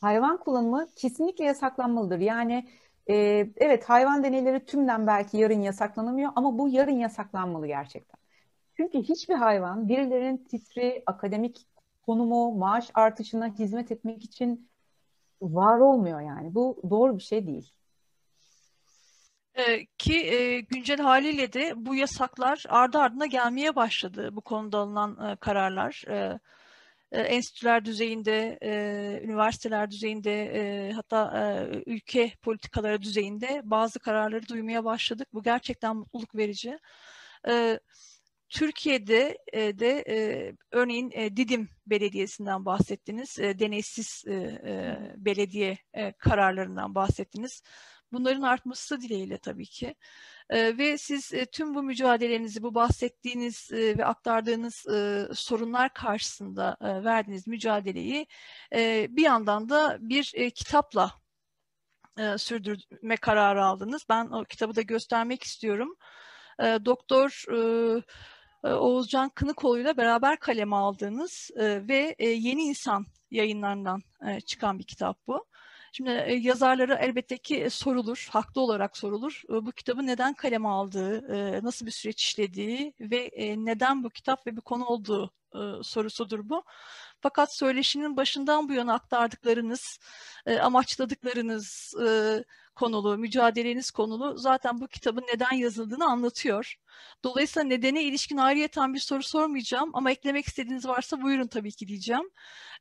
hayvan 0.00 0.36
kullanımı 0.36 0.88
kesinlikle 0.96 1.44
yasaklanmalıdır. 1.44 2.18
Yani 2.18 2.68
e, 3.06 3.14
evet 3.56 3.84
hayvan 3.84 4.24
deneyleri 4.24 4.64
tümden 4.64 5.06
belki 5.06 5.36
yarın 5.36 5.62
yasaklanamıyor 5.62 6.32
ama 6.36 6.58
bu 6.58 6.68
yarın 6.68 6.98
yasaklanmalı 6.98 7.66
gerçekten. 7.66 8.20
Çünkü 8.76 8.98
hiçbir 8.98 9.34
hayvan 9.34 9.88
birilerinin 9.88 10.36
titri, 10.36 11.02
akademik 11.06 11.66
konumu, 12.02 12.52
maaş 12.52 12.90
artışına 12.94 13.48
hizmet 13.48 13.92
etmek 13.92 14.24
için 14.24 14.68
var 15.42 15.78
olmuyor 15.78 16.20
yani. 16.20 16.54
Bu 16.54 16.82
doğru 16.90 17.18
bir 17.18 17.22
şey 17.22 17.46
değil. 17.46 17.72
Ee, 19.54 19.86
ki 19.98 20.26
e, 20.26 20.60
güncel 20.60 21.00
haliyle 21.00 21.52
de 21.52 21.72
bu 21.76 21.94
yasaklar 21.94 22.64
ardı 22.68 22.98
ardına 22.98 23.26
gelmeye 23.26 23.76
başladı 23.76 24.36
bu 24.36 24.40
konuda 24.40 24.78
alınan 24.78 25.30
e, 25.30 25.36
kararlar. 25.36 26.04
E, 26.08 26.40
e, 27.12 27.20
enstitüler 27.20 27.84
düzeyinde, 27.84 28.58
e, 28.62 29.20
üniversiteler 29.24 29.90
düzeyinde, 29.90 30.44
e, 30.44 30.92
hatta 30.92 31.32
e, 31.40 31.82
ülke 31.86 32.32
politikaları 32.42 33.02
düzeyinde 33.02 33.60
bazı 33.64 33.98
kararları 33.98 34.48
duymaya 34.48 34.84
başladık. 34.84 35.28
Bu 35.32 35.42
gerçekten 35.42 35.96
mutluluk 35.96 36.34
verici. 36.34 36.78
E, 37.48 37.80
Türkiye'de 38.48 39.38
e, 39.52 39.78
de 39.78 40.04
e, 40.08 40.52
örneğin 40.70 41.10
e, 41.14 41.36
Didim 41.36 41.68
Belediyesi'nden 41.86 42.64
bahsettiniz, 42.64 43.38
e, 43.38 43.58
deneysiz 43.58 44.24
e, 44.26 44.32
e, 44.34 44.96
belediye 45.16 45.78
e, 45.94 46.12
kararlarından 46.12 46.94
bahsettiniz. 46.94 47.62
Bunların 48.12 48.42
artması 48.42 49.00
dileğiyle 49.00 49.38
tabii 49.38 49.66
ki. 49.66 49.94
Ve 50.50 50.98
siz 50.98 51.32
tüm 51.52 51.74
bu 51.74 51.82
mücadelenizi, 51.82 52.62
bu 52.62 52.74
bahsettiğiniz 52.74 53.72
ve 53.72 54.04
aktardığınız 54.04 54.74
sorunlar 55.38 55.94
karşısında 55.94 56.76
verdiğiniz 56.80 57.46
mücadeleyi 57.46 58.26
bir 59.08 59.22
yandan 59.22 59.68
da 59.68 59.96
bir 60.00 60.50
kitapla 60.50 61.12
sürdürme 62.36 63.16
kararı 63.16 63.64
aldınız. 63.64 64.02
Ben 64.08 64.26
o 64.26 64.44
kitabı 64.44 64.76
da 64.76 64.82
göstermek 64.82 65.42
istiyorum. 65.42 65.96
Doktor 66.60 67.44
e, 67.52 68.02
Oğuzcan 68.68 69.28
Kınıkoğlu 69.28 69.78
ile 69.78 69.96
beraber 69.96 70.38
kaleme 70.38 70.76
aldığınız 70.76 71.50
ve 71.58 72.16
Yeni 72.18 72.62
İnsan 72.62 73.06
yayınlarından 73.30 74.02
çıkan 74.46 74.78
bir 74.78 74.84
kitap 74.84 75.18
bu. 75.26 75.46
Şimdi 75.96 76.10
e, 76.10 76.34
yazarları 76.34 76.94
elbette 77.00 77.38
ki 77.38 77.56
e, 77.56 77.70
sorulur, 77.70 78.28
haklı 78.30 78.60
olarak 78.60 78.96
sorulur. 78.96 79.42
E, 79.50 79.66
bu 79.66 79.72
kitabı 79.72 80.06
neden 80.06 80.34
kaleme 80.34 80.68
aldığı, 80.68 81.64
nasıl 81.64 81.86
bir 81.86 81.90
süreç 81.90 82.22
işlediği 82.22 82.94
ve 83.00 83.30
neden 83.56 84.04
bu 84.04 84.10
kitap 84.10 84.46
ve 84.46 84.56
bir 84.56 84.60
konu 84.60 84.84
olduğu 84.84 85.30
sorusudur 85.82 86.48
bu. 86.48 86.64
Fakat 87.20 87.54
söyleşinin 87.54 88.16
başından 88.16 88.68
bu 88.68 88.72
yana 88.72 88.94
aktardıklarınız, 88.94 89.98
amaçladıklarınız 90.60 91.94
e, 92.06 92.44
konulu, 92.76 93.18
mücadeleniz 93.18 93.90
konulu 93.90 94.38
zaten 94.38 94.80
bu 94.80 94.88
kitabın 94.88 95.24
neden 95.34 95.52
yazıldığını 95.52 96.04
anlatıyor. 96.04 96.74
Dolayısıyla 97.24 97.68
nedene 97.68 98.02
ilişkin 98.02 98.36
ayrıyeten 98.36 98.94
bir 98.94 98.98
soru 98.98 99.22
sormayacağım 99.22 99.90
ama 99.94 100.10
eklemek 100.10 100.46
istediğiniz 100.46 100.88
varsa 100.88 101.22
buyurun 101.22 101.46
tabii 101.46 101.72
ki 101.72 101.88
diyeceğim. 101.88 102.30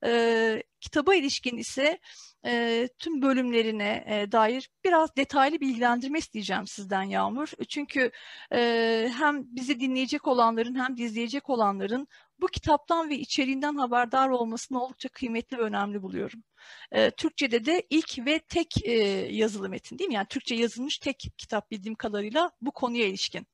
E, 0.06 0.64
kitaba 0.82 1.16
ilişkin 1.16 1.58
ise 1.58 2.00
e, 2.46 2.88
tüm 3.00 3.22
bölümlerine 3.22 4.04
e, 4.08 4.32
dair 4.32 4.70
biraz 4.86 5.16
detaylı 5.16 5.60
bilgilendirme 5.60 6.20
isteyeceğim 6.20 6.68
sizden 6.68 7.04
Yağmur. 7.04 7.48
Çünkü 7.70 8.12
e, 8.54 9.12
hem 9.18 9.56
bizi 9.56 9.80
dinleyecek 9.80 10.28
olanların 10.28 10.76
hem 10.76 10.98
de 10.98 11.04
izleyecek 11.04 11.50
olanların 11.50 12.08
bu 12.42 12.48
kitaptan 12.48 13.10
ve 13.10 13.16
içeriğinden 13.16 13.76
haberdar 13.76 14.30
olmasını 14.30 14.84
oldukça 14.84 15.10
kıymetli 15.10 15.58
ve 15.58 15.62
önemli 15.62 16.02
buluyorum. 16.02 16.44
E, 16.92 17.12
Türkçe'de 17.12 17.66
de 17.66 17.84
ilk 17.90 18.26
ve 18.26 18.40
tek 18.40 18.88
e, 18.88 18.92
yazılı 19.32 19.70
metin 19.70 20.00
değil 20.00 20.08
mi? 20.08 20.14
Yani 20.14 20.28
Türkçe 20.28 20.56
yazılmış 20.56 20.98
tek 20.98 21.34
kitap 21.38 21.72
bildiğim 21.72 21.96
kadarıyla 21.96 22.52
bu 22.62 22.72
konuya 22.72 23.06
ilişkin. 23.06 23.48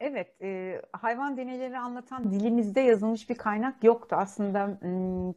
Evet, 0.00 0.42
e, 0.42 0.82
hayvan 0.92 1.36
deneyleri 1.36 1.78
anlatan 1.78 2.30
dilimizde 2.30 2.80
yazılmış 2.80 3.30
bir 3.30 3.34
kaynak 3.34 3.84
yoktu. 3.84 4.16
Aslında 4.18 4.80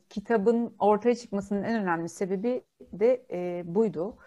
kitabın 0.09 0.75
ortaya 0.79 1.15
çıkmasının 1.15 1.63
en 1.63 1.81
önemli 1.81 2.09
sebebi 2.09 2.63
de 2.81 3.25
e, 3.31 3.63
buydu. 3.75 4.17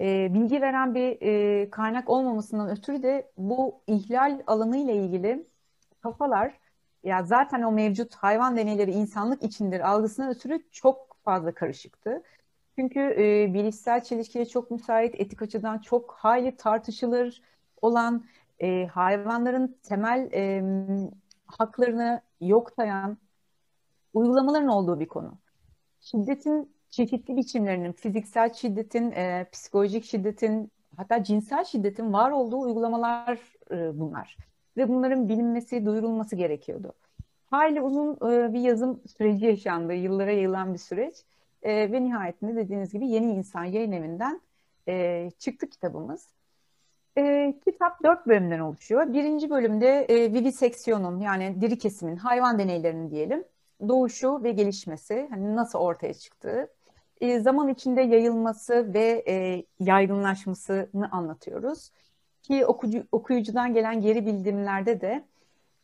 E, 0.00 0.34
bilgi 0.34 0.60
veren 0.60 0.94
bir 0.94 1.70
kaynak 1.70 2.10
olmamasından 2.10 2.70
ötürü 2.70 3.02
de 3.02 3.32
bu 3.38 3.82
ihlal 3.86 4.42
alanı 4.46 4.76
ile 4.76 4.96
ilgili 4.96 5.46
kafalar 6.02 6.63
ya 7.04 7.22
zaten 7.22 7.62
o 7.62 7.72
mevcut 7.72 8.14
hayvan 8.14 8.56
deneyleri 8.56 8.90
insanlık 8.90 9.42
içindir 9.42 9.80
algısına 9.80 10.30
ötürü 10.30 10.62
çok 10.72 11.16
fazla 11.24 11.54
karışıktı. 11.54 12.22
Çünkü 12.78 13.00
e, 13.00 13.54
bilişsel 13.54 14.04
çelişkiye 14.04 14.46
çok 14.46 14.70
müsait, 14.70 15.14
etik 15.20 15.42
açıdan 15.42 15.78
çok 15.78 16.12
hayli 16.12 16.56
tartışılır 16.56 17.42
olan 17.82 18.24
e, 18.58 18.86
hayvanların 18.86 19.76
temel 19.82 20.30
e, 20.32 20.62
haklarını 21.46 22.22
yok 22.40 22.70
sayan 22.76 23.18
uygulamaların 24.14 24.68
olduğu 24.68 25.00
bir 25.00 25.08
konu. 25.08 25.38
Şiddetin 26.00 26.74
çeşitli 26.90 27.36
biçimlerinin, 27.36 27.92
fiziksel 27.92 28.52
şiddetin, 28.52 29.10
e, 29.12 29.48
psikolojik 29.52 30.04
şiddetin, 30.04 30.70
hatta 30.96 31.24
cinsel 31.24 31.64
şiddetin 31.64 32.12
var 32.12 32.30
olduğu 32.30 32.60
uygulamalar 32.60 33.38
e, 33.70 33.98
bunlar. 33.98 34.36
Ve 34.76 34.88
bunların 34.88 35.28
bilinmesi, 35.28 35.86
duyurulması 35.86 36.36
gerekiyordu. 36.36 36.92
Hayli 37.46 37.80
uzun 37.80 38.14
e, 38.14 38.52
bir 38.52 38.60
yazım 38.60 39.00
süreci 39.16 39.46
yaşandı, 39.46 39.94
yıllara 39.94 40.30
yayılan 40.30 40.74
bir 40.74 40.78
süreç. 40.78 41.14
E, 41.62 41.92
ve 41.92 42.04
nihayetinde 42.04 42.56
dediğiniz 42.56 42.92
gibi 42.92 43.08
Yeni 43.08 43.32
İnsan 43.32 43.64
yayın 43.64 43.92
evinden 43.92 44.40
e, 44.88 45.30
çıktı 45.38 45.70
kitabımız. 45.70 46.28
E, 47.18 47.54
kitap 47.64 48.02
dört 48.04 48.26
bölümden 48.26 48.58
oluşuyor. 48.58 49.12
Birinci 49.12 49.50
bölümde 49.50 50.02
e, 50.02 50.32
viviseksiyonun 50.32 51.20
yani 51.20 51.60
diri 51.60 51.78
kesimin, 51.78 52.16
hayvan 52.16 52.58
deneylerinin 52.58 53.10
diyelim, 53.10 53.44
doğuşu 53.88 54.42
ve 54.44 54.52
gelişmesi, 54.52 55.26
hani 55.30 55.56
nasıl 55.56 55.78
ortaya 55.78 56.14
çıktığı, 56.14 56.68
e, 57.20 57.40
zaman 57.40 57.68
içinde 57.68 58.00
yayılması 58.00 58.94
ve 58.94 59.24
e, 59.28 59.64
yaygınlaşmasını 59.80 61.08
anlatıyoruz. 61.12 61.90
Ki 62.44 62.66
okucu, 62.66 63.06
okuyucudan 63.12 63.74
gelen 63.74 64.00
geri 64.00 64.26
bildirimlerde 64.26 65.00
de 65.00 65.24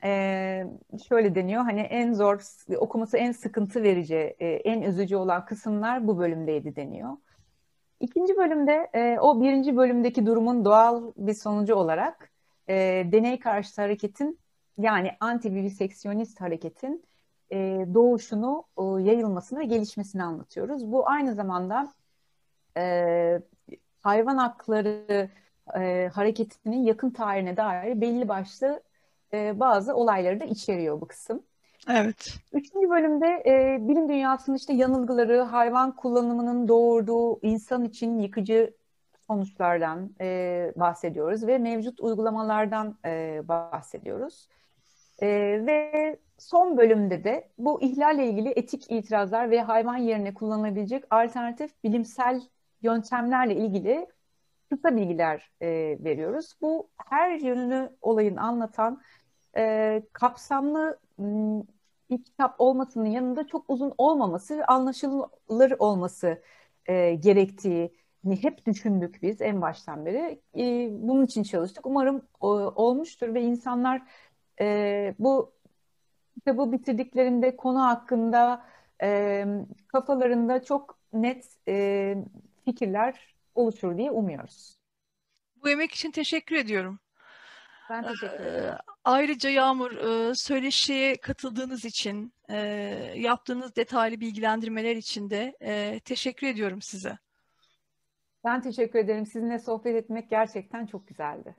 e, 0.05 0.67
şöyle 1.09 1.35
deniyor, 1.35 1.63
hani 1.63 1.81
en 1.81 2.13
zor, 2.13 2.41
okuması 2.77 3.17
en 3.17 3.33
sıkıntı 3.33 3.83
verici, 3.83 4.37
e, 4.41 4.47
en 4.49 4.83
üzücü 4.83 5.17
olan 5.17 5.45
kısımlar 5.45 6.07
bu 6.07 6.19
bölümdeydi 6.19 6.77
deniyor. 6.77 7.17
İkinci 8.01 8.37
bölümde 8.37 8.91
e, 8.95 9.19
o 9.21 9.41
birinci 9.41 9.77
bölümdeki 9.77 10.27
durumun 10.27 10.65
doğal 10.65 11.13
bir 11.17 11.35
sonucu 11.35 11.75
olarak 11.75 12.31
e, 12.69 12.75
deney 13.13 13.39
karşıtı 13.39 13.83
hareketin 13.83 14.39
yani 14.79 15.11
anti-viviseksiyonist 15.21 16.41
hareketin 16.41 17.05
e, 17.53 17.57
doğuşunu, 17.95 18.65
e, 18.79 18.83
yayılmasını 18.83 19.59
ve 19.59 19.65
gelişmesini 19.65 20.23
anlatıyoruz. 20.23 20.93
Bu 20.93 21.09
aynı 21.09 21.35
zamanda 21.35 21.93
e, 22.77 23.43
hayvan 24.01 24.37
hakları 24.37 25.31
e, 25.79 26.11
hareketinin 26.15 26.85
yakın 26.85 27.11
tarihine 27.11 27.57
dair 27.57 28.01
belli 28.01 28.29
başlı 28.29 28.83
e, 29.33 29.61
bazı 29.61 29.95
olayları 29.95 30.41
da 30.41 30.45
içeriyor 30.45 31.01
bu 31.01 31.07
kısım. 31.07 31.43
Evet. 31.89 32.35
Üçüncü 32.53 32.91
bölümde 32.91 33.43
e, 33.47 33.79
bilim 33.89 34.09
dünyasının 34.09 34.57
işte 34.57 34.73
yanılgıları, 34.73 35.41
hayvan 35.41 35.97
kullanımının 35.97 36.69
doğurduğu 36.69 37.41
insan 37.43 37.85
için 37.85 38.19
yıkıcı 38.19 38.75
sonuçlardan 39.27 40.11
e, 40.21 40.73
bahsediyoruz 40.77 41.47
ve 41.47 41.59
mevcut 41.59 42.01
uygulamalardan 42.01 42.99
e, 43.05 43.43
bahsediyoruz. 43.49 44.49
E, 45.23 45.27
ve 45.67 46.17
son 46.39 46.77
bölümde 46.77 47.25
de 47.25 47.49
bu 47.59 47.83
ihlalle 47.83 48.27
ilgili 48.27 48.49
etik 48.49 48.91
itirazlar 48.91 49.51
ve 49.51 49.63
hayvan 49.63 49.97
yerine 49.97 50.35
kullanılabilecek 50.35 51.05
alternatif 51.11 51.85
bilimsel 51.85 52.43
yöntemlerle 52.83 53.57
ilgili 53.57 54.07
kısa 54.71 54.97
bilgiler 54.97 55.51
e, 55.63 55.69
veriyoruz. 56.05 56.55
Bu 56.63 56.91
her 57.11 57.31
yönünü 57.41 57.97
olayın 58.03 58.37
anlatan 58.37 59.03
e, 59.57 60.03
kapsamlı 60.13 60.99
bir 62.11 62.25
kitap 62.25 62.55
olmasının 62.61 63.07
yanında 63.07 63.47
çok 63.47 63.65
uzun 63.71 63.93
olmaması 63.99 64.59
ve 64.59 64.65
anlaşılır 64.65 65.71
olması 65.79 66.43
e, 66.87 67.15
gerektiğini 67.15 68.43
hep 68.43 68.67
düşündük 68.67 69.23
biz 69.23 69.41
en 69.41 69.63
baştan 69.63 70.07
beri. 70.07 70.41
E, 70.57 70.89
bunun 70.93 71.25
için 71.27 71.43
çalıştık. 71.43 71.87
Umarım 71.87 72.23
o, 72.41 72.49
olmuştur 72.59 73.35
ve 73.35 73.43
insanlar 73.43 74.03
e, 74.61 75.15
bu 75.19 75.53
kitabı 76.35 76.73
bitirdiklerinde 76.73 77.57
konu 77.57 77.83
hakkında 77.83 78.65
e, 79.03 79.47
kafalarında 79.89 80.65
çok 80.65 80.99
net 81.13 81.47
e, 81.69 82.17
fikirler 82.65 83.40
oluşur 83.55 83.97
diye 83.97 84.11
umuyoruz. 84.11 84.77
Bu 85.57 85.71
emek 85.71 85.93
için 85.93 86.11
teşekkür 86.11 86.57
ediyorum. 86.57 87.01
Ben 87.91 88.03
teşekkür 88.03 88.35
ederim. 88.35 88.75
Ayrıca 89.05 89.51
Yağmur 89.51 89.93
söyleşiye 90.35 91.17
katıldığınız 91.17 91.85
için, 91.85 92.35
yaptığınız 93.15 93.77
detaylı 93.77 94.21
bilgilendirmeler 94.21 94.97
için 94.97 95.31
de 95.31 95.55
teşekkür 96.05 96.47
ediyorum 96.47 96.83
size. 96.83 97.19
Ben 98.45 98.63
teşekkür 98.63 98.99
ederim. 98.99 99.27
Sizinle 99.27 99.59
sohbet 99.59 99.97
etmek 99.97 100.31
gerçekten 100.31 100.87
çok 100.87 101.09
güzeldi. 101.09 101.57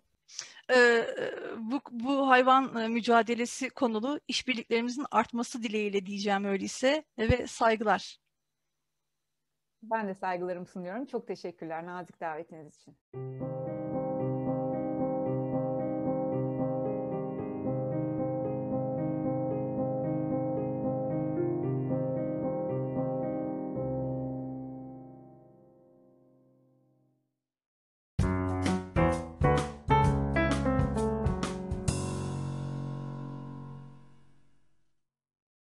Bu, 1.58 1.82
bu 1.92 2.30
hayvan 2.30 2.92
mücadelesi 2.92 3.70
konulu 3.70 4.20
işbirliklerimizin 4.28 5.06
artması 5.12 5.64
dileğiyle 5.64 6.06
diyeceğim 6.06 6.46
öyleyse 6.46 7.04
ve 7.18 7.48
saygılar. 7.48 8.18
Ben 9.84 10.08
de 10.08 10.14
saygılarımı 10.14 10.66
sunuyorum. 10.66 11.06
Çok 11.06 11.28
teşekkürler 11.28 11.86
nazik 11.86 12.22
davetiniz 12.22 12.76
için. 12.76 12.98